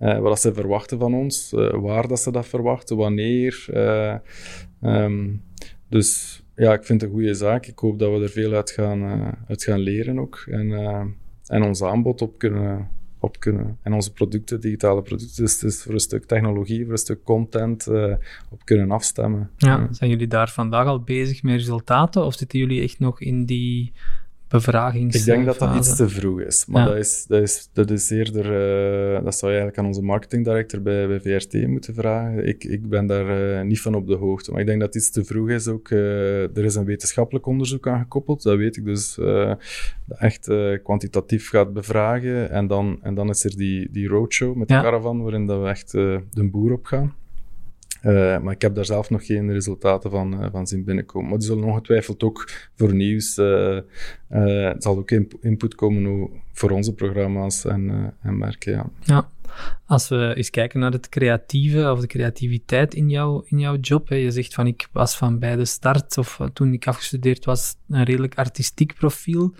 Uh, 0.00 0.18
wat 0.18 0.40
ze 0.40 0.54
verwachten 0.54 0.98
van 0.98 1.14
ons, 1.14 1.52
uh, 1.52 1.70
waar 1.70 2.08
dat 2.08 2.20
ze 2.20 2.32
dat 2.32 2.46
verwachten, 2.46 2.96
wanneer. 2.96 3.66
Uh, 3.72 4.14
um, 4.82 5.42
dus 5.88 6.42
ja, 6.56 6.72
ik 6.72 6.84
vind 6.84 7.00
het 7.00 7.10
een 7.10 7.16
goede 7.16 7.34
zaak. 7.34 7.66
Ik 7.66 7.78
hoop 7.78 7.98
dat 7.98 8.10
we 8.10 8.22
er 8.22 8.30
veel 8.30 8.52
uit 8.52 8.70
gaan, 8.70 9.02
uit 9.48 9.62
gaan 9.62 9.78
leren 9.78 10.18
ook. 10.18 10.44
En, 10.50 10.72
en 11.46 11.62
ons 11.62 11.82
aanbod 11.82 12.22
op 12.22 12.38
kunnen, 12.38 12.88
op 13.20 13.40
kunnen. 13.40 13.78
En 13.82 13.92
onze 13.92 14.12
producten, 14.12 14.60
digitale 14.60 15.02
producten, 15.02 15.42
dus, 15.44 15.58
dus 15.58 15.82
voor 15.82 15.92
een 15.92 16.00
stuk 16.00 16.24
technologie, 16.24 16.82
voor 16.82 16.92
een 16.92 16.98
stuk 16.98 17.22
content 17.24 17.86
op 18.50 18.64
kunnen 18.64 18.90
afstemmen. 18.90 19.50
Ja, 19.56 19.88
zijn 19.90 20.10
jullie 20.10 20.26
daar 20.26 20.50
vandaag 20.50 20.86
al 20.86 21.00
bezig 21.00 21.42
met 21.42 21.54
resultaten? 21.54 22.24
Of 22.24 22.34
zitten 22.34 22.58
jullie 22.58 22.82
echt 22.82 22.98
nog 22.98 23.20
in 23.20 23.44
die 23.44 23.92
bevragings. 24.50 25.16
Ik 25.16 25.24
denk 25.24 25.44
dat 25.44 25.58
dat 25.58 25.76
iets 25.76 25.96
te 25.96 26.08
vroeg 26.08 26.40
is. 26.40 26.66
Maar 26.66 26.84
dat, 26.84 26.96
is, 26.96 27.24
dat, 27.28 27.42
is, 27.42 27.68
dat 27.72 27.90
is 27.90 28.10
eerder... 28.10 28.44
Uh, 28.44 29.24
dat 29.24 29.34
zou 29.34 29.52
je 29.52 29.58
eigenlijk 29.58 29.78
aan 29.78 29.86
onze 29.86 30.02
marketingdirector 30.02 30.82
bij, 30.82 31.06
bij 31.06 31.20
VRT 31.20 31.66
moeten 31.66 31.94
vragen. 31.94 32.46
Ik, 32.46 32.64
ik 32.64 32.88
ben 32.88 33.06
daar 33.06 33.58
uh, 33.58 33.62
niet 33.62 33.80
van 33.80 33.94
op 33.94 34.06
de 34.06 34.14
hoogte. 34.14 34.50
Maar 34.50 34.60
ik 34.60 34.66
denk 34.66 34.80
dat 34.80 34.94
het 34.94 35.02
iets 35.02 35.10
te 35.10 35.24
vroeg 35.24 35.48
is 35.48 35.68
ook. 35.68 35.90
Uh, 35.90 36.56
er 36.56 36.64
is 36.64 36.74
een 36.74 36.84
wetenschappelijk 36.84 37.46
onderzoek 37.46 37.88
aan 37.88 38.00
gekoppeld. 38.00 38.42
Dat 38.42 38.56
weet 38.56 38.76
ik 38.76 38.84
dus. 38.84 39.14
dat 39.14 40.18
echt 40.18 40.50
kwantitatief 40.82 41.48
gaat 41.48 41.72
bevragen. 41.72 42.50
En 42.50 42.66
dan, 42.66 42.98
en 43.02 43.14
dan 43.14 43.28
is 43.28 43.44
er 43.44 43.56
die, 43.56 43.88
die 43.90 44.08
roadshow 44.08 44.56
met 44.56 44.68
de 44.68 44.74
caravan, 44.74 45.22
waarin 45.22 45.46
dat 45.46 45.60
we 45.60 45.68
echt 45.68 45.90
de 45.90 46.48
boer 46.50 46.72
op 46.72 46.84
gaan. 46.84 47.14
Uh, 48.02 48.38
maar 48.38 48.54
ik 48.54 48.62
heb 48.62 48.74
daar 48.74 48.84
zelf 48.84 49.10
nog 49.10 49.26
geen 49.26 49.52
resultaten 49.52 50.10
van, 50.10 50.42
uh, 50.42 50.46
van 50.52 50.66
zien 50.66 50.84
binnenkomen. 50.84 51.28
Maar 51.28 51.38
die 51.38 51.46
zullen 51.46 51.64
ongetwijfeld 51.64 52.22
ook 52.22 52.50
voor 52.76 52.94
nieuws. 52.94 53.38
Uh, 53.38 53.78
het 54.28 54.82
zal 54.82 54.96
ook 54.96 55.10
input 55.40 55.74
komen 55.74 56.30
voor 56.52 56.70
onze 56.70 56.94
programma's 56.94 57.64
en, 57.64 58.14
en 58.22 58.38
merken. 58.38 58.72
Ja. 58.72 58.90
ja. 59.00 59.28
Als 59.86 60.08
we 60.08 60.32
eens 60.36 60.50
kijken 60.50 60.80
naar 60.80 60.92
het 60.92 61.08
creatieve 61.08 61.90
of 61.90 62.00
de 62.00 62.06
creativiteit 62.06 62.94
in, 62.94 63.10
jou, 63.10 63.44
in 63.46 63.58
jouw 63.58 63.76
job. 63.76 64.08
Hè. 64.08 64.14
Je 64.14 64.30
zegt 64.30 64.54
van 64.54 64.66
ik 64.66 64.88
was 64.92 65.16
van 65.16 65.38
bij 65.38 65.56
de 65.56 65.64
start 65.64 66.18
of 66.18 66.40
toen 66.52 66.72
ik 66.72 66.86
afgestudeerd 66.86 67.44
was 67.44 67.76
een 67.88 68.04
redelijk 68.04 68.34
artistiek 68.34 68.94
profiel. 68.94 69.54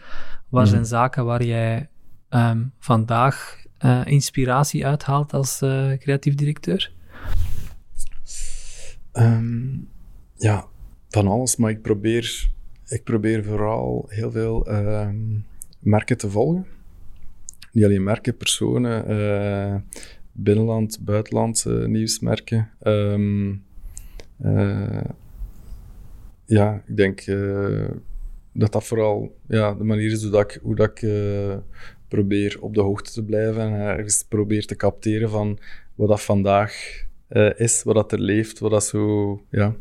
Wat 0.48 0.68
zijn 0.68 0.81
mm. 0.81 0.87
zaken 0.87 1.24
waar 1.24 1.44
jij 1.44 1.88
um, 2.31 2.72
vandaag 2.79 3.64
inspiratie 4.05 4.87
uithaalt 4.87 5.33
als 5.33 5.59
creatief 5.98 6.35
directeur? 6.35 6.92
Um, 9.12 9.88
ja, 10.35 10.66
van 11.09 11.27
alles, 11.27 11.57
maar 11.57 11.70
ik 11.70 11.83
probeer, 11.83 12.51
ik 12.87 13.05
probeer 13.05 13.44
vooral 13.44 14.07
heel 14.09 14.31
veel 14.31 14.73
um, 14.73 15.44
merken 15.79 16.18
te 16.18 16.31
volgen. 16.31 16.66
Niet 17.73 17.85
alleen 17.85 18.03
merken, 18.03 18.37
personen, 18.37 19.11
uh, 19.11 19.77
binnenland, 20.33 21.05
buitenland 21.05 21.64
uh, 21.68 21.87
nieuwsmerken. 21.87 22.70
Um, 22.83 23.64
uh, 24.42 25.05
ja, 26.44 26.83
ik 26.87 26.96
denk 26.96 27.25
dat 28.53 28.73
dat 28.73 28.85
vooral 28.85 29.37
ja, 29.49 29.75
de 29.75 29.85
manier 29.85 30.11
is 30.12 30.23
hoe 30.23 30.31
dat 30.31 30.53
ik, 30.53 30.61
hoe 30.62 30.75
dat 30.75 30.90
ik 30.90 31.09
probeer 32.09 32.62
op 32.62 32.75
de 32.75 32.81
hoogte 32.81 33.12
te 33.12 33.25
blijven 33.25 33.61
en 33.62 33.73
ergens 33.73 34.25
probeer 34.29 34.66
te 34.66 34.77
capteren 34.77 35.31
van 35.31 35.59
wat 35.94 36.09
dat 36.09 36.23
vandaag 36.23 37.05
uh, 37.31 37.51
is, 37.57 37.83
wat 37.83 37.95
dat 37.95 38.12
er 38.12 38.21
leeft, 38.21 38.59
wat 38.59 38.71
dat 38.71 38.85
zo, 38.85 39.43
ja. 39.51 39.75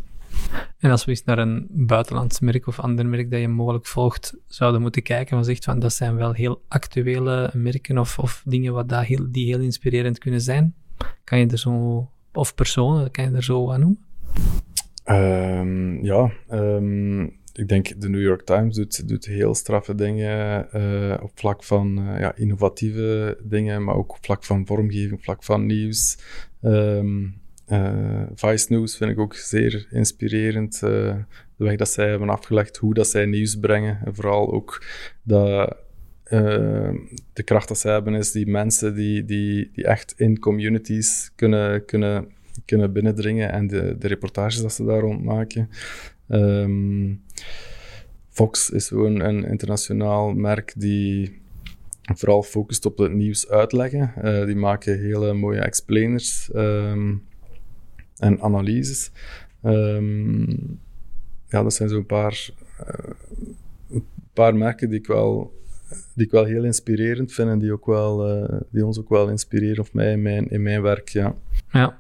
En 0.77 0.91
als 0.91 1.05
we 1.05 1.12
eens 1.12 1.23
naar 1.23 1.38
een 1.38 1.67
buitenlands 1.69 2.39
merk 2.39 2.67
of 2.67 2.79
ander 2.79 3.05
merk 3.05 3.31
dat 3.31 3.39
je 3.39 3.47
mogelijk 3.47 3.85
volgt, 3.85 4.38
zouden 4.47 4.81
moeten 4.81 5.03
kijken 5.03 5.38
en 5.38 5.45
zegt 5.45 5.63
van 5.63 5.79
dat 5.79 5.93
zijn 5.93 6.15
wel 6.15 6.33
heel 6.33 6.62
actuele 6.67 7.51
merken 7.53 7.97
of, 7.97 8.19
of 8.19 8.43
dingen 8.45 8.73
wat 8.73 8.89
dat 8.89 9.03
heel, 9.03 9.31
die 9.31 9.45
heel 9.45 9.59
inspirerend 9.59 10.17
kunnen 10.17 10.41
zijn. 10.41 10.75
Kan 11.23 11.39
je 11.39 11.47
er 11.47 11.57
zo, 11.57 12.09
of 12.33 12.55
personen, 12.55 13.12
kan 13.12 13.29
je 13.29 13.35
er 13.35 13.43
zo 13.43 13.71
aan 13.71 13.79
noemen? 13.79 14.07
Um, 15.05 16.03
ja, 16.03 16.31
um, 16.51 17.39
ik 17.53 17.67
denk 17.67 18.01
de 18.01 18.09
New 18.09 18.21
York 18.21 18.41
Times 18.41 18.75
doet, 18.75 19.07
doet 19.07 19.25
heel 19.25 19.55
straffe 19.55 19.95
dingen 19.95 20.67
uh, 20.75 21.17
op 21.21 21.31
vlak 21.33 21.63
van 21.63 21.99
uh, 21.99 22.19
ja, 22.19 22.35
innovatieve 22.35 23.38
dingen, 23.43 23.83
maar 23.83 23.95
ook 23.95 24.12
op 24.12 24.25
vlak 24.25 24.43
van 24.43 24.65
vormgeving, 24.65 25.13
op 25.13 25.23
vlak 25.23 25.43
van 25.43 25.65
nieuws. 25.65 26.17
Um, 26.62 27.41
uh, 27.67 28.23
Vice 28.35 28.73
News 28.73 28.97
vind 28.97 29.12
ik 29.12 29.19
ook 29.19 29.35
zeer 29.35 29.87
inspirerend. 29.91 30.79
de 30.79 31.25
weg 31.55 31.75
dat 31.75 31.89
zij 31.89 32.10
hebben 32.10 32.29
afgelegd, 32.29 32.77
hoe 32.77 32.93
dat 32.93 33.07
zij 33.07 33.25
nieuws 33.25 33.55
brengen. 33.55 33.99
En 34.05 34.15
vooral 34.15 34.53
ook 34.53 34.85
dat, 35.23 35.77
de 37.33 37.43
kracht 37.43 37.67
dat 37.67 37.77
zij 37.77 37.91
hebben 37.91 38.13
is 38.13 38.31
die 38.31 38.47
mensen 38.47 38.95
die, 38.95 39.25
die, 39.25 39.69
die 39.73 39.83
echt 39.83 40.13
in 40.17 40.39
communities 40.39 41.31
kunnen, 41.35 41.85
kunnen, 41.85 42.27
kunnen 42.65 42.93
binnendringen 42.93 43.51
en 43.51 43.67
de, 43.67 43.95
de 43.99 44.07
reportages 44.07 44.62
dat 44.62 44.73
ze 44.73 44.85
daar 44.85 44.99
rond 44.99 45.23
maken. 45.23 45.69
Um, 46.29 47.21
Fox 48.29 48.69
is 48.69 48.87
gewoon 48.87 49.19
een 49.19 49.43
internationaal 49.45 50.33
merk 50.33 50.73
die, 50.75 51.41
vooral 52.15 52.43
focust 52.43 52.85
op 52.85 52.97
het 52.97 53.13
nieuws 53.13 53.49
uitleggen. 53.49 54.13
Uh, 54.23 54.45
die 54.45 54.55
maken 54.55 54.99
hele 54.99 55.33
mooie 55.33 55.60
explainers 55.60 56.49
um, 56.55 57.23
en 58.17 58.41
analyses. 58.41 59.12
Um, 59.63 60.79
ja, 61.47 61.63
dat 61.63 61.73
zijn 61.73 61.89
zo'n 61.89 62.05
paar, 62.05 62.49
uh, 62.81 63.10
een 63.89 64.05
paar 64.33 64.55
merken 64.55 64.89
die 64.89 64.99
ik 64.99 65.07
wel 65.07 65.57
die 66.15 66.25
ik 66.25 66.31
wel 66.31 66.45
heel 66.45 66.63
inspirerend 66.63 67.33
vind 67.33 67.49
en 67.49 67.60
die, 67.60 67.73
ook 67.73 67.85
wel, 67.85 68.41
uh, 68.43 68.60
die 68.71 68.85
ons 68.85 68.99
ook 68.99 69.10
wel 69.10 69.29
inspireren, 69.29 69.79
of 69.79 69.93
mij 69.93 70.12
in 70.12 70.21
mijn, 70.21 70.49
in 70.49 70.62
mijn 70.62 70.81
werk, 70.81 71.10
ja. 71.10 71.35
Ja. 71.71 71.97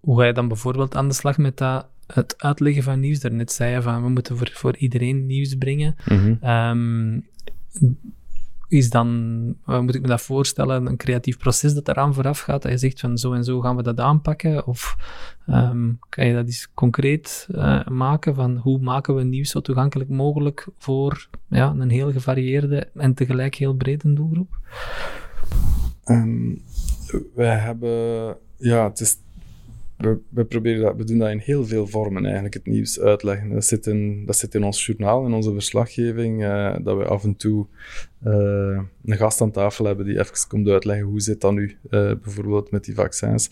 Hoe 0.00 0.18
ga 0.18 0.24
je 0.24 0.32
dan 0.32 0.48
bijvoorbeeld 0.48 0.94
aan 0.94 1.08
de 1.08 1.14
slag 1.14 1.38
met 1.38 1.56
dat, 1.56 1.86
het 2.06 2.42
uitleggen 2.42 2.82
van 2.82 3.00
nieuws? 3.00 3.20
Daarnet 3.20 3.52
zei 3.52 3.74
je 3.74 3.82
van, 3.82 4.02
we 4.02 4.08
moeten 4.08 4.36
voor, 4.36 4.50
voor 4.52 4.76
iedereen 4.76 5.26
nieuws 5.26 5.54
brengen. 5.54 5.96
Mm 6.08 6.18
-hmm. 6.18 6.50
um, 6.50 7.26
is 8.68 8.90
dan, 8.90 9.08
moet 9.64 9.94
ik 9.94 10.00
me 10.00 10.08
dat 10.08 10.20
voorstellen, 10.20 10.86
een 10.86 10.96
creatief 10.96 11.38
proces 11.38 11.74
dat 11.74 11.88
eraan 11.88 12.14
vooraf 12.14 12.40
gaat? 12.40 12.62
Dat 12.62 12.70
je 12.70 12.78
zegt 12.78 13.00
van 13.00 13.18
zo 13.18 13.32
en 13.32 13.44
zo 13.44 13.60
gaan 13.60 13.76
we 13.76 13.82
dat 13.82 14.00
aanpakken? 14.00 14.66
Of 14.66 14.96
um, 15.48 15.98
kan 16.08 16.26
je 16.26 16.34
dat 16.34 16.46
eens 16.46 16.68
concreet 16.74 17.48
uh, 17.50 17.86
maken 17.86 18.34
van 18.34 18.56
hoe 18.56 18.78
maken 18.78 19.14
we 19.14 19.22
nieuws 19.22 19.50
zo 19.50 19.60
toegankelijk 19.60 20.10
mogelijk 20.10 20.66
voor 20.78 21.28
ja, 21.48 21.74
een 21.78 21.90
heel 21.90 22.12
gevarieerde 22.12 22.88
en 22.94 23.14
tegelijk 23.14 23.54
heel 23.54 23.74
brede 23.74 24.12
doelgroep? 24.12 24.58
Um, 26.04 26.62
wij 27.34 27.56
hebben, 27.56 28.36
ja, 28.56 28.88
het 28.88 29.00
is 29.00 29.16
we, 29.96 30.18
we, 30.28 30.44
proberen 30.44 30.82
dat, 30.82 30.96
we 30.96 31.04
doen 31.04 31.18
dat 31.18 31.30
in 31.30 31.38
heel 31.38 31.66
veel 31.66 31.86
vormen 31.86 32.24
eigenlijk, 32.24 32.54
het 32.54 32.66
nieuws 32.66 33.00
uitleggen. 33.00 33.48
Dat 33.48 33.64
zit 33.64 33.86
in, 33.86 34.26
dat 34.26 34.36
zit 34.36 34.54
in 34.54 34.64
ons 34.64 34.86
journaal, 34.86 35.26
in 35.26 35.32
onze 35.32 35.52
verslaggeving, 35.52 36.42
uh, 36.42 36.76
dat 36.82 36.96
we 36.96 37.04
af 37.04 37.24
en 37.24 37.36
toe 37.36 37.66
uh, 38.26 38.80
een 39.04 39.16
gast 39.16 39.40
aan 39.40 39.50
tafel 39.50 39.84
hebben 39.84 40.06
die 40.06 40.18
even 40.18 40.48
komt 40.48 40.68
uitleggen 40.68 41.06
hoe 41.06 41.20
zit 41.20 41.40
dat 41.40 41.52
nu, 41.52 41.76
uh, 41.90 42.12
bijvoorbeeld 42.22 42.70
met 42.70 42.84
die 42.84 42.94
vaccins. 42.94 43.50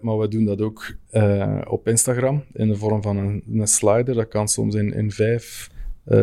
maar 0.00 0.18
we 0.18 0.28
doen 0.28 0.44
dat 0.44 0.60
ook 0.60 0.94
op 1.68 1.88
Instagram 1.88 2.44
in 2.52 2.68
de 2.68 2.76
vorm 2.76 3.02
van 3.02 3.16
een, 3.16 3.42
een 3.52 3.66
slider. 3.66 4.14
Dat 4.14 4.28
kan 4.28 4.48
soms 4.48 4.74
in, 4.74 4.92
in 4.92 5.10
vijf 5.10 5.70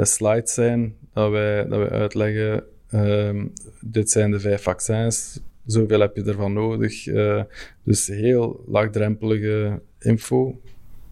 slides 0.01 0.53
zijn, 0.53 0.95
dat 1.13 1.31
wij, 1.31 1.67
dat 1.67 1.79
wij 1.79 1.89
uitleggen, 1.89 2.63
ehm, 2.89 3.47
dit 3.81 4.09
zijn 4.09 4.31
de 4.31 4.39
vijf 4.39 4.61
vaccins, 4.63 5.41
Zoveel 5.71 5.99
heb 5.99 6.15
je 6.15 6.23
ervan 6.23 6.53
nodig. 6.53 7.05
Uh, 7.05 7.43
dus 7.83 8.07
heel 8.07 8.63
laagdrempelige 8.67 9.81
info, 9.99 10.61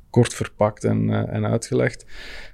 kort 0.10 0.34
verpakt 0.34 0.84
en, 0.84 1.07
uh, 1.07 1.34
en 1.34 1.45
uitgelegd. 1.45 2.05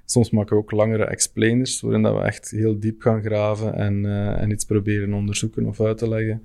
Soms 0.06 0.30
maken 0.30 0.56
we 0.56 0.62
ook 0.62 0.72
langere 0.72 1.06
explainers, 1.06 1.82
waarin 1.82 2.02
dat 2.02 2.16
we 2.16 2.22
echt 2.22 2.50
heel 2.50 2.80
diep 2.80 3.02
gaan 3.02 3.22
graven 3.22 3.74
en, 3.74 4.04
uh, 4.04 4.42
en 4.42 4.52
iets 4.52 4.66
proberen 4.66 5.14
onderzoeken 5.14 5.66
of 5.66 5.82
uit 5.82 5.98
te 5.98 6.10
leggen. 6.10 6.42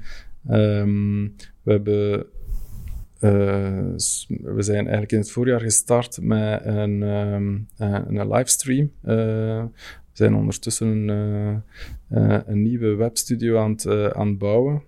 Um, 0.50 1.34
we 1.62 1.72
hebben 1.72 2.26
we 3.20 4.62
zijn 4.62 4.82
eigenlijk 4.82 5.12
in 5.12 5.18
het 5.18 5.30
voorjaar 5.30 5.60
gestart 5.60 6.18
met 6.22 6.64
een, 6.64 7.02
um, 7.02 7.68
een 7.78 8.32
livestream. 8.32 8.90
we 9.00 9.68
zijn 10.12 10.34
ondertussen 10.34 11.08
een, 11.08 11.62
een 12.46 12.62
nieuwe 12.62 12.94
webstudio 12.94 13.58
aan 13.58 13.70
het, 13.70 14.14
aan 14.14 14.28
het 14.28 14.38
bouwen. 14.38 14.82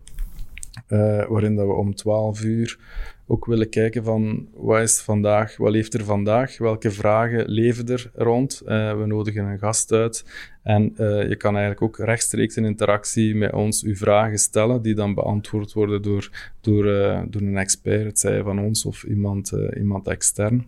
Uh, 0.93 1.26
waarin 1.26 1.55
dat 1.55 1.66
we 1.66 1.72
om 1.72 1.95
12 1.95 2.45
uur 2.45 2.78
ook 3.26 3.47
willen 3.47 3.68
kijken 3.68 4.05
van 4.05 4.49
wat 4.55 4.80
is 4.80 5.01
vandaag, 5.01 5.57
wat 5.57 5.72
leeft 5.72 5.95
er 5.95 6.05
vandaag, 6.05 6.59
welke 6.59 6.90
vragen 6.90 7.49
leven 7.49 7.86
er 7.86 8.11
rond. 8.14 8.62
Uh, 8.64 8.99
we 8.99 9.07
nodigen 9.07 9.45
een 9.45 9.59
gast 9.59 9.93
uit 9.93 10.24
en 10.62 10.95
uh, 10.99 11.28
je 11.28 11.36
kan 11.36 11.53
eigenlijk 11.53 11.82
ook 11.82 11.99
rechtstreeks 11.99 12.57
in 12.57 12.64
interactie 12.64 13.34
met 13.34 13.53
ons 13.53 13.82
uw 13.82 13.95
vragen 13.95 14.38
stellen, 14.38 14.82
die 14.82 14.95
dan 14.95 15.14
beantwoord 15.14 15.72
worden 15.72 16.03
door, 16.03 16.30
door, 16.61 16.84
door 17.30 17.43
een 17.43 17.59
expert, 17.59 18.05
het 18.05 18.18
zij 18.18 18.43
van 18.43 18.61
ons 18.61 18.84
of 18.84 19.05
iemand, 19.05 19.53
iemand 19.76 20.09
extern. 20.09 20.66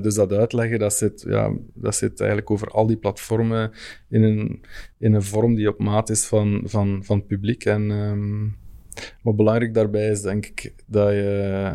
Dus 0.00 0.14
dat 0.14 0.32
uitleggen, 0.32 0.78
dat 0.78 0.94
zit, 0.94 1.24
ja, 1.28 1.52
dat 1.74 1.94
zit 1.94 2.18
eigenlijk 2.20 2.50
over 2.50 2.68
al 2.68 2.86
die 2.86 2.96
platformen 2.96 3.70
in 4.08 4.22
een, 4.22 4.62
in 4.98 5.14
een 5.14 5.22
vorm 5.22 5.54
die 5.54 5.68
op 5.68 5.78
maat 5.78 6.10
is 6.10 6.24
van, 6.24 6.62
van, 6.64 7.04
van 7.04 7.16
het 7.18 7.26
publiek. 7.26 7.64
En 7.64 7.90
um, 7.90 8.56
wat 9.22 9.36
belangrijk 9.36 9.74
daarbij 9.74 10.08
is, 10.08 10.22
denk 10.22 10.46
ik, 10.46 10.74
dat, 10.86 11.10
je, 11.10 11.72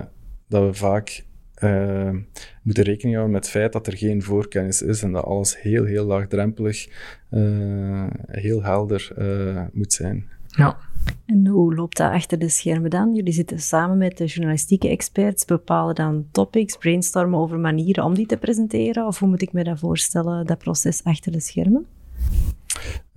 dat 0.48 0.66
we 0.66 0.74
vaak 0.74 1.26
uh, 1.64 2.16
moeten 2.64 2.84
rekening 2.84 3.16
houden 3.16 3.36
met 3.36 3.44
het 3.44 3.52
feit 3.52 3.74
dat 3.74 3.88
er 3.88 3.98
geen 3.98 4.22
voorkennis 4.22 4.82
is 4.82 5.04
en 5.04 5.12
dat 5.12 5.24
alles 5.24 5.62
heel, 5.62 5.84
heel 5.84 6.06
laagdrempelig, 6.06 6.88
uh, 7.32 8.08
heel 8.28 8.64
helder 8.64 9.12
uh, 9.18 9.62
moet 9.74 9.94
zijn. 9.94 10.28
Ja. 10.48 10.78
En 11.26 11.48
hoe 11.48 11.76
loopt 11.76 11.98
dat 11.98 12.12
achter 12.12 12.40
de 12.40 12.50
schermen 12.50 12.90
dan? 12.90 13.14
Jullie 13.14 13.34
zitten 13.34 13.60
samen 13.60 13.98
met 13.98 14.18
de 14.18 14.26
journalistieke 14.26 14.90
experts, 14.90 15.46
bepalen 15.46 15.96
dan 15.96 16.28
topics, 16.32 16.78
brainstormen 16.78 17.40
over 17.40 17.60
manieren 17.60 18.04
om 18.04 18.14
die 18.14 18.26
te 18.26 18.38
presenteren? 18.38 19.08
Of 19.08 19.20
hoe 19.20 19.30
moet 19.30 19.42
ik 19.42 19.54
me 19.54 19.64
dat 19.64 19.80
voorstellen, 19.80 20.46
dat 20.46 20.58
proces 20.58 21.04
achter 21.04 21.32
de 21.32 21.40
schermen? 21.40 21.86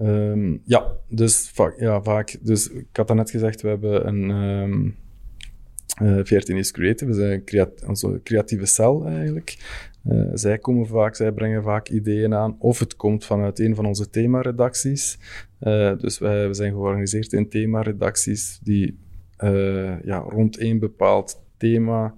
Um, 0.03 0.61
ja, 0.65 0.97
dus 1.09 1.51
vaak, 1.51 1.81
ja, 1.81 2.03
vaak. 2.03 2.37
Dus 2.41 2.71
ik 2.71 2.87
had 2.93 3.15
net 3.15 3.31
gezegd, 3.31 3.61
we 3.61 3.69
hebben 3.69 4.07
een 4.07 4.31
um, 4.31 4.97
uh, 6.03 6.21
14 6.25 6.57
is 6.57 6.71
Creative, 6.71 7.11
we 7.11 7.17
zijn 7.17 7.45
creat 7.45 7.85
onze 7.87 8.21
creatieve 8.23 8.67
cel 8.67 9.07
eigenlijk. 9.07 9.57
Uh, 10.09 10.29
zij 10.35 10.59
komen 10.59 10.87
vaak, 10.87 11.15
zij 11.15 11.33
brengen 11.33 11.63
vaak 11.63 11.89
ideeën 11.89 12.35
aan, 12.35 12.57
of 12.59 12.79
het 12.79 12.97
komt 12.97 13.25
vanuit 13.25 13.59
een 13.59 13.75
van 13.75 13.87
onze 13.87 14.11
themaredacties. 14.11 15.19
Uh, 15.61 15.99
dus 15.99 16.19
wij, 16.19 16.49
we 16.49 16.55
zijn 16.55 16.73
georganiseerd 16.73 17.33
in 17.33 17.49
themaredacties 17.49 18.59
die 18.63 18.99
ja, 20.05 20.19
rond 20.29 20.59
één 20.59 20.79
bepaald 20.79 21.43
thema 21.57 22.15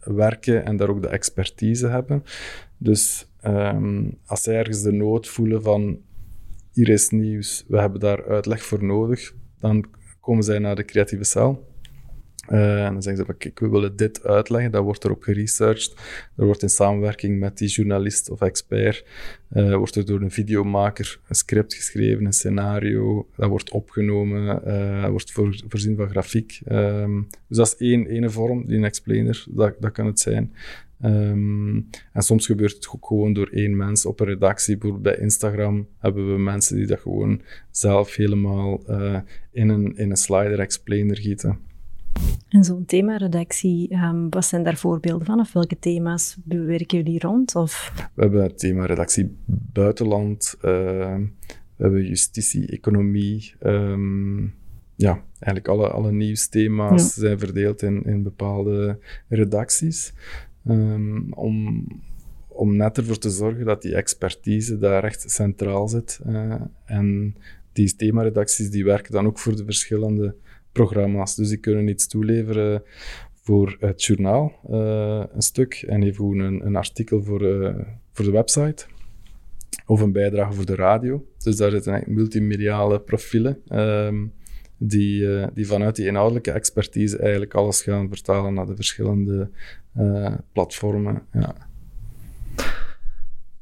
werken 0.00 0.64
en 0.64 0.76
daar 0.76 0.88
ook 0.88 1.02
de 1.02 1.08
expertise 1.08 1.86
hebben. 1.86 2.24
Dus 2.78 3.26
um, 3.46 4.18
als 4.26 4.42
zij 4.42 4.56
ergens 4.56 4.82
de 4.82 4.92
nood 4.92 5.28
voelen 5.28 5.62
van 5.62 5.98
hier 6.80 6.88
is 6.88 7.10
nieuws, 7.10 7.64
we 7.68 7.78
hebben 7.78 8.00
daar 8.00 8.26
uitleg 8.26 8.62
voor 8.62 8.84
nodig, 8.84 9.34
dan 9.58 9.84
komen 10.20 10.44
zij 10.44 10.58
naar 10.58 10.76
de 10.76 10.84
creatieve 10.84 11.24
cel. 11.24 11.68
Uh, 12.50 12.84
en 12.84 12.92
dan 12.92 13.02
zeggen 13.02 13.26
ze, 13.26 13.34
kijk, 13.34 13.60
we 13.60 13.68
willen 13.68 13.96
dit 13.96 14.24
uitleggen, 14.24 14.70
dat 14.70 14.82
wordt 14.82 15.04
erop 15.04 15.22
geresearched. 15.22 15.94
Er 16.36 16.44
wordt 16.44 16.62
in 16.62 16.68
samenwerking 16.68 17.38
met 17.38 17.58
die 17.58 17.68
journalist 17.68 18.30
of 18.30 18.40
expert, 18.40 19.04
uh, 19.52 19.76
wordt 19.76 19.96
er 19.96 20.06
door 20.06 20.20
een 20.20 20.30
videomaker 20.30 21.20
een 21.28 21.34
script 21.34 21.74
geschreven, 21.74 22.24
een 22.24 22.32
scenario, 22.32 23.28
dat 23.36 23.48
wordt 23.48 23.70
opgenomen, 23.70 24.62
uh, 24.66 25.08
wordt 25.08 25.32
voor, 25.32 25.62
voorzien 25.68 25.96
van 25.96 26.08
grafiek. 26.08 26.60
Um, 26.70 27.26
dus 27.48 27.56
dat 27.56 27.66
is 27.66 27.76
één 27.76 28.06
ene 28.06 28.30
vorm, 28.30 28.66
die 28.66 28.76
een 28.76 28.84
explainer, 28.84 29.44
dat, 29.48 29.74
dat 29.80 29.92
kan 29.92 30.06
het 30.06 30.20
zijn. 30.20 30.52
Um, 31.04 31.88
en 32.12 32.22
soms 32.22 32.46
gebeurt 32.46 32.74
het 32.74 32.88
ook 32.88 33.06
gewoon 33.06 33.32
door 33.32 33.48
één 33.48 33.76
mens 33.76 34.06
op 34.06 34.20
een 34.20 34.26
redactie. 34.26 34.78
Bijvoorbeeld 34.78 35.14
bij 35.14 35.24
Instagram 35.24 35.88
hebben 35.98 36.32
we 36.32 36.38
mensen 36.38 36.76
die 36.76 36.86
dat 36.86 37.00
gewoon 37.00 37.42
zelf 37.70 38.14
helemaal 38.14 38.82
uh, 38.90 39.18
in, 39.52 39.68
een, 39.68 39.96
in 39.96 40.10
een 40.10 40.16
slider 40.16 40.58
explainer 40.58 41.16
gieten. 41.16 41.58
En 42.48 42.64
zo'n 42.64 42.84
themaredactie, 42.84 43.94
um, 43.94 44.30
wat 44.30 44.44
zijn 44.44 44.62
daar 44.62 44.76
voorbeelden 44.76 45.26
van? 45.26 45.40
Of 45.40 45.52
welke 45.52 45.78
thema's 45.78 46.36
bewerken 46.44 46.98
jullie 46.98 47.20
rond? 47.20 47.54
Of? 47.54 47.92
We 48.14 48.22
hebben 48.22 48.44
een 48.44 48.56
themaredactie 48.56 49.36
buitenland, 49.72 50.54
uh, 50.56 50.62
we 51.76 51.86
hebben 51.86 52.06
justitie, 52.06 52.66
economie. 52.66 53.54
Um, 53.62 54.54
ja, 54.96 55.24
eigenlijk 55.38 55.68
alle, 55.68 55.88
alle 55.88 56.12
nieuwsthema's 56.12 57.14
ja. 57.14 57.20
zijn 57.20 57.38
verdeeld 57.38 57.82
in, 57.82 58.04
in 58.04 58.22
bepaalde 58.22 58.98
redacties. 59.28 60.12
Um, 60.68 61.32
om, 61.32 61.86
om 62.48 62.76
net 62.76 62.96
ervoor 62.96 63.18
te 63.18 63.30
zorgen 63.30 63.64
dat 63.64 63.82
die 63.82 63.94
expertise 63.94 64.78
daar 64.78 65.04
echt 65.04 65.30
centraal 65.30 65.88
zit. 65.88 66.20
Uh, 66.26 66.54
en 66.84 67.36
die 67.72 67.96
themaredacties 67.96 68.70
die 68.70 68.84
werken 68.84 69.12
dan 69.12 69.26
ook 69.26 69.38
voor 69.38 69.56
de 69.56 69.64
verschillende 69.64 70.34
programma's. 70.72 71.34
Dus 71.34 71.48
die 71.48 71.58
kunnen 71.58 71.88
iets 71.88 72.06
toeleveren 72.06 72.82
voor 73.42 73.76
het 73.80 74.04
journaal, 74.04 74.52
uh, 74.70 75.24
een 75.32 75.42
stuk, 75.42 75.74
en 75.74 76.02
even 76.02 76.38
een, 76.38 76.66
een 76.66 76.76
artikel 76.76 77.22
voor, 77.22 77.42
uh, 77.42 77.74
voor 78.12 78.24
de 78.24 78.30
website. 78.30 78.86
Of 79.86 80.00
een 80.00 80.12
bijdrage 80.12 80.52
voor 80.52 80.66
de 80.66 80.74
radio. 80.74 81.26
Dus 81.38 81.56
daar 81.56 81.70
zitten 81.70 81.92
eigenlijk 81.92 82.20
multimediale 82.20 83.00
profielen. 83.00 83.78
Um, 83.78 84.32
die, 84.82 85.22
uh, 85.22 85.46
die 85.54 85.66
vanuit 85.66 85.96
die 85.96 86.06
inhoudelijke 86.06 86.50
expertise 86.50 87.18
eigenlijk 87.18 87.54
alles 87.54 87.82
gaan 87.82 88.08
vertalen 88.08 88.54
naar 88.54 88.66
de 88.66 88.74
verschillende 88.74 89.50
uh, 89.96 90.34
platformen. 90.52 91.22
Ja. 91.32 91.54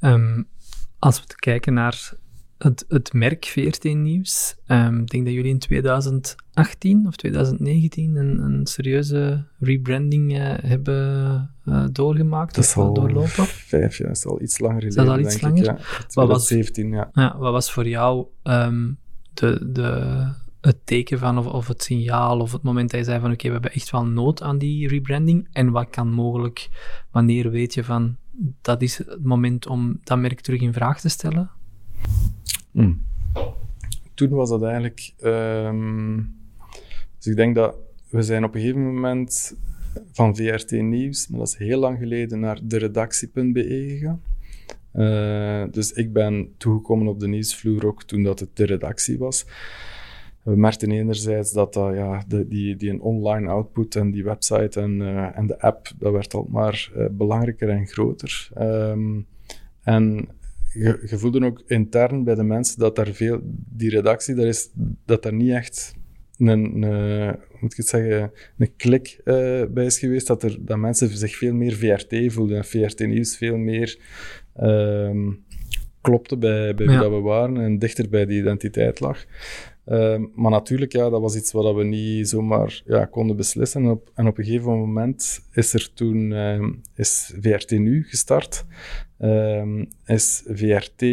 Um, 0.01 0.49
als 0.99 1.21
we 1.21 1.35
kijken 1.35 1.75
naar 1.75 2.13
het, 2.59 2.85
het 2.89 3.13
merk 3.13 3.45
VRT 3.45 3.85
Nieuws, 3.85 4.57
um, 4.69 5.01
ik 5.01 5.09
denk 5.09 5.25
dat 5.25 5.35
jullie 5.35 5.51
in 5.51 5.59
2018 5.59 7.07
of 7.07 7.17
2019 7.17 8.17
een, 8.17 8.39
een 8.39 8.67
serieuze 8.67 9.45
rebranding 9.59 10.33
uh, 10.33 10.55
hebben 10.61 11.55
doorgemaakt 11.93 12.55
dat 12.55 12.65
of 12.65 12.77
al 12.77 12.95
doorlopen. 12.95 13.47
Vijf 13.47 13.99
jaar, 13.99 14.09
dat 14.09 14.17
is 14.17 14.27
al 14.27 14.43
iets 14.43 14.59
langer 14.59 14.83
geleden. 14.83 15.07
Dat 15.07 15.19
is 15.19 15.25
al 15.25 15.31
iets 15.31 15.41
langer. 15.41 15.59
Ik, 15.59 15.65
ja. 15.65 15.79
Wat 16.13 16.29
was, 16.29 16.47
17, 16.47 16.91
ja. 16.91 17.11
ja. 17.13 17.39
Wat 17.39 17.53
was 17.53 17.73
voor 17.73 17.89
jou 17.89 18.27
um, 18.43 18.99
de, 19.35 19.71
de, 19.73 20.33
het 20.61 20.87
teken 20.87 21.19
van, 21.19 21.39
of, 21.39 21.47
of 21.47 21.69
het 21.69 21.83
signaal, 21.83 22.41
of 22.41 22.53
het 22.53 22.63
moment 22.63 22.91
dat 22.91 23.01
je 23.01 23.07
zei 23.07 23.21
van 23.21 23.33
oké, 23.33 23.47
we 23.47 23.53
hebben 23.53 23.73
echt 23.73 23.91
wel 23.91 24.07
nood 24.07 24.43
aan 24.43 24.59
die 24.59 24.89
rebranding. 24.89 25.49
En 25.53 25.71
wat 25.71 25.91
kan 25.91 26.09
mogelijk, 26.13 26.69
wanneer 27.11 27.51
weet 27.51 27.75
je 27.75 27.85
van 27.85 28.17
dat 28.61 28.83
is 28.83 28.99
het 28.99 29.25
moment 29.25 29.67
om 29.67 30.01
dat 30.05 30.19
merk 30.19 30.41
terug 30.41 30.61
in 30.61 30.73
vraag 30.73 31.01
te 31.01 31.09
stellen? 31.09 31.51
Hmm. 32.71 33.03
Toen 34.15 34.29
was 34.29 34.49
dat 34.49 34.63
eigenlijk. 34.63 35.13
Ehm, 35.19 36.17
dus 37.17 37.27
ik 37.27 37.37
denk 37.37 37.55
dat 37.55 37.77
we 38.11 38.23
zijn 38.23 38.45
op 38.45 38.55
een 38.55 38.61
gegeven 38.61 38.95
moment 38.95 39.57
van 40.13 40.37
VRT 40.37 40.71
Nieuws, 40.71 41.29
maar 41.29 41.39
dat 41.39 41.49
is 41.49 41.57
heel 41.57 41.79
lang 41.79 41.99
geleden, 41.99 42.41
naar 42.41 42.61
de 42.63 42.77
redactie.be 42.77 43.87
gegaan. 43.89 44.23
Uh, 44.95 45.65
dus 45.71 45.93
ik 45.93 46.13
ben 46.13 46.55
toegekomen 46.57 47.07
op 47.07 47.21
de 47.21 47.29
nieuwsvloer 47.29 47.87
ook 47.87 48.03
toen 48.03 48.23
dat 48.23 48.41
het 48.41 48.57
de 48.57 48.65
redactie 48.65 49.19
was. 49.19 49.47
We 50.49 50.57
merkten 50.57 50.91
enerzijds 50.91 51.53
dat 51.53 51.75
ja, 51.75 52.25
de, 52.29 52.49
die, 52.49 52.77
die 52.77 52.91
een 52.91 53.01
online 53.01 53.49
output 53.49 53.97
en 53.97 54.11
die 54.11 54.25
website 54.25 54.81
en, 54.81 55.01
uh, 55.01 55.39
en 55.39 55.47
de 55.47 55.61
app, 55.61 55.91
dat 55.99 56.13
werd 56.13 56.35
al 56.35 56.47
maar 56.51 56.91
uh, 56.97 57.07
belangrijker 57.11 57.69
en 57.69 57.87
groter. 57.87 58.49
Um, 58.59 59.27
en 59.83 60.29
je, 60.73 61.07
je 61.07 61.19
voelde 61.19 61.45
ook 61.45 61.63
intern 61.67 62.25
bij 62.25 62.35
de 62.35 62.43
mensen 62.43 62.79
dat 62.79 62.97
daar 62.97 63.13
veel, 63.13 63.41
die 63.69 63.91
redactie, 63.91 64.35
daar 64.35 64.47
is, 64.47 64.71
dat 65.05 65.23
daar 65.23 65.35
niet 65.35 65.53
echt 65.53 65.95
een, 66.39 66.83
een 66.83 67.39
moet 67.61 67.73
ik 67.73 67.77
het 67.77 67.89
zeggen, 67.89 68.33
een 68.59 68.77
klik 68.77 69.21
bij 69.71 69.85
is 69.85 69.99
geweest, 69.99 70.27
dat, 70.27 70.43
er, 70.43 70.57
dat 70.61 70.79
mensen 70.79 71.09
zich 71.09 71.37
veel 71.37 71.55
meer 71.55 71.73
VRT 71.73 72.33
voelden 72.33 72.57
en 72.57 72.65
VRT 72.65 73.07
Nieuws 73.07 73.37
veel 73.37 73.57
meer 73.57 73.99
um, 74.61 75.45
klopte 76.01 76.37
bij, 76.37 76.75
bij 76.75 76.87
wie 76.87 76.99
dat 76.99 77.11
we 77.11 77.21
waren 77.21 77.57
en 77.57 77.79
dichter 77.79 78.09
bij 78.09 78.27
die 78.27 78.41
identiteit 78.41 79.01
lag. 79.01 79.25
Uh, 79.91 80.19
maar 80.35 80.51
natuurlijk, 80.51 80.93
ja, 80.93 81.11
dat 81.11 81.21
was 81.21 81.37
iets 81.37 81.53
wat 81.53 81.75
we 81.75 81.85
niet 81.85 82.29
zomaar 82.29 82.83
ja, 82.85 83.05
konden 83.05 83.37
beslissen. 83.37 83.83
En 83.83 83.91
op, 83.91 84.11
en 84.15 84.27
op 84.27 84.39
een 84.39 84.45
gegeven 84.45 84.79
moment 84.79 85.41
is 85.53 85.75
er 85.75 85.91
toen 85.95 86.31
uh, 86.31 86.67
is 86.95 87.35
VRT 87.41 87.71
Nu 87.71 88.05
gestart. 88.09 88.65
Uh, 89.21 89.83
is 90.07 90.43
VRT 90.47 91.05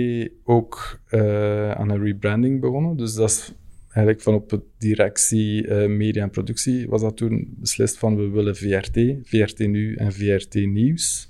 ook 0.44 1.00
eh, 1.08 1.72
aan 1.72 1.90
een 1.90 2.04
rebranding 2.04 2.62
begonnen. 2.62 2.98
Dus 2.98 3.14
dat 3.14 3.30
is 3.30 3.54
eigenlijk 3.88 4.22
van 4.22 4.34
op 4.34 4.62
directie 4.78 5.68
uh, 5.68 5.88
media 5.88 6.24
en 6.24 6.30
productie 6.30 6.90
was 6.90 7.02
dat 7.02 7.18
toen 7.18 7.56
beslist 7.58 7.98
van 7.98 8.16
we 8.16 8.30
willen 8.30 8.56
VRT, 8.56 9.00
VRT 9.24 9.60
Nu 9.60 9.96
en 9.96 10.14
VRT 10.14 10.54
Nieuws 10.54 11.30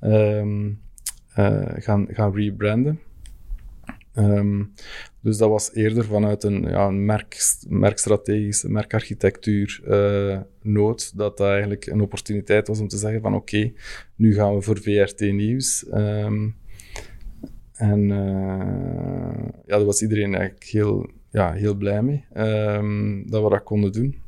uh, 0.00 0.68
gaan, 1.74 2.06
gaan 2.10 2.34
rebranden. 2.34 3.00
Dus 5.22 5.36
dat 5.36 5.48
was 5.48 5.74
eerder 5.74 6.04
vanuit 6.04 6.44
een, 6.44 6.62
ja, 6.62 6.86
een 6.86 7.04
merk, 7.04 7.36
merkstrategische, 7.68 8.70
merkarchitectuur 8.70 9.80
uh, 9.88 10.40
nood, 10.62 11.16
dat 11.16 11.36
dat 11.36 11.48
eigenlijk 11.48 11.86
een 11.86 12.00
opportuniteit 12.00 12.68
was 12.68 12.80
om 12.80 12.88
te 12.88 12.96
zeggen 12.96 13.20
van 13.20 13.34
oké, 13.34 13.72
nu 14.16 14.34
gaan 14.34 14.54
we 14.54 14.62
voor 14.62 14.78
VRT 14.78 15.20
Nieuws. 15.20 15.84
Um, 15.94 16.56
en 17.72 18.00
uh, 18.00 19.48
ja, 19.66 19.76
daar 19.76 19.84
was 19.84 20.02
iedereen 20.02 20.34
eigenlijk 20.34 20.64
heel, 20.64 21.10
ja, 21.30 21.52
heel 21.52 21.74
blij 21.74 22.02
mee 22.02 22.24
um, 22.36 23.30
dat 23.30 23.42
we 23.42 23.48
dat 23.48 23.62
konden 23.62 23.92
doen. 23.92 24.21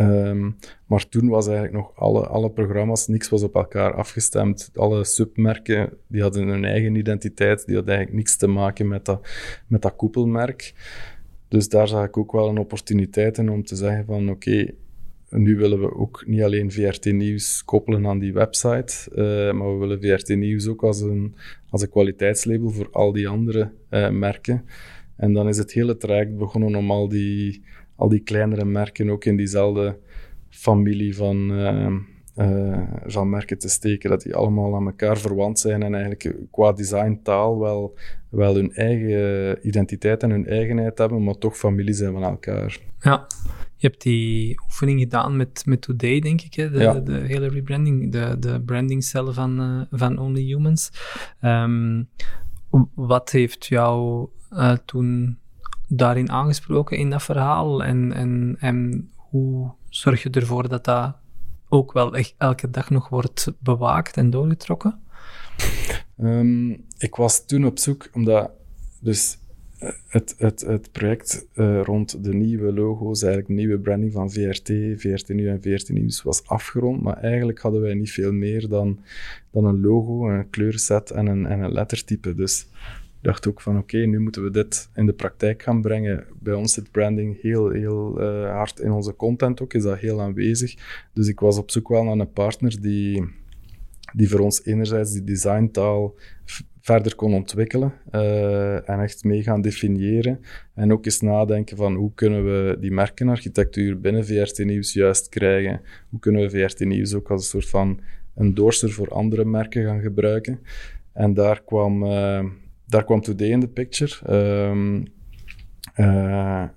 Um, 0.00 0.56
maar 0.86 1.08
toen 1.08 1.28
was 1.28 1.46
eigenlijk 1.46 1.76
nog 1.76 1.92
alle, 1.96 2.26
alle 2.26 2.50
programma's, 2.50 3.06
niks 3.06 3.28
was 3.28 3.42
op 3.42 3.54
elkaar 3.54 3.94
afgestemd. 3.94 4.70
Alle 4.74 5.04
submerken 5.04 5.92
die 6.06 6.22
hadden 6.22 6.48
hun 6.48 6.64
eigen 6.64 6.94
identiteit, 6.94 7.66
die 7.66 7.74
hadden 7.74 7.94
eigenlijk 7.94 8.24
niks 8.24 8.36
te 8.36 8.46
maken 8.46 8.88
met 8.88 9.04
dat, 9.04 9.28
met 9.66 9.82
dat 9.82 9.96
koepelmerk. 9.96 10.74
Dus 11.48 11.68
daar 11.68 11.88
zag 11.88 12.06
ik 12.06 12.16
ook 12.16 12.32
wel 12.32 12.48
een 12.48 12.58
opportuniteit 12.58 13.38
in 13.38 13.50
om 13.50 13.64
te 13.64 13.76
zeggen 13.76 14.04
van 14.04 14.30
oké, 14.30 14.74
nu 15.28 15.56
willen 15.56 15.80
we 15.80 15.94
ook 15.94 16.24
niet 16.26 16.42
alleen 16.42 16.72
VRT 16.72 17.04
Nieuws 17.04 17.64
koppelen 17.64 18.06
aan 18.06 18.18
die 18.18 18.32
website, 18.32 18.94
uh, 19.10 19.58
maar 19.58 19.72
we 19.72 19.86
willen 19.86 20.00
VRT 20.00 20.28
Nieuws 20.28 20.68
ook 20.68 20.82
als 20.82 21.00
een, 21.00 21.34
als 21.70 21.82
een 21.82 21.90
kwaliteitslabel 21.90 22.70
voor 22.70 22.88
al 22.90 23.12
die 23.12 23.28
andere 23.28 23.70
uh, 23.90 24.10
merken. 24.10 24.64
En 25.16 25.32
dan 25.32 25.48
is 25.48 25.58
het 25.58 25.72
hele 25.72 25.96
traject 25.96 26.36
begonnen 26.36 26.74
om 26.74 26.90
al 26.90 27.08
die 27.08 27.62
al 27.96 28.08
die 28.08 28.20
kleinere 28.20 28.64
merken 28.64 29.10
ook 29.10 29.24
in 29.24 29.36
diezelfde 29.36 29.98
familie 30.48 31.16
van, 31.16 31.50
uh, 31.50 31.96
uh, 32.36 32.82
van 33.06 33.30
merken 33.30 33.58
te 33.58 33.68
steken. 33.68 34.10
Dat 34.10 34.22
die 34.22 34.34
allemaal 34.34 34.74
aan 34.74 34.86
elkaar 34.86 35.18
verwant 35.18 35.58
zijn 35.58 35.82
en 35.82 35.94
eigenlijk 35.94 36.34
qua 36.50 36.72
designtaal 36.72 37.58
wel, 37.58 37.98
wel 38.28 38.54
hun 38.54 38.72
eigen 38.74 39.58
identiteit 39.66 40.22
en 40.22 40.30
hun 40.30 40.46
eigenheid 40.46 40.98
hebben, 40.98 41.24
maar 41.24 41.38
toch 41.38 41.56
familie 41.56 41.94
zijn 41.94 42.12
van 42.12 42.22
elkaar. 42.22 42.78
Ja. 43.00 43.26
Je 43.76 43.90
hebt 43.90 44.02
die 44.02 44.60
oefening 44.64 45.00
gedaan 45.00 45.36
met, 45.36 45.62
met 45.66 45.80
Today, 45.80 46.20
denk 46.20 46.40
ik, 46.40 46.54
hè? 46.54 46.70
De, 46.70 46.78
ja. 46.78 46.92
de 46.92 47.12
hele 47.12 47.48
rebranding, 47.48 48.12
de, 48.12 48.36
de 48.38 48.60
brandingcel 48.60 49.32
van, 49.32 49.60
uh, 49.60 49.82
van 49.90 50.18
Only 50.18 50.42
Humans. 50.42 50.90
Um, 51.42 52.08
wat 52.94 53.30
heeft 53.30 53.66
jou 53.66 54.28
uh, 54.52 54.76
toen 54.84 55.38
daarin 55.96 56.30
aangesproken 56.30 56.98
in 56.98 57.10
dat 57.10 57.22
verhaal? 57.22 57.84
En, 57.84 58.12
en, 58.12 58.56
en 58.58 59.08
hoe 59.16 59.70
zorg 59.88 60.22
je 60.22 60.30
ervoor 60.30 60.68
dat 60.68 60.84
dat 60.84 61.16
ook 61.68 61.92
wel 61.92 62.16
echt 62.16 62.34
elke 62.38 62.70
dag 62.70 62.90
nog 62.90 63.08
wordt 63.08 63.52
bewaakt 63.58 64.16
en 64.16 64.30
doorgetrokken? 64.30 65.00
Um, 66.18 66.84
ik 66.98 67.14
was 67.14 67.46
toen 67.46 67.66
op 67.66 67.78
zoek, 67.78 68.08
omdat 68.12 68.50
dus 69.00 69.38
eh, 69.78 69.90
het, 70.08 70.34
het, 70.38 70.60
het 70.60 70.92
project 70.92 71.46
uh, 71.54 71.80
rond 71.82 72.24
de 72.24 72.34
nieuwe 72.34 72.72
logo's, 72.72 73.22
eigenlijk 73.22 73.54
de 73.54 73.66
nieuwe 73.66 73.78
branding 73.78 74.12
van 74.12 74.30
VRT, 74.30 74.72
VRT 74.96 75.28
Nu 75.28 75.48
en 75.48 75.62
VRT 75.62 75.88
Nieuws 75.88 76.22
was 76.22 76.46
afgerond, 76.46 77.02
maar 77.02 77.16
eigenlijk 77.16 77.60
hadden 77.60 77.80
wij 77.80 77.94
niet 77.94 78.12
veel 78.12 78.32
meer 78.32 78.68
dan, 78.68 78.98
dan 79.50 79.64
een 79.64 79.80
logo, 79.80 80.28
een 80.28 80.50
kleurset 80.50 81.10
en 81.10 81.26
een, 81.26 81.46
en 81.46 81.60
een 81.60 81.72
lettertype. 81.72 82.34
Dus 82.34 82.66
dacht 83.24 83.48
ook 83.48 83.60
van 83.60 83.78
oké, 83.78 83.96
nu 83.96 84.18
moeten 84.18 84.42
we 84.42 84.50
dit 84.50 84.88
in 84.94 85.06
de 85.06 85.12
praktijk 85.12 85.62
gaan 85.62 85.82
brengen. 85.82 86.24
Bij 86.40 86.54
ons 86.54 86.72
zit 86.72 86.90
branding 86.90 87.40
heel, 87.40 87.70
heel 87.70 88.20
uh, 88.20 88.50
hard 88.50 88.78
in 88.80 88.90
onze 88.90 89.16
content 89.16 89.60
ook, 89.60 89.74
is 89.74 89.82
dat 89.82 89.98
heel 89.98 90.20
aanwezig. 90.20 90.74
Dus 91.12 91.28
ik 91.28 91.40
was 91.40 91.58
op 91.58 91.70
zoek 91.70 91.88
wel 91.88 92.04
naar 92.04 92.18
een 92.18 92.32
partner 92.32 92.80
die, 92.80 93.28
die 94.14 94.28
voor 94.28 94.40
ons 94.40 94.64
enerzijds 94.64 95.12
die 95.12 95.24
designtaal 95.24 96.14
verder 96.80 97.14
kon 97.14 97.34
ontwikkelen 97.34 97.92
uh, 98.12 98.88
en 98.88 99.00
echt 99.00 99.24
mee 99.24 99.42
gaan 99.42 99.60
definiëren. 99.60 100.40
En 100.74 100.92
ook 100.92 101.04
eens 101.04 101.20
nadenken 101.20 101.76
van 101.76 101.94
hoe 101.94 102.12
kunnen 102.14 102.44
we 102.44 102.76
die 102.80 102.92
merkenarchitectuur 102.92 104.00
binnen 104.00 104.26
VRT 104.26 104.64
Nieuws 104.64 104.92
juist 104.92 105.28
krijgen. 105.28 105.80
Hoe 106.10 106.20
kunnen 106.20 106.42
we 106.42 106.50
VRT 106.50 106.80
Nieuws 106.80 107.14
ook 107.14 107.30
als 107.30 107.40
een 107.42 107.60
soort 107.60 107.68
van 107.68 108.00
een 108.34 108.54
doorster 108.54 108.90
voor 108.90 109.08
andere 109.08 109.44
merken 109.44 109.84
gaan 109.84 110.00
gebruiken. 110.00 110.60
En 111.12 111.34
daar 111.34 111.62
kwam... 111.62 112.02
Uh, 112.02 112.44
daar 112.94 113.04
kwam 113.04 113.20
Today 113.20 113.48
in 113.48 113.60
de 113.60 113.68
picture. 113.68 114.32
Um, 114.70 115.06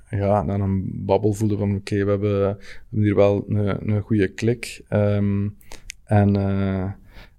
ja, 0.10 0.44
na 0.44 0.54
een 0.54 1.06
babbel 1.06 1.34
voelde 1.34 1.58
van 1.58 1.76
oké, 1.76 2.04
we, 2.04 2.10
hebben, 2.10 2.42
hebben 2.48 3.02
hier 3.02 3.16
wel 3.16 3.46
een, 3.48 3.90
een 3.90 4.02
goede 4.02 4.28
klik. 4.28 4.82
Um, 4.90 5.58
en, 6.04 6.36
uh, 6.36 6.92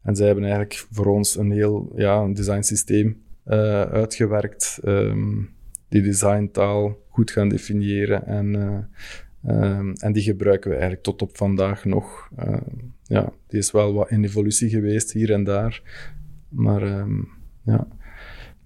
en 0.03 0.17
zij 0.17 0.27
hebben 0.27 0.45
eigenlijk 0.45 0.87
voor 0.91 1.07
ons 1.07 1.37
een 1.37 1.51
heel 1.51 1.93
ja, 1.97 2.17
een 2.21 2.35
design 2.35 2.63
systeem 2.63 3.23
uh, 3.47 3.83
uitgewerkt. 3.83 4.81
Um, 4.85 5.51
die 5.89 6.03
designtaal 6.03 6.99
goed 7.09 7.31
gaan 7.31 7.49
definiëren. 7.49 8.27
En, 8.27 8.89
en 10.01 10.13
die 10.13 10.23
gebruiken 10.23 10.71
we 10.71 10.77
eigenlijk 10.77 11.05
tot 11.05 11.23
op 11.23 11.37
vandaag 11.37 11.85
nog. 11.85 12.31
ja, 13.03 13.33
die 13.47 13.59
is 13.59 13.71
wel 13.71 13.93
wat 13.93 14.11
in 14.11 14.25
evolutie 14.25 14.69
geweest 14.69 15.13
hier 15.13 15.33
en 15.33 15.45
daar. 15.45 15.83
Maar 16.49 17.07
ja 17.63 17.87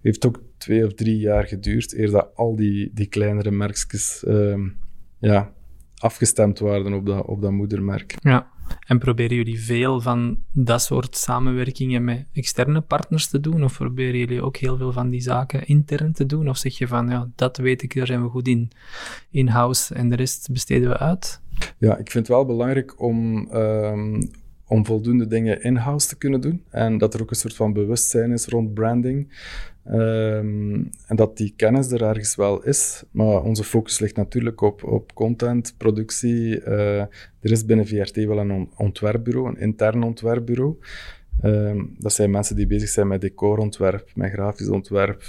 heeft 0.02 0.26
ook 0.26 0.42
twee 0.58 0.86
of 0.86 0.94
drie 0.94 1.18
jaar 1.18 1.44
geduurd 1.44 1.94
eer 1.94 2.10
dat 2.10 2.30
al 2.34 2.56
die, 2.56 2.90
die 2.94 3.06
kleinere 3.06 3.50
merkjes 3.50 4.24
um, 4.28 4.76
ja, 5.18 5.52
afgestemd 5.96 6.58
waren 6.58 6.92
op 6.92 7.06
dat, 7.06 7.26
op 7.26 7.42
dat 7.42 7.50
moedermerk. 7.50 8.16
Ja, 8.20 8.50
en 8.86 8.98
proberen 8.98 9.36
jullie 9.36 9.60
veel 9.60 10.00
van 10.00 10.38
dat 10.52 10.82
soort 10.82 11.16
samenwerkingen 11.16 12.04
met 12.04 12.26
externe 12.32 12.80
partners 12.80 13.28
te 13.28 13.40
doen? 13.40 13.64
Of 13.64 13.76
proberen 13.76 14.18
jullie 14.18 14.42
ook 14.42 14.56
heel 14.56 14.76
veel 14.76 14.92
van 14.92 15.10
die 15.10 15.20
zaken 15.20 15.66
intern 15.66 16.12
te 16.12 16.26
doen? 16.26 16.48
Of 16.48 16.56
zeg 16.56 16.78
je 16.78 16.86
van, 16.86 17.08
ja, 17.08 17.30
dat 17.34 17.56
weet 17.56 17.82
ik, 17.82 17.94
daar 17.94 18.06
zijn 18.06 18.22
we 18.22 18.28
goed 18.28 18.48
in, 18.48 18.70
in-house 19.30 19.94
en 19.94 20.08
de 20.08 20.16
rest 20.16 20.52
besteden 20.52 20.88
we 20.88 20.98
uit? 20.98 21.40
Ja, 21.78 21.92
ik 21.92 22.10
vind 22.10 22.26
het 22.26 22.36
wel 22.36 22.46
belangrijk 22.46 23.00
om, 23.00 23.48
um, 23.54 24.30
om 24.66 24.86
voldoende 24.86 25.26
dingen 25.26 25.62
in-house 25.62 26.08
te 26.08 26.18
kunnen 26.18 26.40
doen. 26.40 26.62
En 26.70 26.98
dat 26.98 27.14
er 27.14 27.22
ook 27.22 27.30
een 27.30 27.36
soort 27.36 27.54
van 27.54 27.72
bewustzijn 27.72 28.32
is 28.32 28.46
rond 28.46 28.74
branding. 28.74 29.32
Um, 29.90 30.90
en 31.06 31.16
dat 31.16 31.36
die 31.36 31.52
kennis 31.56 31.90
er 31.90 32.02
ergens 32.02 32.34
wel 32.34 32.62
is, 32.62 33.04
maar 33.10 33.42
onze 33.42 33.64
focus 33.64 33.98
ligt 33.98 34.16
natuurlijk 34.16 34.60
op, 34.60 34.84
op 34.84 35.14
content, 35.14 35.74
productie. 35.76 36.60
Uh, 36.60 36.98
er 37.40 37.50
is 37.50 37.64
binnen 37.64 37.86
VRT 37.86 38.16
wel 38.16 38.38
een 38.38 38.68
ontwerpbureau, 38.76 39.48
een 39.48 39.58
intern 39.58 40.02
ontwerpbureau. 40.02 40.76
Ehm, 41.40 41.84
dat 41.98 42.12
zijn 42.12 42.30
mensen 42.30 42.56
die 42.56 42.66
bezig 42.66 42.88
zijn 42.88 43.06
met 43.06 43.20
decorontwerp, 43.20 44.10
met 44.14 44.32
grafisch 44.32 44.68
ontwerp, 44.68 45.22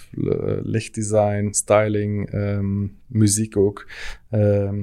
lichtdesign, 0.64 1.48
styling, 1.52 2.30
ehm, 2.30 2.88
muziek 3.08 3.58
ook. 3.58 3.90
Ehm, 4.30 4.80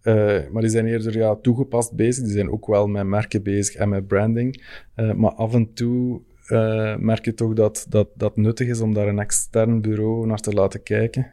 eh, 0.00 0.40
maar 0.50 0.62
die 0.62 0.70
zijn 0.70 0.86
eerder 0.86 1.16
ja, 1.16 1.36
toegepast 1.36 1.92
bezig. 1.92 2.24
Die 2.24 2.32
zijn 2.32 2.50
ook 2.50 2.66
wel 2.66 2.86
met 2.86 3.06
merken 3.06 3.42
bezig 3.42 3.74
en 3.74 3.88
met 3.88 4.06
branding. 4.06 4.62
Maar 4.94 5.32
af 5.32 5.54
en 5.54 5.72
toe 5.72 6.20
uh, 6.48 6.96
merk 6.96 7.24
je 7.24 7.34
toch 7.34 7.52
dat, 7.52 7.86
dat 7.88 8.08
dat 8.14 8.36
nuttig 8.36 8.68
is 8.68 8.80
om 8.80 8.94
daar 8.94 9.08
een 9.08 9.18
extern 9.18 9.80
bureau 9.80 10.26
naar 10.26 10.40
te 10.40 10.52
laten 10.52 10.82
kijken. 10.82 11.32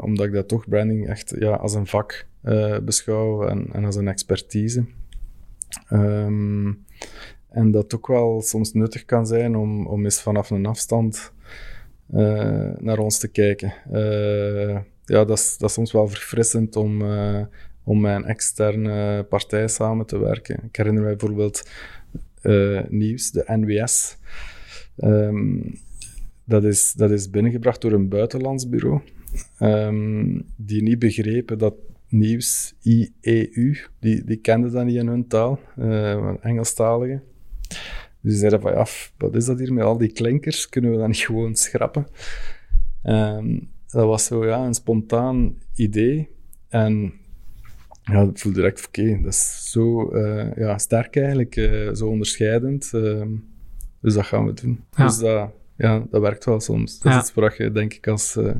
omdat 0.00 0.26
ik 0.26 0.32
dat 0.32 0.48
toch 0.48 0.68
branding 0.68 1.08
echt 1.08 1.34
ja, 1.38 1.50
als 1.50 1.74
een 1.74 1.86
vak 1.86 2.26
beschouw 2.82 3.46
en, 3.46 3.68
en, 3.72 3.84
als 3.84 3.96
een 3.96 4.08
expertise. 4.08 4.84
Um, 5.92 6.84
en 7.48 7.70
dat 7.70 7.94
ook 7.94 8.06
wel 8.06 8.42
soms 8.42 8.72
nuttig 8.72 9.04
kan 9.04 9.26
zijn 9.26 9.56
om, 9.56 9.86
om 9.86 10.04
eens 10.04 10.20
vanaf 10.20 10.50
een 10.50 10.66
afstand 10.66 11.32
naar 12.78 12.98
ons 12.98 13.18
te 13.18 13.28
kijken. 13.28 13.72
Ja, 15.04 15.24
dat 15.24 15.38
is, 15.38 15.56
dat 15.58 15.72
soms 15.72 15.92
wel 15.92 16.08
verfrissend 16.08 16.76
om, 16.76 17.02
om 17.84 18.00
met 18.00 18.16
een 18.16 18.24
externe 18.24 19.22
partij 19.22 19.68
samen 19.68 20.06
te 20.06 20.18
werken. 20.18 20.60
Ik 20.64 20.76
herinner 20.76 21.02
mij 21.02 21.16
bijvoorbeeld 21.16 21.62
nieuws, 22.88 23.30
de 23.30 23.44
NWS. 23.46 24.16
Um, 24.96 25.74
dat, 26.44 26.64
is, 26.64 26.92
dat 26.92 27.10
is 27.10 27.30
binnengebracht 27.30 27.80
door 27.80 27.92
een 27.92 28.08
buitenlands 28.08 28.68
bureau, 28.68 29.00
um, 29.60 30.44
die 30.56 30.82
niet 30.82 30.98
begrepen 30.98 31.58
dat 31.58 31.74
nieuws, 32.08 32.74
IEU, 32.82 33.76
die, 34.00 34.24
die 34.24 34.36
kenden 34.36 34.72
dat 34.72 34.84
niet 34.84 34.96
in 34.96 35.06
hun 35.06 35.26
taal, 35.26 35.60
uh. 35.78 36.36
Dus 38.20 38.32
ze 38.32 38.38
zeiden 38.38 38.60
van, 38.60 38.72
ja, 38.72 38.86
wat 39.16 39.34
is 39.34 39.44
dat 39.44 39.58
hier 39.58 39.72
met 39.72 39.84
al 39.84 39.98
die 39.98 40.12
klinkers? 40.12 40.68
Kunnen 40.68 40.90
we 40.90 40.96
dat 40.96 41.06
niet 41.06 41.16
gewoon 41.16 41.56
schrappen? 41.56 42.06
Um, 43.04 43.68
dat 43.86 44.04
was 44.04 44.24
zo, 44.24 44.46
ja, 44.46 44.64
een 44.64 44.74
spontaan 44.74 45.58
idee. 45.74 46.28
En 46.68 47.12
ja, 48.12 48.22
ik 48.22 48.38
voelde 48.38 48.58
direct, 48.58 48.86
oké, 48.86 49.20
dat 49.22 49.32
is 49.32 49.70
zo 49.70 50.14
uh, 50.14 50.54
ja, 50.56 50.78
sterk 50.78 51.16
eigenlijk, 51.16 51.56
uh, 51.56 51.94
zo 51.94 52.06
onderscheidend. 52.06 52.90
Uh, 52.94 53.22
dus 54.00 54.14
dat 54.14 54.26
gaan 54.26 54.46
we 54.46 54.52
doen. 54.52 54.84
Ja. 54.96 55.06
Dus 55.06 55.18
dat, 55.18 55.50
ja, 55.76 56.06
dat 56.10 56.20
werkt 56.20 56.44
wel 56.44 56.60
soms. 56.60 56.98
Dat 56.98 57.12
ja. 57.12 57.18
is 57.18 57.24
iets 57.24 57.34
waar 57.34 57.62
je, 57.62 57.72
denk 57.72 57.94
ik, 57.94 58.08
als, 58.08 58.36
uh, 58.36 58.54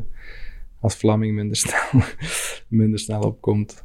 als 0.80 0.96
Vlaming 0.96 1.34
minder 1.34 1.57
snel, 1.66 2.03
minder 2.68 2.99
snel 2.99 3.20
opkomt. 3.20 3.84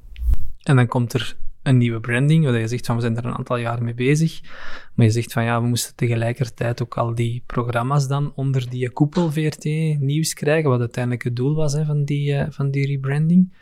En 0.64 0.76
dan 0.76 0.88
komt 0.88 1.14
er 1.14 1.36
een 1.64 1.78
nieuwe 1.78 2.00
branding, 2.00 2.46
waar 2.46 2.60
je 2.60 2.68
zegt 2.68 2.86
van 2.86 2.96
we 2.96 3.02
zijn 3.02 3.18
er 3.18 3.26
een 3.26 3.38
aantal 3.38 3.58
jaar 3.58 3.84
mee 3.84 3.94
bezig, 3.94 4.42
maar 4.94 5.06
je 5.06 5.12
zegt 5.12 5.34
van 5.34 5.44
ja, 5.44 5.62
we 5.62 5.68
moesten 5.68 5.96
tegelijkertijd 5.96 6.82
ook 6.82 6.98
al 6.98 7.16
die 7.16 7.44
programma's 7.46 8.08
dan 8.08 8.32
onder 8.36 8.70
die 8.70 8.92
koepel 8.92 9.32
VRT 9.32 9.64
nieuws 10.00 10.34
krijgen, 10.34 10.70
wat 10.70 10.80
uiteindelijk 10.80 11.24
het 11.24 11.36
doel 11.36 11.56
was 11.56 11.74
hè, 11.74 11.86
van, 11.86 12.04
die, 12.04 12.46
van 12.50 12.72
die 12.72 12.86
rebranding. 12.86 13.54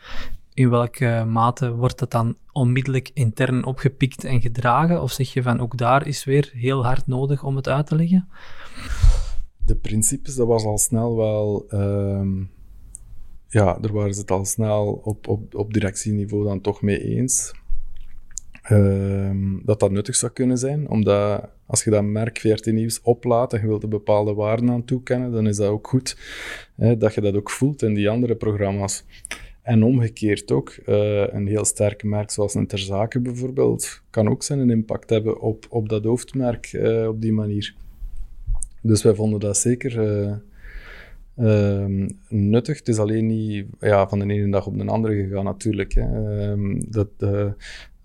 In 0.54 0.70
welke 0.70 1.24
mate 1.28 1.74
wordt 1.74 1.98
dat 1.98 2.10
dan 2.10 2.36
onmiddellijk 2.52 3.10
intern 3.14 3.64
opgepikt 3.64 4.24
en 4.24 4.40
gedragen? 4.40 5.02
Of 5.02 5.12
zeg 5.12 5.32
je 5.32 5.42
van 5.42 5.60
ook 5.60 5.76
daar 5.78 6.06
is 6.06 6.24
weer 6.24 6.50
heel 6.54 6.84
hard 6.84 7.06
nodig 7.06 7.44
om 7.44 7.56
het 7.56 7.68
uit 7.68 7.86
te 7.86 7.96
leggen? 7.96 8.28
De 9.66 9.76
principes, 9.76 10.34
dat 10.34 10.46
was 10.46 10.64
al 10.64 10.78
snel 10.78 11.16
wel... 11.16 11.66
Um 11.70 12.50
ja, 13.52 13.78
daar 13.80 13.92
waren 13.92 14.14
ze 14.14 14.20
het 14.20 14.30
al 14.30 14.44
snel 14.44 15.00
op, 15.04 15.28
op, 15.28 15.54
op 15.54 15.72
directieniveau 15.72 16.44
dan 16.44 16.60
toch 16.60 16.82
mee 16.82 17.04
eens. 17.04 17.54
Ehm, 18.62 19.64
dat 19.64 19.80
dat 19.80 19.90
nuttig 19.90 20.16
zou 20.16 20.32
kunnen 20.32 20.58
zijn. 20.58 20.88
Omdat 20.88 21.48
als 21.66 21.84
je 21.84 21.90
dat 21.90 22.04
merk 22.04 22.38
14 22.38 22.74
nieuws 22.74 23.00
oplaat 23.02 23.52
en 23.52 23.60
je 23.60 23.66
wilt 23.66 23.82
een 23.82 23.88
bepaalde 23.88 24.34
waarden 24.34 24.70
aan 24.70 24.84
toekennen, 24.84 25.32
dan 25.32 25.46
is 25.46 25.56
dat 25.56 25.68
ook 25.68 25.88
goed 25.88 26.16
hè, 26.76 26.96
dat 26.96 27.14
je 27.14 27.20
dat 27.20 27.34
ook 27.34 27.50
voelt 27.50 27.82
in 27.82 27.94
die 27.94 28.10
andere 28.10 28.34
programma's. 28.34 29.04
En 29.62 29.82
omgekeerd 29.82 30.52
ook, 30.52 30.76
uh, 30.86 31.26
een 31.26 31.46
heel 31.46 31.64
sterk 31.64 32.02
merk 32.02 32.30
zoals 32.30 32.54
een 32.54 32.66
Terzake 32.66 33.20
bijvoorbeeld, 33.20 34.02
kan 34.10 34.28
ook 34.28 34.42
zijn 34.42 34.58
een 34.58 34.70
impact 34.70 35.10
hebben 35.10 35.40
op, 35.40 35.66
op 35.68 35.88
dat 35.88 36.04
hoofdmerk 36.04 36.72
uh, 36.72 37.08
op 37.08 37.20
die 37.20 37.32
manier. 37.32 37.74
Dus 38.80 39.02
wij 39.02 39.14
vonden 39.14 39.40
dat 39.40 39.56
zeker 39.56 40.00
uh, 41.38 42.08
nuttig. 42.28 42.78
Het 42.78 42.88
is 42.88 42.98
alleen 42.98 43.26
niet 43.26 43.66
ja, 43.80 44.08
van 44.08 44.18
de 44.18 44.34
ene 44.34 44.50
dag 44.50 44.66
op 44.66 44.78
de 44.78 44.84
andere 44.84 45.14
gegaan 45.14 45.44
natuurlijk. 45.44 45.92
Hè. 45.92 46.40
Ehm, 46.50 46.80
dat, 46.88 47.08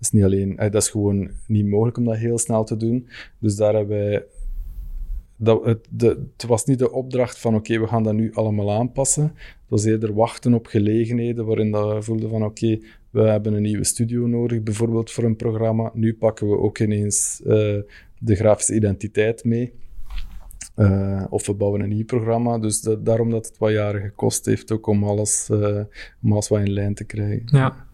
is 0.00 0.10
niet 0.10 0.24
alleen, 0.24 0.58
eh, 0.58 0.70
dat 0.70 0.82
is 0.82 0.88
gewoon 0.88 1.30
niet 1.46 1.66
mogelijk 1.66 1.96
om 1.96 2.04
dat 2.04 2.16
heel 2.16 2.38
snel 2.38 2.64
te 2.64 2.76
doen. 2.76 3.08
Dus 3.38 3.56
daar 3.56 3.74
hebben 3.74 3.98
wij. 3.98 4.24
Dat, 5.40 5.64
het, 5.64 5.88
het 5.96 6.44
was 6.46 6.64
niet 6.64 6.78
de 6.78 6.92
opdracht 6.92 7.38
van 7.38 7.54
oké, 7.54 7.78
we 7.80 7.86
gaan 7.86 8.02
dat 8.02 8.14
nu 8.14 8.32
allemaal 8.34 8.72
aanpassen. 8.72 9.22
Het 9.22 9.68
was 9.68 9.84
eerder 9.84 10.14
wachten 10.14 10.54
op 10.54 10.66
gelegenheden 10.66 11.46
waarin 11.46 11.70
dat 11.70 11.94
we 11.94 12.02
voelden 12.02 12.30
van 12.30 12.44
oké, 12.44 12.78
we 13.10 13.20
hebben 13.20 13.52
een 13.52 13.62
nieuwe 13.62 13.84
studio 13.84 14.26
nodig, 14.26 14.62
bijvoorbeeld 14.62 15.10
voor 15.10 15.24
een 15.24 15.36
programma. 15.36 15.90
Nu 15.94 16.14
pakken 16.14 16.48
we 16.48 16.58
ook 16.58 16.78
ineens 16.78 17.40
uh, 17.42 17.48
de 18.18 18.34
grafische 18.34 18.74
identiteit 18.74 19.44
mee. 19.44 19.72
Uh, 20.76 21.24
of 21.30 21.46
we 21.46 21.54
bouwen 21.54 21.80
een 21.80 21.88
nieuw 21.88 22.04
programma. 22.04 22.58
Dus 22.58 22.80
dat, 22.80 23.04
daarom 23.04 23.30
dat 23.30 23.46
het 23.46 23.58
wat 23.58 23.70
jaren 23.70 24.00
gekost 24.00 24.46
heeft 24.46 24.72
ook 24.72 24.86
om 24.86 25.04
alles, 25.04 25.48
uh, 25.52 25.80
om 26.22 26.32
alles 26.32 26.48
wat 26.48 26.60
in 26.60 26.72
lijn 26.72 26.94
te 26.94 27.04
krijgen. 27.04 27.42
Ja. 27.44 27.86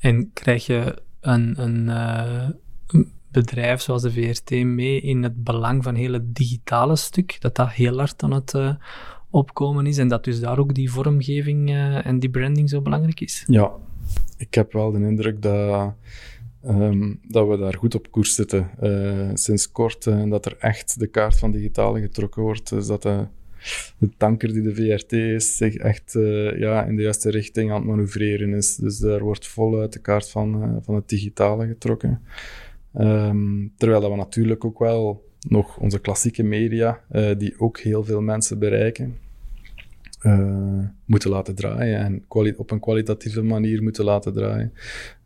En 0.00 0.30
krijg 0.32 0.66
je 0.66 0.98
een, 1.20 1.88
eh, 1.88 2.48
een 2.86 3.12
bedrijf 3.40 3.80
zoals 3.80 4.02
de 4.02 4.12
VRT 4.12 4.50
mee 4.50 5.00
in 5.00 5.22
het 5.22 5.44
belang 5.44 5.84
van 5.84 5.96
het 5.96 6.34
digitale 6.34 6.96
stuk, 6.96 7.36
dat 7.40 7.56
dat 7.56 7.70
heel 7.70 7.98
hard 7.98 8.22
aan 8.22 8.32
het 8.32 8.52
uh, 8.54 8.74
opkomen 9.30 9.86
is 9.86 9.98
en 9.98 10.08
dat 10.08 10.24
dus 10.24 10.40
daar 10.40 10.58
ook 10.58 10.74
die 10.74 10.90
vormgeving 10.90 11.70
uh, 11.70 12.06
en 12.06 12.18
die 12.18 12.30
branding 12.30 12.68
zo 12.68 12.80
belangrijk 12.80 13.20
is? 13.20 13.44
Ja, 13.46 13.72
ik 14.36 14.54
heb 14.54 14.72
wel 14.72 14.90
de 14.90 14.98
indruk 14.98 15.42
dat, 15.42 15.94
um, 16.66 17.20
dat 17.22 17.48
we 17.48 17.56
daar 17.56 17.74
goed 17.74 17.94
op 17.94 18.10
koers 18.10 18.34
zitten 18.34 18.70
sinds 19.34 19.72
kort 19.72 20.06
en 20.06 20.28
dat 20.30 20.46
er 20.46 20.56
echt 20.58 20.98
de 20.98 21.06
kaart 21.06 21.38
van 21.38 21.50
digitale 21.50 22.00
getrokken 22.00 22.42
wordt. 22.42 22.68
Dus 22.68 22.86
dat 22.86 23.02
de 23.02 24.08
tanker 24.16 24.52
die 24.52 24.62
de 24.62 24.74
VRT 24.74 25.12
is, 25.12 25.56
zich 25.56 25.74
echt 25.74 26.12
ja, 26.56 26.84
in 26.84 26.96
de 26.96 27.02
juiste 27.02 27.30
richting 27.30 27.70
aan 27.70 27.76
het 27.76 27.86
manoeuvreren 27.86 28.54
is. 28.54 28.76
Dus 28.76 28.98
daar 28.98 29.22
wordt 29.22 29.46
voluit 29.46 29.92
de 29.92 30.00
kaart 30.00 30.30
van, 30.30 30.80
van 30.82 30.94
het 30.94 31.08
digitale 31.08 31.66
getrokken. 31.66 32.20
Um, 33.00 33.72
terwijl 33.76 34.00
dat 34.00 34.10
we 34.10 34.16
natuurlijk 34.16 34.64
ook 34.64 34.78
wel 34.78 35.26
nog 35.48 35.78
onze 35.78 36.00
klassieke 36.00 36.42
media, 36.42 37.00
uh, 37.10 37.30
die 37.38 37.60
ook 37.60 37.78
heel 37.78 38.04
veel 38.04 38.20
mensen 38.20 38.58
bereiken, 38.58 39.18
moeten 41.04 41.30
laten 41.30 41.54
draaien 41.54 41.98
en 41.98 42.24
op 42.56 42.70
een 42.70 42.80
kwalitatieve 42.80 43.42
manier 43.42 43.82
moeten 43.82 44.04
laten 44.04 44.32
draaien. 44.32 44.72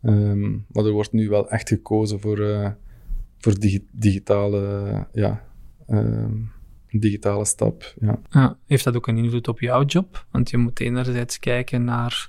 Um, 0.02 0.64
maar 0.68 0.84
er 0.84 0.90
wordt 0.92 1.12
nu 1.12 1.28
wel 1.28 1.50
echt 1.50 1.68
gekozen 1.68 2.20
voor, 2.20 2.76
voor 3.38 3.58
digi 3.58 3.86
digitale 3.90 5.06
ja, 5.12 5.44
um, 5.88 6.50
digitale 6.90 7.44
stap. 7.44 7.94
Ja. 8.00 8.56
Heeft 8.66 8.84
dat 8.84 8.96
ook 8.96 9.06
een 9.06 9.18
invloed 9.18 9.48
op 9.48 9.60
jouw 9.60 9.84
job? 9.84 10.26
Want 10.30 10.50
je 10.50 10.56
moet 10.56 10.80
enerzijds 10.80 11.38
kijken 11.38 11.84
naar. 11.84 12.28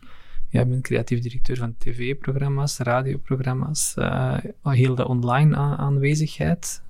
Jij 0.54 0.68
bent 0.68 0.82
creatief 0.82 1.20
directeur 1.20 1.58
van 1.58 1.76
tv-programma's, 1.78 2.78
radioprogramma's, 2.78 3.96
uh, 3.98 4.38
heel 4.62 4.96
de 4.96 5.08
online 5.08 5.56
aanwezigheid. 5.56 6.82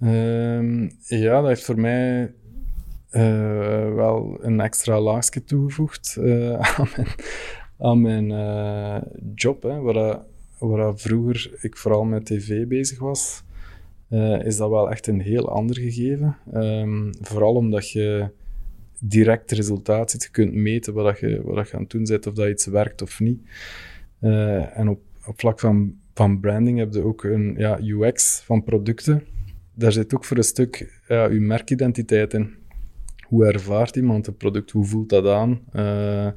Um, 0.00 0.90
ja, 1.06 1.40
dat 1.40 1.46
heeft 1.46 1.64
voor 1.64 1.80
mij 1.80 2.34
uh, 3.12 3.94
wel 3.94 4.38
een 4.40 4.60
extra 4.60 5.00
laagje 5.00 5.44
toegevoegd 5.44 6.16
uh, 6.20 6.52
aan 6.78 6.88
mijn, 6.96 7.08
aan 7.78 8.00
mijn 8.00 9.04
job. 9.34 9.62
Hè, 9.62 9.80
waar, 9.80 10.18
waar 10.58 10.98
vroeger 10.98 11.50
ik 11.60 11.76
vooral 11.76 12.04
met 12.04 12.26
tv 12.26 12.66
bezig 12.66 12.98
was 12.98 13.42
is 14.42 14.56
dat 14.56 14.70
wel 14.70 14.90
echt 14.90 15.06
een 15.06 15.20
heel 15.20 15.48
ander 15.48 15.76
gegeven. 15.76 16.36
Um, 16.54 17.10
vooral 17.20 17.54
omdat 17.54 17.90
je 17.90 18.30
direct 19.00 19.50
resultaat 19.50 20.10
ziet. 20.10 20.22
Je 20.22 20.30
kunt 20.30 20.54
meten 20.54 20.94
wat, 20.94 21.18
je, 21.18 21.40
wat 21.44 21.68
je 21.68 21.74
aan 21.74 21.82
het 21.82 21.90
doen 21.90 22.04
bent, 22.04 22.26
of 22.26 22.34
dat 22.34 22.48
iets 22.48 22.66
werkt 22.66 23.02
of 23.02 23.20
niet. 23.20 23.40
Uh, 24.20 24.78
en 24.78 24.88
op, 24.88 25.00
op 25.26 25.40
vlak 25.40 25.60
van, 25.60 25.94
van 26.14 26.40
branding 26.40 26.78
heb 26.78 26.94
je 26.94 27.02
ook 27.02 27.24
een 27.24 27.54
ja, 27.58 27.78
UX 27.82 28.40
van 28.44 28.64
producten. 28.64 29.22
Daar 29.74 29.92
zit 29.92 30.14
ook 30.14 30.24
voor 30.24 30.36
een 30.36 30.44
stuk 30.44 31.00
ja, 31.08 31.24
je 31.24 31.40
merkidentiteit 31.40 32.34
in. 32.34 32.54
Hoe 33.26 33.46
ervaart 33.46 33.96
iemand 33.96 34.26
het 34.26 34.36
product? 34.36 34.70
Hoe 34.70 34.84
voelt 34.84 35.08
dat 35.08 35.26
aan? 35.26 35.60
Uh, 35.72 36.28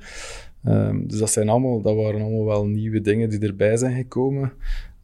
um, 0.66 1.08
dus 1.08 1.20
dat, 1.20 1.30
zijn 1.32 1.50
allemaal, 1.50 1.82
dat 1.82 1.96
waren 1.96 2.22
allemaal 2.22 2.46
wel 2.46 2.66
nieuwe 2.66 3.02
dingen 3.02 3.30
die 3.30 3.40
erbij 3.40 3.78
zijn 3.78 3.96
gekomen. 3.96 4.54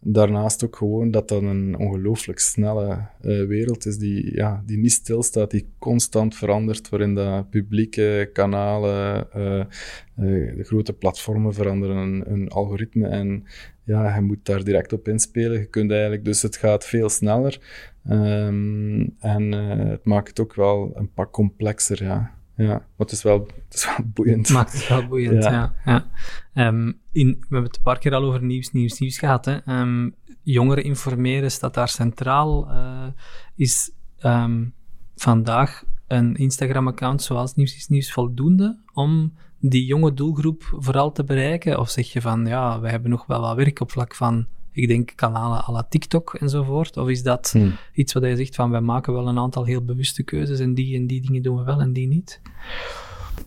Daarnaast 0.02 0.66
ook 0.66 0.76
gewoon 0.76 1.12
dat 1.12 1.28
dat 1.28 1.42
een 1.42 1.78
ongelooflijk 1.78 2.40
snelle 2.40 3.08
uh, 3.22 3.48
wereld 3.48 3.86
is 3.86 3.98
die, 3.98 4.36
ja, 4.36 4.64
die 4.66 4.78
niet 4.78 4.92
stilstaat, 4.92 5.52
die 5.52 5.70
constant 5.80 6.36
verandert, 6.36 6.90
waarin 6.90 7.16
de 7.16 7.44
publieke 7.50 8.30
kanalen, 8.34 9.28
uh, 9.36 9.44
uh, 9.56 10.56
de 10.56 10.64
grote 10.64 10.94
platformen 10.94 11.54
veranderen 11.54 12.24
hun 12.28 12.50
algoritme 12.50 13.08
en 13.08 13.44
ja, 13.84 14.16
je 14.16 14.22
moet 14.22 14.46
daar 14.46 14.64
direct 14.64 14.94
op 14.94 15.08
inspelen. 15.08 15.60
Je 15.60 15.66
kunt 15.66 15.92
eigenlijk, 15.92 16.26
dus 16.26 16.42
het 16.42 16.58
gaat 16.58 16.86
veel 16.86 17.10
sneller. 17.10 17.60
Ehm, 18.06 19.08
en 19.20 19.52
het 19.88 20.06
maakt 20.06 20.28
het 20.28 20.40
ook 20.40 20.56
wel 20.56 20.92
een 20.96 21.14
pak 21.14 21.32
complexer, 21.32 22.04
ja. 22.04 22.39
Ja, 22.60 22.68
maar 22.68 22.84
het 22.98 23.12
is 23.12 23.24
wel, 23.24 23.48
het 23.68 23.74
is 23.74 23.86
wel 23.86 24.06
boeiend. 24.14 24.50
Maakt 24.50 24.74
het 24.74 24.88
wel 24.88 25.08
boeiend, 25.08 25.44
ja. 25.44 25.74
ja, 25.86 26.08
ehm, 26.54 26.92
in, 27.12 27.28
we 27.28 27.46
hebben 27.50 27.64
het 27.64 27.76
een 27.76 27.84
paar 27.84 28.00
keer 28.00 28.14
al 28.14 28.24
over 28.24 28.44
nieuws, 28.44 28.72
nieuws, 28.72 29.00
nieuws 29.00 29.18
gehad. 29.18 29.46
Hè. 29.46 29.80
Um, 29.80 30.16
jongeren 30.44 30.84
informeren 30.84 31.52
staat 31.52 31.74
daar 31.74 31.90
centraal. 31.90 32.72
Uh, 32.72 33.08
is 33.56 33.92
um, 34.22 34.74
vandaag 35.16 35.84
een 36.08 36.36
Instagram-account 36.36 37.22
zoals 37.22 37.56
Nieuws 37.56 37.76
is 37.76 37.88
Nieuws 37.88 38.12
voldoende 38.12 38.80
om 38.94 39.34
die 39.60 39.86
jonge 39.86 40.14
doelgroep 40.14 40.64
vooral 40.78 41.12
te 41.12 41.24
bereiken? 41.24 41.80
Of 41.80 41.90
zeg 41.90 42.14
je 42.14 42.22
van, 42.22 42.46
ja, 42.46 42.80
wij 42.80 42.92
hebben 42.92 43.10
nog 43.10 43.26
wel 43.26 43.42
wat 43.42 43.56
werk 43.56 43.80
op 43.80 43.92
vlak 43.92 44.16
van 44.16 44.48
ik 44.82 44.88
denk 44.88 45.12
kanalen 45.16 45.64
à 45.68 45.72
la 45.72 45.84
TikTok 45.90 46.34
enzovoort? 46.34 46.98
Of 46.98 47.08
is 47.08 47.24
dat 47.24 47.50
hmm. 47.52 47.76
iets 47.94 48.14
wat 48.14 48.24
je 48.24 48.36
zegt 48.36 48.56
van 48.56 48.72
wij 48.72 48.82
maken 48.82 49.14
wel 49.14 49.28
een 49.28 49.38
aantal 49.38 49.66
heel 49.66 49.86
bewuste 49.86 50.24
keuzes 50.24 50.60
en 50.60 50.74
die 50.74 50.96
en 50.96 51.08
die 51.08 51.22
dingen 51.22 51.42
doen 51.42 51.58
we 51.58 51.64
wel 51.64 51.80
en 51.80 51.94
die 51.94 52.08
niet? 52.08 52.42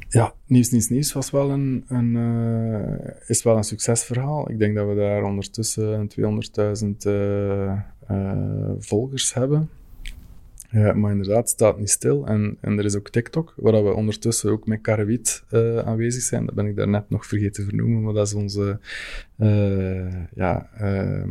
Ja, 0.09 0.35
Nieuws 0.47 0.71
Nieuws 0.71 0.89
Nieuws 0.89 1.13
was 1.13 1.31
wel 1.31 1.51
een, 1.51 1.85
een 1.89 2.15
uh, 2.15 3.11
is 3.27 3.43
wel 3.43 3.57
een 3.57 3.65
succesverhaal. 3.65 4.51
Ik 4.51 4.59
denk 4.59 4.77
dat 4.77 4.89
we 4.89 4.95
daar 4.95 5.23
ondertussen 5.23 6.11
200.000 6.21 6.27
uh, 7.07 7.73
uh, 8.11 8.71
volgers 8.79 9.35
hebben. 9.35 9.71
Ja, 10.73 10.93
maar 10.93 11.11
inderdaad, 11.11 11.49
staat 11.49 11.79
niet 11.79 11.91
stil. 11.91 12.27
En, 12.27 12.57
en 12.61 12.79
er 12.79 12.85
is 12.85 12.97
ook 12.97 13.11
TikTok, 13.11 13.55
waar 13.57 13.85
we 13.85 13.93
ondertussen 13.93 14.51
ook 14.51 14.67
met 14.67 14.81
Karawit 14.81 15.45
uh, 15.51 15.79
aanwezig 15.79 16.23
zijn. 16.23 16.47
Dat 16.47 16.55
ben 16.55 16.67
ik 16.67 16.77
daarnet 16.77 17.11
nog 17.11 17.27
vergeten 17.27 17.53
te 17.53 17.65
vernoemen, 17.65 18.03
maar 18.03 18.15
dat 18.15 18.27
is 18.27 18.35
onze, 18.35 18.79
uh, 19.39 20.15
ja, 20.35 20.71
uh, 20.81 21.25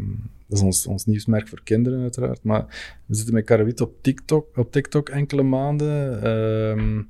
dat 0.48 0.58
is 0.58 0.62
ons, 0.62 0.88
ons 0.88 1.06
nieuwsmerk 1.06 1.48
voor 1.48 1.62
kinderen 1.64 2.02
uiteraard. 2.02 2.44
Maar 2.44 2.96
we 3.06 3.16
zitten 3.16 3.34
met 3.34 3.46
Karawit 3.46 3.82
op 3.82 3.94
TikTok, 4.02 4.58
op 4.58 4.72
TikTok 4.72 5.10
enkele 5.10 5.44
maanden. 5.44 6.24
Ehm, 6.24 7.02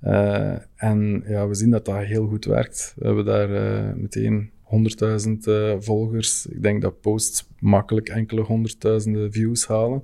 eh, 0.00 0.56
en 0.76 1.22
ja, 1.26 1.48
we 1.48 1.54
zien 1.54 1.70
dat 1.70 1.84
dat 1.84 1.96
heel 1.96 2.26
goed 2.26 2.44
werkt. 2.44 2.94
We 2.96 3.06
hebben 3.06 3.24
daar 3.24 3.48
meteen 3.96 4.50
100.000 4.62 5.48
volgers. 5.78 6.46
Ik 6.46 6.62
denk 6.62 6.82
dat 6.82 7.00
posts 7.00 7.48
makkelijk 7.58 8.08
enkele 8.08 8.40
honderdduizenden 8.40 9.32
views 9.32 9.66
halen. 9.66 10.02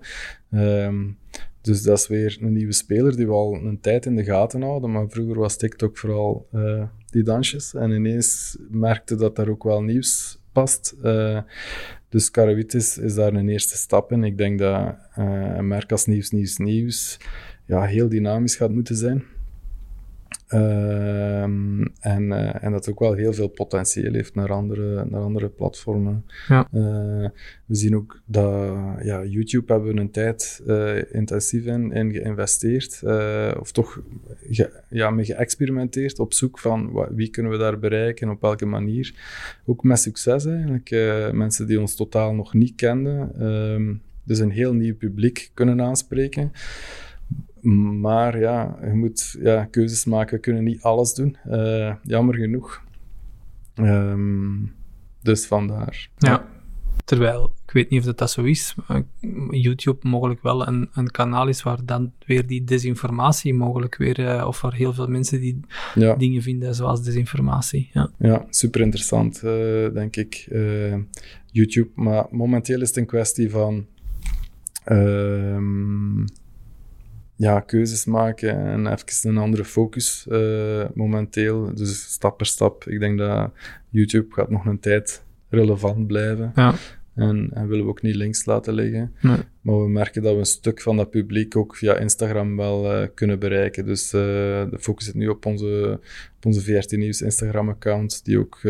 Um, 0.51 1.19
dus 1.67 1.83
dat 1.83 1.99
is 1.99 2.07
weer 2.07 2.39
een 2.41 2.53
nieuwe 2.53 2.73
speler 2.73 3.17
die 3.17 3.27
we 3.27 3.33
al 3.33 3.55
een 3.55 3.81
tijd 3.81 4.07
in 4.07 4.17
de 4.17 4.25
gaten 4.25 4.63
houden. 4.63 4.91
Maar 4.91 5.09
vroeger 5.09 5.39
was 5.39 5.57
TikTok 5.57 5.99
vooral 5.99 6.49
uh, 6.55 6.83
die 7.11 7.23
dansjes. 7.23 7.75
En 7.75 7.91
ineens 7.91 8.57
merkte 8.71 9.17
dat 9.17 9.37
daar 9.37 9.49
ook 9.49 9.63
wel 9.63 9.83
nieuws 9.83 10.39
past. 10.53 10.95
Uh, 11.03 11.41
dus 12.09 12.31
Karawitis 12.31 12.99
is 12.99 13.15
daar 13.15 13.35
een 13.35 13.49
eerste 13.49 13.77
stap 13.77 14.13
in. 14.13 14.25
Ik 14.25 14.39
denk 14.39 14.59
dat 14.59 14.97
uh, 15.19 15.55
een 15.57 15.69
merk 15.69 15.93
als 15.93 16.07
Nieuws, 16.07 16.31
Nieuws, 16.31 16.57
Nieuws 16.57 17.19
ja, 17.67 17.83
heel 17.83 18.09
dynamisch 18.09 18.57
gaat 18.57 18.71
moeten 18.71 18.97
zijn. 18.97 19.25
Ehm, 20.47 21.85
en, 22.01 22.23
uh, 22.23 22.65
en 22.65 22.73
dat 22.73 22.91
ook 22.91 22.99
wel 22.99 23.13
heel 23.13 23.33
veel 23.33 23.49
potentieel 23.49 24.13
heeft 24.13 24.35
naar 24.35 24.53
andere, 24.53 25.05
naar 25.05 25.21
andere 25.21 25.49
platformen. 25.49 26.25
Ja. 26.49 26.69
Uh, 26.73 27.29
we 27.67 27.75
zien 27.75 27.97
ook 27.97 28.21
dat 28.25 28.77
ja, 29.03 29.25
YouTube 29.25 29.73
hebben 29.73 29.95
we 29.95 30.01
een 30.01 30.11
tijd 30.11 30.63
uh, 30.67 31.13
intensief 31.13 31.65
in, 31.65 31.93
in 31.93 32.13
geïnvesteerd, 32.13 33.03
of 33.61 33.73
toch 33.73 34.01
ge, 34.49 34.83
ja, 34.89 35.11
mee 35.11 35.25
geëxperimenteerd 35.25 36.19
op 36.19 36.33
zoek 36.33 36.59
van 36.59 37.07
wie 37.11 37.31
kunnen 37.31 37.53
we 37.53 37.59
daar 37.59 37.79
bereiken, 37.79 38.29
op 38.29 38.41
welke 38.41 38.67
manier. 38.67 39.15
Ook 39.65 39.83
met 39.83 39.99
succes 39.99 40.47
eigenlijk. 40.47 40.91
mensen 41.33 41.67
die 41.67 41.81
ons 41.81 41.95
totaal 41.95 42.35
nog 42.35 42.55
niet 42.55 42.75
kenden, 42.75 43.33
ehm, 43.39 43.95
dus 44.25 44.39
een 44.39 44.51
heel 44.51 44.73
nieuw 44.73 44.97
publiek 44.97 45.51
kunnen 45.55 45.81
aanspreken. 45.81 46.53
Maar 47.75 48.39
ja, 48.39 48.79
je 48.85 48.93
moet 48.93 49.37
ja, 49.41 49.65
keuzes 49.65 50.05
maken. 50.05 50.35
We 50.35 50.41
kunnen 50.41 50.65
niet 50.65 50.83
alles 50.83 51.15
doen. 51.15 51.37
Uh, 51.49 51.95
jammer 52.03 52.35
genoeg. 52.35 52.83
Um, 53.75 54.75
dus 55.23 55.47
vandaar. 55.47 56.09
Ja. 56.17 56.47
Terwijl, 57.05 57.53
ik 57.67 57.73
weet 57.73 57.91
niet 57.91 58.01
of 58.01 58.07
dat, 58.07 58.19
dat 58.19 58.31
zo 58.31 58.43
is, 58.43 58.75
YouTube 59.51 60.09
mogelijk 60.09 60.43
wel 60.43 60.67
een, 60.67 60.89
een 60.93 61.11
kanaal 61.11 61.49
is 61.49 61.63
waar 61.63 61.85
dan 61.85 62.13
weer 62.27 62.47
die 62.47 62.65
desinformatie 62.65 63.55
mogelijk 63.55 63.97
weer, 63.97 64.19
uh, 64.19 64.47
of 64.47 64.61
waar 64.61 64.75
heel 64.75 64.93
veel 64.93 65.07
mensen 65.07 65.41
die 65.41 65.61
ja. 65.95 66.15
dingen 66.15 66.43
vinden 66.43 66.75
zoals 66.75 67.03
desinformatie. 67.03 67.91
Ja, 67.93 68.11
ja 68.19 68.47
super 68.51 68.81
interessant, 68.81 69.43
uh, 69.45 69.93
denk 69.93 70.17
ik. 70.17 70.49
YouTube, 71.51 71.91
maar 71.95 72.27
momenteel 72.31 72.81
is 72.81 72.89
het 72.89 72.97
een 72.97 73.07
kwestie 73.07 73.51
van. 73.51 73.87
Ja, 77.37 77.61
keuzes 77.61 78.05
maken 78.05 78.67
en 78.67 78.87
even 78.87 79.31
een 79.31 79.39
andere 79.39 79.65
focus 79.65 80.27
uh, 80.29 80.85
momenteel. 80.95 81.75
Dus 81.75 82.13
stap 82.13 82.37
per 82.37 82.47
stap. 82.47 82.85
Ik 82.85 83.01
denk 83.01 83.19
dat 83.19 83.51
YouTube 83.89 84.35
gaat 84.35 84.51
nog 84.51 84.67
een 84.67 84.81
tijd 84.81 85.23
relevant 85.49 86.07
blijven. 86.07 86.53
Ja. 86.55 86.75
En, 87.15 87.51
en 87.53 87.69
willen 87.69 87.85
we 87.85 87.91
ook 87.91 88.03
niet 88.03 88.15
links 88.15 88.45
laten 88.45 88.75
liggen. 88.75 89.15
Nee. 89.21 89.37
Maar 89.61 89.83
we 89.83 89.89
merken 89.89 90.23
dat 90.23 90.33
we 90.33 90.39
een 90.39 90.47
stuk 90.47 90.81
van 90.81 90.97
dat 90.97 91.11
publiek 91.11 91.57
ook 91.57 91.77
via 91.77 91.97
Instagram 91.97 92.57
wel 92.57 93.03
uh, 93.03 93.09
kunnen 93.15 93.39
bereiken. 93.39 93.87
Dus 93.87 94.13
uh, 94.13 94.21
de 94.71 94.79
focus 94.81 95.05
zit 95.05 95.15
nu 95.15 95.29
op 95.29 95.47
onze, 95.47 96.01
op 96.37 96.47
onze 96.47 96.61
VRT 96.63 96.97
Nieuws 96.97 97.23
Instagram-account, 97.23 98.25
die 98.25 98.39
ook 98.39 98.61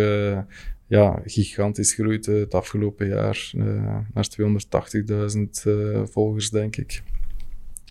ja, 0.89 1.23
gigantisch 1.25 1.93
groeit 1.95 2.27
het 2.27 2.55
afgelopen 2.55 3.09
jaar. 3.09 3.51
naar 4.15 4.29
280.000 5.35 6.11
volgers, 6.11 6.51
denk 6.51 6.77
ik. 6.77 7.03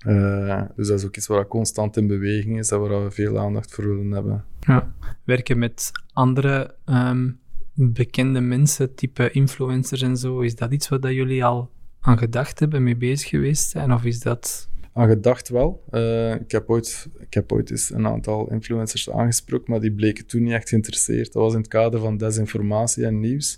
Uh, 0.08 0.62
dus 0.76 0.88
dat 0.88 1.00
is 1.00 1.06
ook 1.06 1.18
iets 1.18 1.28
waar 1.28 1.48
constant 1.48 1.98
in 1.98 2.08
beweging 2.08 2.58
is 2.58 2.72
en 2.72 2.80
waar 2.80 3.04
we 3.04 3.12
veel 3.12 3.40
aandacht 3.40 3.74
voor 3.74 3.88
willen 3.88 4.12
hebben. 4.12 4.44
Ja. 4.60 4.94
Werken 5.24 5.60
met 5.60 5.92
andere 6.14 6.76
um, 6.86 7.40
bekende 7.74 8.42
mensen, 8.42 8.96
type 8.96 9.32
influencers 9.32 10.02
en 10.02 10.18
zo, 10.18 10.40
is 10.40 10.56
dat 10.56 10.72
iets 10.72 10.90
wat 10.90 11.04
jullie 11.04 11.46
al 11.46 11.72
aan 12.00 12.18
gedacht 12.18 12.60
hebben, 12.60 12.84
mee 12.84 12.96
bezig 12.96 13.30
geweest 13.30 13.70
zijn? 13.70 13.94
Of 13.94 14.04
is 14.04 14.20
dat... 14.20 14.70
Aan 14.94 15.08
gedacht 15.08 15.50
wel. 15.50 15.84
Uh, 15.92 16.34
ik, 16.34 16.52
heb 16.52 16.70
ooit, 16.70 17.10
ik 17.20 17.34
heb 17.34 17.52
ooit 17.52 17.72
eens 17.72 17.90
een 17.90 18.08
aantal 18.08 18.52
influencers 18.52 19.10
aangesproken, 19.10 19.72
maar 19.72 19.80
die 19.80 19.94
bleken 19.94 20.26
toen 20.26 20.44
niet 20.44 20.54
echt 20.54 20.70
geïnteresseerd. 20.70 21.34
Dat 21.34 21.44
was 21.44 21.54
in 21.54 21.60
het 21.60 21.68
kader 21.68 22.00
van 22.00 22.18
desinformatie 22.18 23.06
en 23.06 23.20
nieuws. 23.20 23.58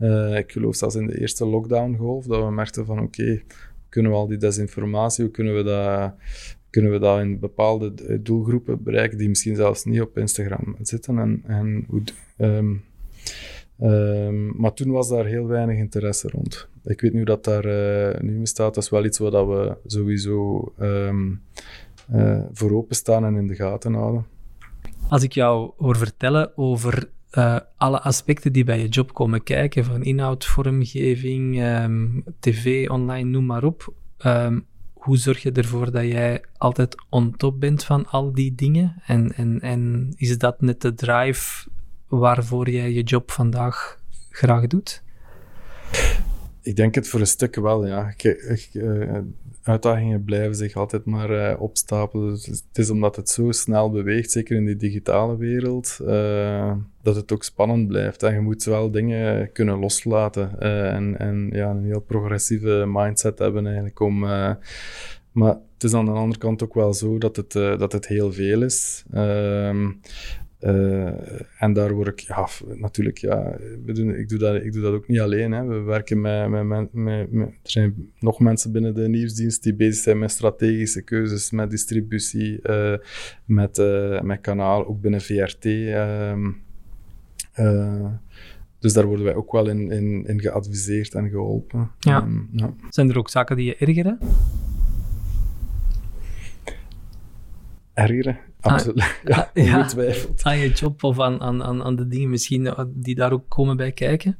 Uh, 0.00 0.36
ik 0.36 0.52
geloof 0.52 0.76
zelfs 0.76 0.94
in 0.94 1.06
de 1.06 1.20
eerste 1.20 1.46
lockdown-golf, 1.46 2.26
dat 2.26 2.44
we 2.44 2.50
merkten 2.50 2.86
van 2.86 2.98
oké, 2.98 3.20
okay, 3.20 3.44
kunnen 3.98 4.16
we 4.16 4.22
al 4.22 4.28
die 4.28 4.38
desinformatie, 4.38 5.24
hoe 5.24 5.32
kunnen 5.32 5.54
we 5.54 5.62
dat, 5.62 6.14
kunnen 6.70 6.92
we 6.92 6.98
dat 6.98 7.20
in 7.20 7.38
bepaalde 7.38 8.20
doelgroepen 8.22 8.82
bereiken 8.82 9.18
die 9.18 9.28
misschien 9.28 9.56
zelfs 9.56 9.84
niet 9.84 10.00
op 10.00 10.18
Instagram 10.18 10.76
zitten. 10.82 11.18
En, 11.18 11.42
en 11.46 11.84
hoe, 11.88 12.02
um, 12.38 12.84
um, 13.80 14.52
maar 14.56 14.72
toen 14.72 14.90
was 14.90 15.08
daar 15.08 15.24
heel 15.26 15.46
weinig 15.46 15.76
interesse 15.78 16.28
rond. 16.28 16.68
Ik 16.84 17.00
weet 17.00 17.12
nu 17.12 17.24
dat 17.24 17.44
daar 17.44 17.66
uh, 17.66 18.20
nu 18.20 18.46
staat, 18.46 18.74
dat 18.74 18.84
is 18.84 18.90
wel 18.90 19.04
iets 19.04 19.18
wat 19.18 19.32
we 19.32 19.76
sowieso 19.86 20.72
um, 20.80 21.42
uh, 22.14 22.40
voor 22.52 22.72
openstaan 22.72 23.24
en 23.24 23.36
in 23.36 23.46
de 23.46 23.54
gaten 23.54 23.94
houden. 23.94 24.26
Als 25.08 25.22
ik 25.22 25.32
jou 25.32 25.70
hoor 25.76 25.96
vertellen 25.96 26.56
over 26.56 27.08
uh, 27.32 27.58
alle 27.76 28.00
aspecten 28.00 28.52
die 28.52 28.64
bij 28.64 28.80
je 28.80 28.88
job 28.88 29.14
komen 29.14 29.42
kijken, 29.42 29.84
van 29.84 30.02
inhoud, 30.02 30.44
vormgeving, 30.44 31.62
um, 31.62 32.24
tv, 32.40 32.88
online, 32.88 33.28
noem 33.30 33.46
maar 33.46 33.64
op. 33.64 33.92
Um, 34.26 34.66
hoe 34.92 35.16
zorg 35.16 35.42
je 35.42 35.52
ervoor 35.52 35.90
dat 35.90 36.04
jij 36.04 36.44
altijd 36.56 36.94
on 37.08 37.36
top 37.36 37.60
bent 37.60 37.84
van 37.84 38.06
al 38.06 38.32
die 38.32 38.54
dingen? 38.54 39.02
En, 39.06 39.32
en, 39.32 39.60
en 39.60 40.12
is 40.16 40.38
dat 40.38 40.60
net 40.60 40.80
de 40.80 40.94
drive 40.94 41.68
waarvoor 42.06 42.70
jij 42.70 42.92
je 42.92 43.02
job 43.02 43.30
vandaag 43.30 44.00
graag 44.30 44.66
doet? 44.66 45.02
Ik 46.62 46.76
denk 46.76 46.94
het 46.94 47.08
voor 47.08 47.20
een 47.20 47.26
stuk 47.26 47.54
wel, 47.54 47.86
ja. 47.86 48.08
Ik, 48.08 48.22
ik, 48.22 48.68
uh, 48.72 49.18
uitdagingen 49.62 50.24
blijven 50.24 50.54
zich 50.54 50.74
altijd 50.74 51.04
maar 51.04 51.30
uh, 51.30 51.60
opstapelen. 51.60 52.32
Dus 52.32 52.46
het 52.46 52.78
is 52.78 52.90
omdat 52.90 53.16
het 53.16 53.28
zo 53.28 53.52
snel 53.52 53.90
beweegt, 53.90 54.30
zeker 54.30 54.56
in 54.56 54.64
die 54.64 54.76
digitale 54.76 55.36
wereld, 55.36 55.98
uh, 56.02 56.72
dat 57.02 57.16
het 57.16 57.32
ook 57.32 57.44
spannend 57.44 57.88
blijft. 57.88 58.22
En 58.22 58.34
je 58.34 58.40
moet 58.40 58.64
wel 58.64 58.90
dingen 58.90 59.52
kunnen 59.52 59.78
loslaten 59.78 60.56
uh, 60.60 60.92
en, 60.94 61.18
en 61.18 61.50
ja, 61.52 61.70
een 61.70 61.84
heel 61.84 62.00
progressieve 62.00 62.84
mindset 62.88 63.38
hebben 63.38 63.66
eigenlijk 63.66 64.00
om... 64.00 64.18
maar 65.32 65.58
het 65.72 65.84
is 65.84 65.94
aan 65.94 66.04
de 66.04 66.10
andere 66.10 66.40
kant 66.40 66.62
ook 66.62 66.74
wel 66.74 66.94
zo 66.94 67.18
dat 67.18 67.36
het, 67.36 67.52
dat 67.52 67.92
het 67.92 68.06
heel 68.06 68.32
veel 68.32 68.62
is. 68.62 69.04
Ehm, 69.12 69.90
uh, 70.60 71.06
en 71.58 71.72
daar 71.72 71.94
word 71.94 72.08
ik, 72.08 72.20
ja, 72.20 72.48
natuurlijk, 72.74 73.18
ja, 73.18 73.56
we 73.84 73.92
doen, 73.92 74.14
ik, 74.14 74.28
doe 74.28 74.38
dat, 74.38 74.54
ik 74.54 74.72
doe 74.72 74.82
dat 74.82 74.92
ook 74.92 75.08
niet 75.08 75.20
alleen. 75.20 75.52
Hè. 75.52 75.64
We 75.64 75.80
werken 75.80 76.20
met, 76.20 76.48
met, 76.48 76.64
met, 76.64 76.92
met, 76.92 77.30
Er 77.30 77.70
zijn 77.70 78.12
nog 78.18 78.40
mensen 78.40 78.72
binnen 78.72 78.94
de 78.94 79.08
nieuwsdienst 79.08 79.62
die 79.62 79.74
bezig 79.74 80.02
zijn 80.02 80.18
met 80.18 80.30
strategische 80.30 81.02
keuzes, 81.02 81.50
met 81.50 81.70
distributie, 81.70 82.60
uh, 82.62 82.96
met, 83.44 83.78
uh, 83.78 84.20
met 84.20 84.40
kanaal, 84.40 84.86
ook 84.86 85.00
binnen 85.00 85.20
VRT. 85.20 85.64
Ehm, 85.64 86.50
dus 88.78 88.92
daar 88.92 89.06
worden 89.06 89.24
wij 89.24 89.34
ook 89.34 89.52
wel 89.52 89.68
in, 89.68 89.90
in, 89.90 90.26
in 90.26 90.40
geadviseerd 90.40 91.14
en 91.14 91.28
geholpen. 91.28 91.90
Ja. 91.98 92.20
Ehm, 92.20 92.38
ja. 92.52 92.74
Zijn 92.88 93.10
er 93.10 93.18
ook 93.18 93.30
zaken 93.30 93.56
die 93.56 93.66
je 93.66 93.76
ergeren? 93.76 94.18
Ergeren? 97.92 98.47
Absoluut. 98.60 99.20
ja, 99.24 99.50
ah, 99.54 99.64
ja. 99.64 99.78
ongetwijfeld. 99.78 100.42
Aan 100.42 100.58
je 100.58 100.70
job 100.70 101.02
of 101.02 101.20
aan, 101.20 101.40
aan, 101.40 101.62
aan, 101.62 101.82
aan 101.82 101.96
de 101.96 102.08
dingen 102.08 102.30
misschien 102.30 102.66
eh, 102.66 102.84
die 102.88 103.14
daar 103.14 103.32
ook 103.32 103.48
komen 103.48 103.76
bij 103.76 103.92
kijken? 103.92 104.36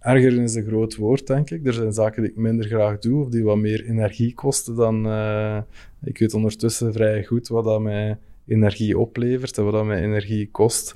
Ergeren 0.00 0.42
is 0.42 0.54
een 0.54 0.66
groot 0.66 0.96
woord, 0.96 1.26
denk 1.26 1.50
ik. 1.50 1.66
Er 1.66 1.72
zijn 1.72 1.92
zaken 1.92 2.22
die 2.22 2.30
ik 2.30 2.36
minder 2.36 2.66
graag 2.66 2.98
doe, 2.98 3.24
of 3.24 3.28
die 3.28 3.44
wat 3.44 3.56
meer 3.56 3.84
energie 3.84 4.34
kosten 4.34 4.74
dan... 4.74 5.06
eh, 5.06 5.58
ik 6.02 6.18
weet 6.18 6.34
ondertussen 6.34 6.92
vrij 6.92 7.24
goed 7.24 7.48
wat 7.48 7.64
dat 7.64 7.80
mij 7.80 8.18
energie 8.46 8.98
oplevert 8.98 9.58
en 9.58 9.64
wat 9.64 9.72
dat 9.72 9.84
mij 9.84 10.02
energie 10.02 10.50
kost. 10.50 10.94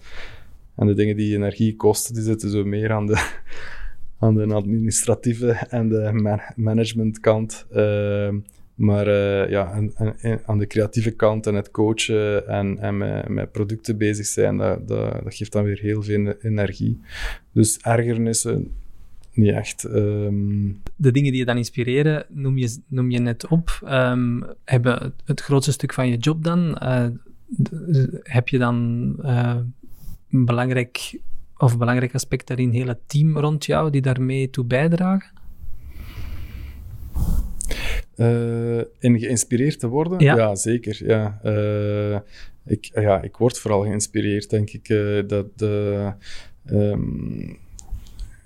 En 0.76 0.86
de 0.86 0.94
dingen 0.94 1.16
die 1.16 1.34
energie 1.34 1.76
kosten, 1.76 2.14
die 2.14 2.22
zitten 2.22 2.50
zo 2.50 2.64
meer 2.64 2.92
aan 2.92 3.06
de, 3.06 3.30
aan 4.22 4.34
de 4.34 4.54
administratieve 4.54 5.50
en 5.50 5.88
de 5.88 6.10
man 6.12 6.40
managementkant. 6.56 7.66
Uh, 7.72 8.28
maar 8.74 9.08
uh, 9.08 9.50
ja, 9.50 9.70
aan, 9.70 9.92
aan, 10.46 10.58
de 10.58 10.66
creatieve 10.66 11.10
kant 11.10 11.46
en 11.46 11.54
het 11.54 11.70
coachen 11.70 12.48
en, 12.48 12.78
en 12.78 12.96
met, 13.34 13.52
producten 13.52 13.98
bezig 13.98 14.26
zijn, 14.26 14.56
dat, 14.56 14.88
dat, 14.88 15.34
geeft 15.34 15.52
dan 15.52 15.64
weer 15.64 15.78
heel 15.78 16.02
veel 16.02 16.34
energie. 16.42 17.00
Dus 17.52 17.78
ergernissen, 17.78 18.70
niet 19.32 19.52
echt. 19.52 19.84
Um... 19.84 20.80
De 20.96 21.10
dingen 21.10 21.30
die 21.30 21.40
je 21.40 21.46
dan 21.46 21.56
inspireren, 21.56 22.26
noem 22.28 22.58
je, 22.58 22.78
noem 22.88 23.10
je 23.10 23.18
net 23.18 23.46
op. 23.46 23.80
Um, 23.84 24.44
hebben 24.64 25.14
het 25.24 25.40
grootste 25.40 25.72
stuk 25.72 25.92
van 25.92 26.08
je 26.08 26.16
job 26.16 26.44
dan? 26.44 26.78
Uh, 26.82 27.06
heb 28.22 28.48
je 28.48 28.58
dan 28.58 29.08
uh, 29.20 29.56
een 30.30 30.44
belangrijk 30.44 31.20
of 31.62 31.78
belangrijk 31.78 32.14
aspect 32.14 32.46
daarin, 32.46 32.88
het 32.88 32.98
team 33.06 33.38
rond 33.38 33.64
jou 33.64 33.90
die 33.90 34.00
daarmee 34.00 34.50
toe 34.50 34.64
bijdragen? 34.64 35.30
Uh, 38.16 38.78
in 38.98 39.18
geïnspireerd 39.18 39.78
te 39.78 39.88
worden? 39.88 40.20
Ja, 40.20 40.36
ja 40.36 40.54
zeker. 40.54 41.06
Ja. 41.06 41.40
Uh, 41.44 42.18
ik, 42.64 42.90
ja, 42.94 43.22
ik 43.22 43.36
word 43.36 43.58
vooral 43.58 43.82
geïnspireerd, 43.82 44.50
denk 44.50 44.70
ik. 44.70 44.88
Uh, 44.88 45.22
dat, 45.26 45.46
um, 46.70 47.58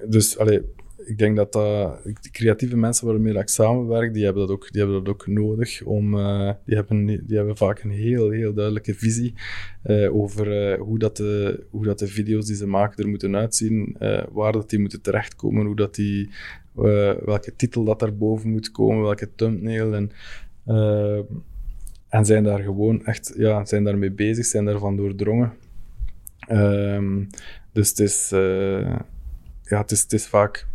dus, 0.07 0.39
allee, 0.39 0.61
ik 1.07 1.19
denk 1.19 1.37
dat 1.37 1.53
dat, 1.53 2.03
de 2.05 2.31
creatieve 2.31 2.77
mensen 2.77 3.07
waarmee 3.07 3.35
ik 3.35 3.49
samenwerk, 3.49 4.15
die 4.15 4.25
hebben 4.25 4.47
dat 4.47 4.57
ook, 4.57 4.73
die 4.73 4.81
hebben 4.83 5.05
dat 5.05 5.15
ook 5.15 5.27
nodig. 5.27 5.83
Om, 5.83 6.15
uh, 6.15 6.53
die, 6.65 6.77
hebben, 6.77 7.07
die 7.07 7.37
hebben 7.37 7.57
vaak 7.57 7.83
een 7.83 7.91
heel, 7.91 8.31
heel 8.31 8.55
duidelijke 8.55 8.95
visie 8.95 9.35
uh, 9.85 10.15
over 10.15 10.79
hoe, 10.79 10.99
dat 10.99 11.17
de, 11.17 11.65
hoe 11.71 11.85
dat 11.85 11.99
de 11.99 12.07
video's 12.07 12.47
die 12.47 12.57
ze 12.57 12.67
maken 12.67 13.05
er 13.05 13.11
moeten 13.11 13.37
uitzien, 13.37 13.97
waar 14.31 14.53
dat 14.53 14.71
die 14.71 14.79
moeten 14.79 15.01
terechtkomen, 15.01 15.67
hoe 15.67 15.77
dat 15.77 15.95
die, 15.95 16.31
welke 17.25 17.57
titel 17.57 17.85
dat 17.85 17.99
daarboven 17.99 18.51
moet 18.51 18.71
komen, 18.71 19.03
welke 19.03 19.35
thumbnail. 19.35 19.95
En, 19.95 20.11
en 22.09 22.25
zijn 22.25 22.45
daar 22.45 22.61
gewoon 22.61 23.05
echt, 23.05 23.35
ja, 23.37 23.65
zijn 23.65 23.85
daarmee 23.85 24.13
bezig, 24.13 24.45
zijn 24.47 24.65
daarvan 24.65 24.97
doordrongen. 24.97 25.53
Um, 26.51 27.27
dus 27.73 27.89
het 27.89 27.99
is, 27.99 28.29
ja, 29.63 29.85
is, 29.87 30.03
het 30.03 30.13
is 30.13 30.27
vaak 30.27 30.67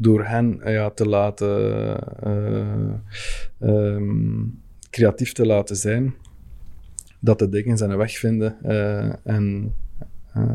door 0.00 0.24
hen 0.24 0.60
ja, 0.64 0.90
te 0.90 1.08
laten 1.08 1.96
uh, 2.26 2.94
um, 3.58 4.62
creatief 4.90 5.32
te 5.32 5.46
laten 5.46 5.76
zijn, 5.76 6.14
dat 7.18 7.38
de 7.38 7.48
dingen 7.48 7.76
zijn 7.76 7.96
weg 7.96 8.18
vinden. 8.18 8.56
Uh, 8.62 9.26
en, 9.26 9.74
uh, 10.36 10.52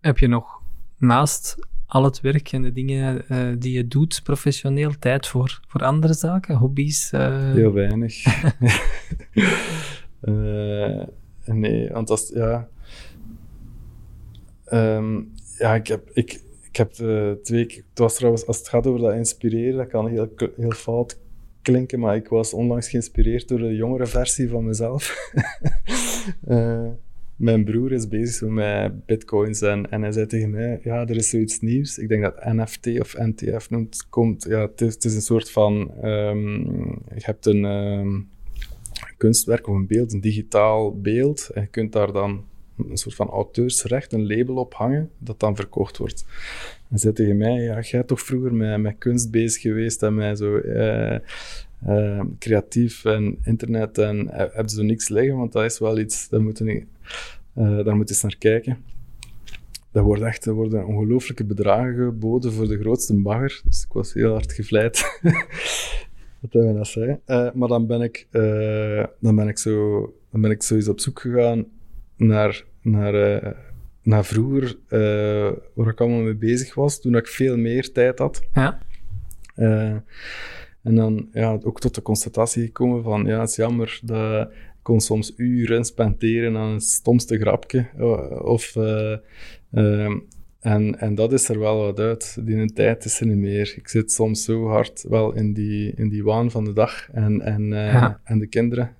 Heb 0.00 0.18
je 0.18 0.28
nog 0.28 0.62
naast 0.98 1.56
al 1.86 2.04
het 2.04 2.20
werk 2.20 2.52
en 2.52 2.62
de 2.62 2.72
dingen 2.72 3.24
die 3.58 3.72
je 3.72 3.88
doet 3.88 4.20
professioneel 4.24 4.98
tijd 4.98 5.26
voor, 5.26 5.60
voor 5.66 5.84
andere 5.84 6.14
zaken, 6.14 6.56
hobby's? 6.56 7.10
Heel 7.10 7.72
weinig. 7.72 8.24
nee, 11.44 11.90
want 11.90 12.10
als, 12.10 12.30
ja, 12.34 12.68
um, 14.72 15.32
ja, 15.58 15.74
ik 15.74 15.86
heb, 15.86 16.10
ik 16.12 16.46
heb 16.78 16.94
de 16.94 17.38
twee 17.42 17.66
keer, 17.66 17.82
het 17.90 17.98
was 17.98 18.14
trouwens, 18.14 18.46
als 18.46 18.58
het 18.58 18.68
gaat 18.68 18.86
over 18.86 19.00
dat 19.00 19.14
inspireren, 19.14 19.76
dat 19.76 19.86
kan 19.86 20.08
heel, 20.08 20.28
heel 20.56 20.70
fout 20.70 21.18
klinken, 21.62 21.98
maar 21.98 22.16
ik 22.16 22.28
was 22.28 22.54
onlangs 22.54 22.88
geïnspireerd 22.88 23.48
door 23.48 23.58
de 23.58 23.74
jongere 23.74 24.06
versie 24.06 24.48
van 24.48 24.64
mezelf. 24.64 25.32
uh, 26.48 26.88
mijn 27.36 27.64
broer 27.64 27.92
is 27.92 28.08
bezig 28.08 28.48
met 28.48 29.06
bitcoins 29.06 29.60
en, 29.60 29.90
en 29.90 30.02
hij 30.02 30.12
zei 30.12 30.26
tegen 30.26 30.50
mij, 30.50 30.80
ja, 30.82 31.06
er 31.06 31.16
is 31.16 31.28
zoiets 31.28 31.60
nieuws. 31.60 31.98
Ik 31.98 32.08
denk 32.08 32.22
dat 32.22 32.44
NFT 32.44 33.00
of 33.00 33.14
NTF 33.18 33.70
noemt, 33.70 34.06
komt. 34.08 34.44
Ja, 34.44 34.60
het 34.60 34.80
is, 34.80 34.94
het 34.94 35.04
is 35.04 35.14
een 35.14 35.20
soort 35.20 35.50
van, 35.50 35.90
um, 36.04 36.62
je 37.14 37.22
hebt 37.22 37.46
een 37.46 37.64
um, 37.64 38.28
kunstwerk 39.16 39.68
of 39.68 39.74
een 39.74 39.86
beeld, 39.86 40.12
een 40.12 40.20
digitaal 40.20 41.00
beeld, 41.00 41.50
en 41.54 41.62
je 41.62 41.68
kunt 41.68 41.92
daar 41.92 42.12
dan 42.12 42.44
een 42.88 42.96
soort 42.96 43.14
van 43.14 43.28
auteursrecht, 43.28 44.12
een 44.12 44.26
label 44.26 44.56
ophangen, 44.56 45.10
dat 45.18 45.40
dan 45.40 45.56
verkocht 45.56 45.96
wordt. 45.96 46.24
En 46.90 46.98
zei 46.98 47.12
tegen 47.12 47.36
mij, 47.36 47.62
ja, 47.62 47.80
jij 47.80 48.02
toch 48.02 48.20
vroeger 48.20 48.54
met, 48.54 48.80
met 48.80 48.94
kunst 48.98 49.30
bezig 49.30 49.62
geweest 49.62 50.02
en 50.02 50.14
mij 50.14 50.36
zo 50.36 50.56
eh, 50.56 51.14
eh, 51.14 52.20
creatief 52.38 53.04
en 53.04 53.38
internet 53.44 53.98
en 53.98 54.30
eh, 54.30 54.54
heb 54.56 54.68
zo 54.68 54.82
niks 54.82 55.08
liggen, 55.08 55.36
want 55.36 55.52
dat 55.52 55.64
is 55.64 55.78
wel 55.78 55.98
iets, 55.98 56.28
daar 56.28 56.42
moet 56.42 56.58
je, 56.58 56.84
daar 57.54 57.96
moet 57.96 58.10
eens 58.10 58.22
naar 58.22 58.36
kijken. 58.38 58.84
Dat 59.92 60.04
echt, 60.22 60.46
er 60.46 60.52
worden 60.52 60.86
ongelooflijke 60.86 61.44
bedragen 61.44 61.94
geboden 61.94 62.52
voor 62.52 62.68
de 62.68 62.78
grootste 62.78 63.14
bagger, 63.14 63.60
dus 63.64 63.84
ik 63.84 63.92
was 63.92 64.12
heel 64.12 64.32
hard 64.32 64.52
gevleid. 64.52 65.20
dat 66.40 66.52
hij 66.52 66.72
dat 66.72 66.86
zei. 66.86 67.18
Maar 67.54 67.68
dan 67.68 67.86
ben 67.86 68.00
ik, 68.00 68.26
dan 69.20 69.36
ben 69.36 69.48
ik 69.48 69.58
zo, 69.58 70.00
dan 70.30 70.40
ben 70.40 70.50
ik 70.50 70.62
op 70.88 71.00
zoek 71.00 71.20
gegaan 71.20 71.66
naar, 72.16 72.64
naar, 72.82 73.42
uh, 73.44 73.50
naar 74.02 74.24
vroeger, 74.24 74.76
uh, 74.88 75.52
waar 75.74 75.88
ik 75.88 76.00
allemaal 76.00 76.22
mee 76.22 76.34
bezig 76.34 76.74
was, 76.74 77.00
toen 77.00 77.16
ik 77.16 77.26
veel 77.26 77.56
meer 77.56 77.92
tijd 77.92 78.18
had. 78.18 78.42
Ja. 78.54 78.78
Uh, 79.56 79.94
en 80.82 80.94
dan 80.94 81.28
ja, 81.32 81.58
ook 81.62 81.80
tot 81.80 81.94
de 81.94 82.02
constatatie 82.02 82.64
gekomen 82.64 83.02
van, 83.02 83.24
ja, 83.24 83.40
het 83.40 83.48
is 83.48 83.56
jammer 83.56 84.00
dat 84.02 84.50
ik 84.50 84.56
kon 84.82 85.00
soms 85.00 85.32
uren 85.36 85.84
spenderen 85.84 86.56
aan 86.56 86.72
het 86.72 86.82
stomste 86.82 87.38
grapje. 87.38 87.86
Of, 88.42 88.76
en, 90.60 90.98
en 90.98 91.14
dat 91.14 91.32
is 91.32 91.48
er 91.48 91.58
wel 91.58 91.78
wat 91.78 91.98
uit. 91.98 92.38
Die 92.40 92.56
een 92.56 92.74
tijd 92.74 93.04
is 93.04 93.20
er 93.20 93.26
niet 93.26 93.36
meer. 93.36 93.74
Ik 93.76 93.88
zit 93.88 94.12
soms 94.12 94.44
zo 94.44 94.68
hard 94.68 95.04
wel 95.08 95.34
in 95.34 95.52
die, 95.52 95.92
in 95.96 96.08
die 96.08 96.24
waan 96.24 96.50
van 96.50 96.64
de 96.64 96.72
dag 96.72 97.08
en, 97.12 97.40
en, 97.40 97.68
ja. 97.68 98.20
en 98.24 98.38
de 98.38 98.46
kinderen 98.46 98.96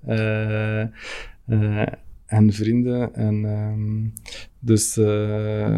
en 2.29 2.53
vrienden. 2.53 3.15
En, 3.15 3.43
um, 3.43 4.13
dus, 4.59 4.97
uh, 4.97 5.77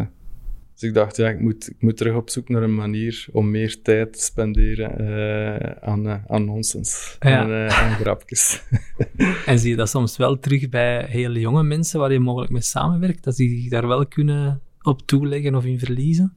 dus 0.72 0.82
ik 0.82 0.94
dacht, 0.94 1.16
ja, 1.16 1.28
ik 1.28 1.40
moet, 1.40 1.68
ik 1.68 1.76
moet 1.78 1.96
terug 1.96 2.14
op 2.14 2.30
zoek 2.30 2.48
naar 2.48 2.62
een 2.62 2.74
manier 2.74 3.26
om 3.32 3.50
meer 3.50 3.82
tijd 3.82 4.12
te 4.12 4.22
spenderen 4.22 5.00
uh, 5.00 5.70
aan, 5.80 6.06
uh, 6.06 6.14
aan 6.26 6.44
nonsens 6.44 7.16
ja. 7.20 7.42
en 7.42 7.70
aan 7.70 7.94
grapjes. 7.94 8.62
en 9.46 9.58
zie 9.58 9.70
je 9.70 9.76
dat 9.76 9.88
soms 9.88 10.16
wel 10.16 10.38
terug 10.38 10.68
bij 10.68 11.06
hele 11.08 11.40
jonge 11.40 11.62
mensen 11.62 12.00
waar 12.00 12.12
je 12.12 12.18
mogelijk 12.18 12.52
mee 12.52 12.62
samenwerkt, 12.62 13.24
dat 13.24 13.36
die 13.36 13.60
zich 13.60 13.70
daar 13.70 13.86
wel 13.86 14.06
kunnen 14.06 14.60
op 14.82 15.02
toeleggen 15.06 15.54
of 15.54 15.64
in 15.64 15.78
verliezen? 15.78 16.32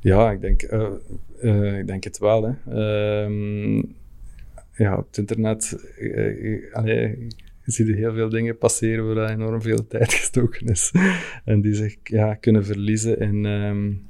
Ja, 0.00 0.30
ik 0.30 0.40
denk, 0.40 0.62
ik 1.78 1.86
denk 1.86 2.04
het 2.04 2.18
wel. 2.18 2.42
Hè. 2.42 3.24
Um, 3.24 3.96
ja, 4.72 4.96
op 4.96 5.06
het 5.06 5.18
internet... 5.18 5.76
allee, 6.72 7.28
je 7.74 7.74
ziet 7.74 7.96
heel 7.96 8.14
veel 8.14 8.28
dingen 8.28 8.58
passeren 8.58 9.14
waar 9.14 9.30
enorm 9.30 9.62
veel 9.62 9.86
tijd 9.86 10.14
gestoken 10.14 10.66
is. 10.66 10.92
en 11.44 11.60
die 11.60 11.74
zich 11.74 11.96
ja, 12.02 12.34
kunnen 12.34 12.64
verliezen 12.64 13.18
in, 13.18 13.44
um, 13.44 14.02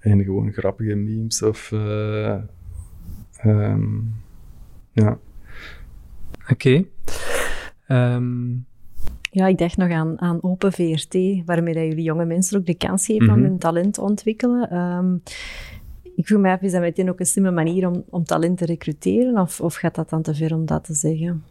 in 0.00 0.24
gewoon 0.24 0.52
grappige 0.52 0.94
memes 0.94 1.42
of... 1.42 1.70
Uh, 1.70 2.38
um, 3.44 4.14
ja. 4.92 5.18
Oké. 6.50 6.86
Okay. 7.88 8.14
Um, 8.14 8.66
ja, 9.30 9.46
ik 9.46 9.58
dacht 9.58 9.76
nog 9.76 9.90
aan, 9.90 10.20
aan 10.20 10.42
Open 10.42 10.72
VRT, 10.72 11.44
waarmee 11.44 11.74
dat 11.74 11.82
jullie 11.82 12.02
jonge 12.02 12.24
mensen 12.24 12.58
ook 12.58 12.66
de 12.66 12.76
kans 12.76 13.06
geven 13.06 13.24
mm 13.24 13.32
-hmm. 13.32 13.42
om 13.42 13.48
hun 13.48 13.58
talent 13.58 13.94
te 13.94 14.00
ontwikkelen. 14.00 14.76
Um, 14.76 15.22
ik 16.14 16.26
vroeg 16.26 16.40
me 16.40 16.50
af, 16.50 16.60
is 16.60 16.72
dat 16.72 16.80
meteen 16.80 17.10
ook 17.10 17.20
een 17.20 17.26
slimme 17.26 17.50
manier 17.50 17.88
om, 17.88 18.04
om 18.10 18.24
talent 18.24 18.58
te 18.58 18.64
recruteren? 18.64 19.38
Of, 19.38 19.60
of 19.60 19.74
gaat 19.74 19.94
dat 19.94 20.10
dan 20.10 20.22
te 20.22 20.34
ver 20.34 20.54
om 20.54 20.66
dat 20.66 20.84
te 20.84 20.94
zeggen? 20.94 21.44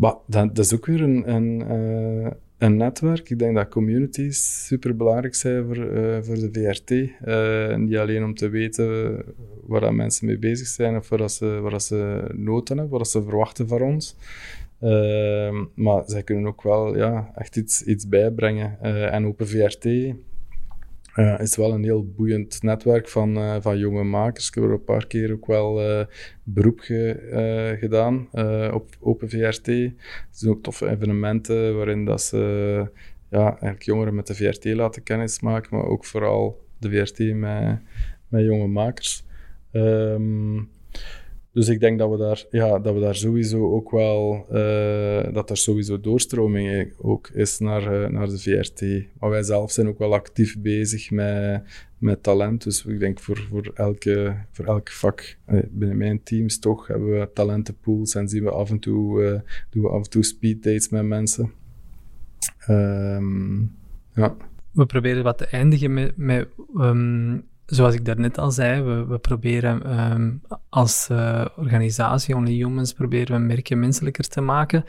Maar 0.00 0.14
dat, 0.26 0.54
dat 0.56 0.64
is 0.64 0.74
ook 0.74 0.86
weer 0.86 1.02
een, 1.02 1.34
een, 1.34 1.62
uh, 1.70 2.30
een 2.58 2.76
netwerk. 2.76 3.30
Ik 3.30 3.38
denk 3.38 3.54
dat 3.54 3.68
communities 3.68 4.66
super 4.66 4.96
belangrijk 4.96 5.34
zijn 5.34 5.66
voor, 5.66 5.76
uh, 5.76 6.18
voor 6.22 6.34
de 6.34 6.48
VRT. 6.52 6.90
Uh, 6.90 7.76
niet 7.76 7.96
alleen 7.96 8.24
om 8.24 8.34
te 8.34 8.48
weten 8.48 9.18
waar 9.66 9.80
dat 9.80 9.92
mensen 9.92 10.26
mee 10.26 10.38
bezig 10.38 10.66
zijn 10.66 10.96
of 10.96 11.08
dat 11.08 11.32
ze, 11.32 11.46
waar 11.46 11.80
ze 11.80 12.24
nood 12.34 12.68
hebben, 12.68 12.88
wat 12.88 13.08
ze 13.08 13.22
verwachten 13.22 13.68
van 13.68 13.82
ons. 13.82 14.16
Maar 15.74 16.02
zij 16.06 16.22
kunnen 16.22 16.46
ook 16.46 16.62
wel 16.62 16.96
ja, 16.96 17.32
echt 17.34 17.56
iets, 17.56 17.82
iets 17.82 18.08
bijbrengen. 18.08 18.80
En 19.10 19.26
Open 19.26 19.48
VRT 19.48 19.84
uh, 21.16 21.40
is 21.40 21.56
wel 21.56 21.72
een 21.72 21.84
heel 21.84 22.06
boeiend 22.16 22.62
netwerk 22.62 23.08
van, 23.08 23.36
uh, 23.36 23.56
van 23.60 23.78
jonge 23.78 24.04
makers. 24.04 24.48
Ik 24.48 24.54
heb 24.54 24.64
er 24.64 24.70
een 24.70 24.84
paar 24.84 25.06
keer 25.06 25.32
ook 25.32 25.46
wel 25.46 25.90
uh, 25.90 26.04
beroep 26.42 26.80
ge, 26.80 27.76
gedaan 27.80 28.28
op 28.72 28.96
Open 29.00 29.30
VRT. 29.30 29.66
Het 29.66 29.94
zijn 30.30 30.50
ook 30.50 30.62
toffe 30.62 30.88
evenementen 30.88 31.76
waarin 31.76 32.04
dat 32.04 32.22
ze 32.22 32.38
ja, 33.30 33.48
eigenlijk 33.48 33.82
jongeren 33.82 34.14
met 34.14 34.26
de 34.26 34.34
VRT 34.34 34.64
laten 34.64 35.02
kennismaken, 35.02 35.76
maar 35.76 35.86
ook 35.86 36.04
vooral 36.04 36.64
de 36.78 36.90
VRT 36.90 37.34
met, 37.34 37.78
met 38.28 38.44
jonge 38.44 38.66
makers. 38.66 39.24
Um, 39.72 40.68
dus 41.52 41.68
ik 41.68 41.80
denk 41.80 41.98
dat 41.98 42.10
we 42.10 42.16
daar, 42.16 42.44
ja, 42.50 42.78
dat 42.78 42.94
we 42.94 43.00
daar 43.00 43.14
sowieso 43.14 43.74
ook 43.74 43.90
wel, 43.90 44.46
uh, 44.52 45.34
dat 45.34 45.50
er 45.50 45.56
sowieso 45.56 46.00
doorstroming 46.00 46.92
ook 46.98 47.28
is 47.28 47.58
naar, 47.58 48.02
uh, 48.02 48.08
naar 48.08 48.28
de 48.28 48.38
VRT. 48.38 48.80
Maar 49.18 49.30
wij 49.30 49.42
zelf 49.42 49.70
zijn 49.70 49.88
ook 49.88 49.98
wel 49.98 50.14
actief 50.14 50.58
bezig 50.58 51.10
met, 51.10 51.62
met 51.98 52.22
talent. 52.22 52.64
Dus 52.64 52.84
ik 52.84 52.98
denk 52.98 53.20
voor, 53.20 53.46
voor, 53.50 53.70
elke, 53.74 54.36
voor 54.52 54.64
elk 54.64 54.90
vak 54.90 55.36
uh, 55.48 55.60
binnen 55.70 55.96
mijn 55.96 56.22
teams 56.22 56.58
toch 56.58 56.86
hebben 56.86 57.18
we 57.18 57.30
talentenpools 57.34 58.14
en 58.14 58.28
zien 58.28 58.44
we 58.44 58.50
af 58.50 58.70
en 58.70 58.78
toe, 58.78 59.42
doen 59.70 59.82
we 59.82 59.88
af 59.88 60.04
en 60.04 60.10
toe 60.10 60.24
speed 60.24 60.62
dates 60.62 60.88
met 60.88 61.04
mensen. 61.04 61.52
Um, 62.68 63.76
ja. 64.14 64.36
We 64.70 64.86
proberen 64.86 65.22
wat 65.22 65.38
te 65.38 65.46
eindigen 65.46 65.94
met, 65.94 66.16
met 66.16 66.48
um, 66.76 67.48
zoals 67.70 67.94
ik 67.94 68.04
daarnet 68.04 68.38
al 68.38 68.50
zei, 68.50 68.82
we, 68.82 69.04
we 69.06 69.18
proberen 69.18 70.00
um, 70.12 70.42
als 70.68 71.08
uh, 71.12 71.46
organisatie, 71.56 72.36
Only 72.36 72.52
Humans, 72.52 72.92
proberen 72.92 73.40
we 73.40 73.46
merken 73.46 73.78
menselijker 73.78 74.28
te 74.28 74.40
maken. 74.40 74.84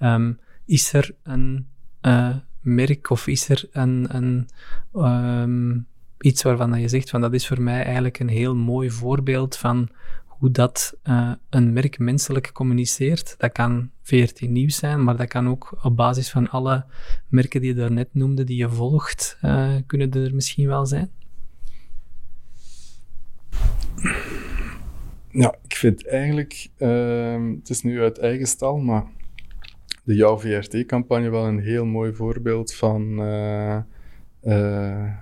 Um, 0.00 0.38
is 0.66 0.92
er 0.92 1.14
een 1.22 1.66
uh, 2.02 2.36
merk 2.60 3.10
of 3.10 3.26
is 3.26 3.48
er 3.48 3.68
een, 3.72 4.46
um, 4.94 5.86
iets 6.18 6.42
waarvan 6.42 6.80
je 6.80 6.88
zegt 6.88 7.10
van 7.10 7.20
dat 7.20 7.32
is 7.34 7.46
voor 7.46 7.62
mij 7.62 7.84
eigenlijk 7.84 8.18
een 8.18 8.28
heel 8.28 8.54
mooi 8.54 8.90
voorbeeld 8.90 9.56
van 9.56 9.88
hoe 10.26 10.50
dat 10.50 10.96
uh, 11.04 11.32
een 11.50 11.72
merk 11.72 11.98
menselijk 11.98 12.50
communiceert. 12.52 13.34
Dat 13.38 13.52
kan 13.52 13.90
VRT 14.02 14.40
Nieuws 14.40 14.76
zijn, 14.76 15.04
maar 15.04 15.16
dat 15.16 15.28
kan 15.28 15.48
ook 15.48 15.78
op 15.82 15.96
basis 15.96 16.30
van 16.30 16.50
alle 16.50 16.84
merken 17.28 17.60
die 17.60 17.70
je 17.70 17.80
daarnet 17.80 18.08
noemde, 18.12 18.44
die 18.44 18.56
je 18.56 18.68
volgt, 18.68 19.38
kunnen 19.86 20.10
er 20.10 20.34
misschien 20.34 20.66
wel 20.66 20.86
zijn. 20.86 21.10
Ja, 25.30 25.54
ik 25.62 25.74
vind 25.74 26.06
eigenlijk, 26.06 26.68
uh, 26.78 27.56
het 27.58 27.68
is 27.68 27.82
nu 27.82 28.00
uit 28.02 28.18
eigen 28.18 28.46
stal, 28.46 28.78
maar 28.78 29.04
de 30.04 30.14
Jouw 30.14 30.38
VRT-campagne 30.38 31.30
wel 31.30 31.46
een 31.46 31.58
heel 31.58 31.84
mooi 31.84 32.12
voorbeeld 32.12 32.74
van, 32.74 33.20
uh, 33.20 33.78
uh, 34.42 35.12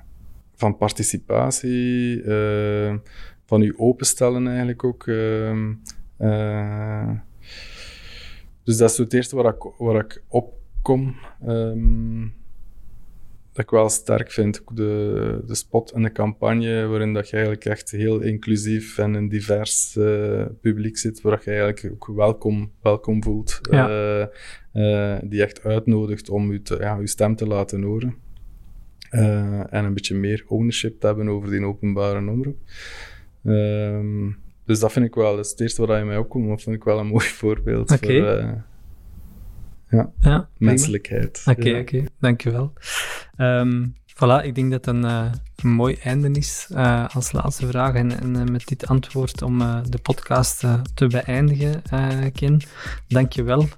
van 0.54 0.76
participatie, 0.76 2.22
uh, 2.22 2.94
van 3.44 3.62
u 3.62 3.74
openstellen 3.76 4.46
eigenlijk 4.46 4.84
ook. 4.84 5.06
Ehm, 5.06 5.72
dus 8.64 8.76
dat 8.76 8.90
is 8.90 8.96
het 8.96 9.14
eerste 9.14 9.36
waar 9.36 9.54
ik, 9.54 9.62
waar 9.78 10.04
ik 10.04 10.22
op 10.28 10.54
kom. 10.82 11.16
Um, 11.46 12.34
dat 13.52 13.64
ik 13.64 13.70
wel 13.70 13.88
sterk 13.88 14.30
vind. 14.30 14.62
De, 14.74 15.42
de 15.46 15.54
spot 15.54 15.90
en 15.90 16.02
de 16.02 16.12
campagne, 16.12 16.86
waarin 16.86 17.12
dat 17.12 17.28
je 17.28 17.32
eigenlijk 17.32 17.64
echt 17.64 17.90
heel 17.90 18.20
inclusief 18.20 18.98
en 18.98 19.14
een 19.14 19.28
divers 19.28 19.96
uh, 19.96 20.44
publiek 20.60 20.98
zit, 20.98 21.20
waar 21.20 21.40
je 21.44 21.50
eigenlijk 21.50 21.94
ook 21.94 22.16
welkom, 22.16 22.72
welkom 22.82 23.22
voelt. 23.22 23.60
Ja. 23.70 24.28
Uh, 24.74 25.18
die 25.22 25.42
echt 25.42 25.64
uitnodigt 25.64 26.28
om 26.28 26.52
je, 26.52 26.62
te, 26.62 26.76
ja, 26.80 26.96
je 26.96 27.06
stem 27.06 27.36
te 27.36 27.46
laten 27.46 27.82
horen. 27.82 28.14
en 29.10 29.84
een 29.84 29.94
beetje 29.94 30.14
meer 30.14 30.44
ownership 30.46 31.00
te 31.00 31.06
hebben 31.06 31.28
over 31.28 31.50
die 31.50 31.66
openbare 31.66 32.18
omroep. 32.30 32.56
Ehm, 33.44 34.30
dus 34.64 34.80
dat 34.80 34.92
vind 34.92 35.06
ik 35.06 35.14
wel, 35.14 35.36
dat 35.36 35.44
is 35.44 35.50
het 35.50 35.60
eerste 35.60 35.86
waar 35.86 35.98
je 35.98 36.04
mij 36.04 36.16
opkomt, 36.16 36.48
dat 36.48 36.62
vind 36.62 36.76
ik 36.76 36.84
wel 36.84 36.98
een 36.98 37.06
mooi 37.16 37.26
voorbeeld 37.26 37.90
okay. 37.90 38.20
voor 38.20 38.64
ja, 39.92 40.12
ja 40.20 40.48
menselijkheid. 40.58 41.42
Oké, 41.46 41.60
okay, 41.60 41.72
ja. 41.72 41.80
oké, 41.80 41.96
okay. 41.96 42.08
dankjewel. 42.20 42.72
Um, 43.36 43.94
voilà, 44.14 44.44
ik 44.44 44.54
denk 44.54 44.70
dat 44.70 44.86
een, 44.86 45.04
uh, 45.04 45.32
mooi 45.62 45.94
einde 46.02 46.30
is 46.30 46.68
uh, 46.72 47.04
als 47.14 47.32
laatste 47.32 47.66
vraag. 47.66 47.94
En, 47.94 48.36
uh, 48.36 48.42
met 48.42 48.66
dit 48.66 48.86
antwoord 48.86 49.42
om 49.42 49.58
de 49.88 49.98
podcast 50.02 50.64
te 50.94 51.06
beëindigen, 51.06 51.82
Ken. 52.32 52.60
Dank 53.08 53.32
je 53.32 53.42
wel 53.42 53.68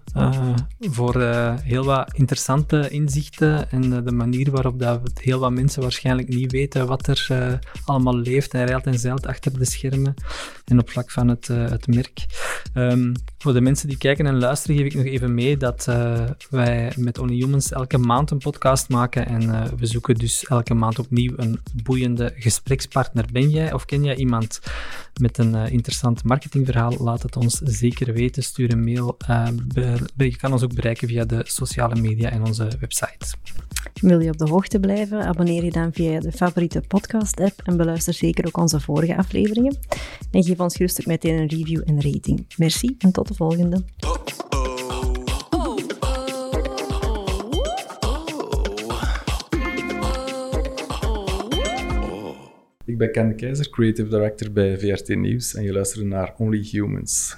voor 0.81 1.23
heel 1.63 1.85
wat 1.85 2.13
interessante 2.15 2.89
inzichten 2.89 3.71
en 3.71 4.05
de 4.05 4.13
manier 4.13 4.51
waarop 4.51 4.79
dat 4.79 5.01
heel 5.15 5.39
wat 5.39 5.53
mensen 5.53 5.83
waarschijnlijk 5.83 6.29
niet 6.29 6.53
weten 6.53 6.87
wat 6.87 7.07
er 7.07 7.59
allemaal 7.85 8.17
leeft 8.17 8.55
en 8.55 8.67
rijlt 8.67 8.87
en 8.87 8.99
zeilt 8.99 9.27
achter 9.27 9.59
de 9.59 9.65
schermen 9.65 10.15
en 10.65 10.79
op 10.79 10.91
vlak 10.91 11.11
van 11.11 11.29
het, 11.29 11.47
het 11.47 11.87
merk. 11.87 12.27
Um, 12.75 13.13
voor 13.39 13.53
de 13.53 13.61
mensen 13.61 13.89
die 13.89 13.99
kijken 13.99 14.27
en 14.27 14.39
luisteren 14.39 14.77
geef 14.77 14.87
ik 14.87 14.95
nog 14.95 15.05
even 15.05 15.35
mee 15.35 15.57
dat 15.57 15.89
wij 16.51 16.93
met 16.97 17.19
Only 17.19 17.35
Humans 17.35 17.73
elke 17.73 17.99
maand 17.99 18.31
een 18.31 18.39
podcast 18.39 18.89
maken 18.89 19.27
en 19.27 19.77
we 19.77 19.87
zoeken 19.87 20.15
dus 20.15 20.45
elke 20.45 20.75
maand 20.75 20.99
opnieuw 20.99 21.33
een 21.37 21.61
boeiende 21.83 22.33
gesprekspartner. 22.37 23.25
Ben 23.33 23.51
jij 23.51 23.73
of 23.73 23.85
ken 23.85 24.05
jij 24.05 24.17
iemand 24.17 24.61
met 25.21 25.39
een 25.39 25.55
uh, 25.55 25.71
interessant 25.71 26.25
marketingverhaal? 26.25 26.97
Laat 26.99 27.23
het 27.23 27.37
ons 27.37 27.61
zeker 27.65 28.13
weten. 28.13 28.43
Stuur 28.43 28.73
een 28.73 28.85
mail. 28.85 29.17
Uh, 29.31 29.47
je 30.17 30.37
kan 30.37 30.53
ons 30.53 30.63
ook 30.63 30.75
bereiken 30.75 31.09
via 31.09 31.25
de 31.25 31.41
sociale 31.45 32.01
media 32.01 32.31
en 32.31 32.45
onze 32.45 32.69
website. 32.81 33.27
Wil 34.01 34.21
je 34.21 34.31
op 34.31 34.39
de 34.39 34.49
hoogte 34.49 34.81
blijven? 34.81 35.25
Abonneer 35.25 35.65
je 35.65 35.71
dan 35.71 35.93
via 35.93 36.21
de 36.21 36.33
favoriete 36.33 36.83
podcast-app 36.89 37.63
en 37.65 37.77
beluister 37.77 38.15
zeker 38.15 38.47
ook 38.47 38.57
onze 38.57 38.81
vorige 38.81 39.17
afleveringen. 39.17 39.77
En 40.31 40.45
geef 40.45 40.59
ons 40.59 40.77
gerust 40.77 41.01
ook 41.01 41.07
meteen 41.07 41.39
een 41.39 41.49
review 41.49 41.83
en 41.85 42.03
rating. 42.03 42.47
Merci 42.57 42.95
en 42.99 43.13
tot 43.13 43.29
de 43.29 43.35
volgende. 43.35 43.85
Ik 52.87 52.99
ben 52.99 53.13
Ken 53.13 53.29
de 53.29 53.35
Keizer, 53.35 53.71
Creative 53.71 54.09
Director 54.09 54.53
bij 54.53 54.79
VRT 54.79 55.09
Nieuws 55.09 55.55
en 55.55 55.63
je 55.63 55.73
luistert 55.73 56.05
naar 56.05 56.35
Only 56.37 56.63
Humans. 56.71 57.37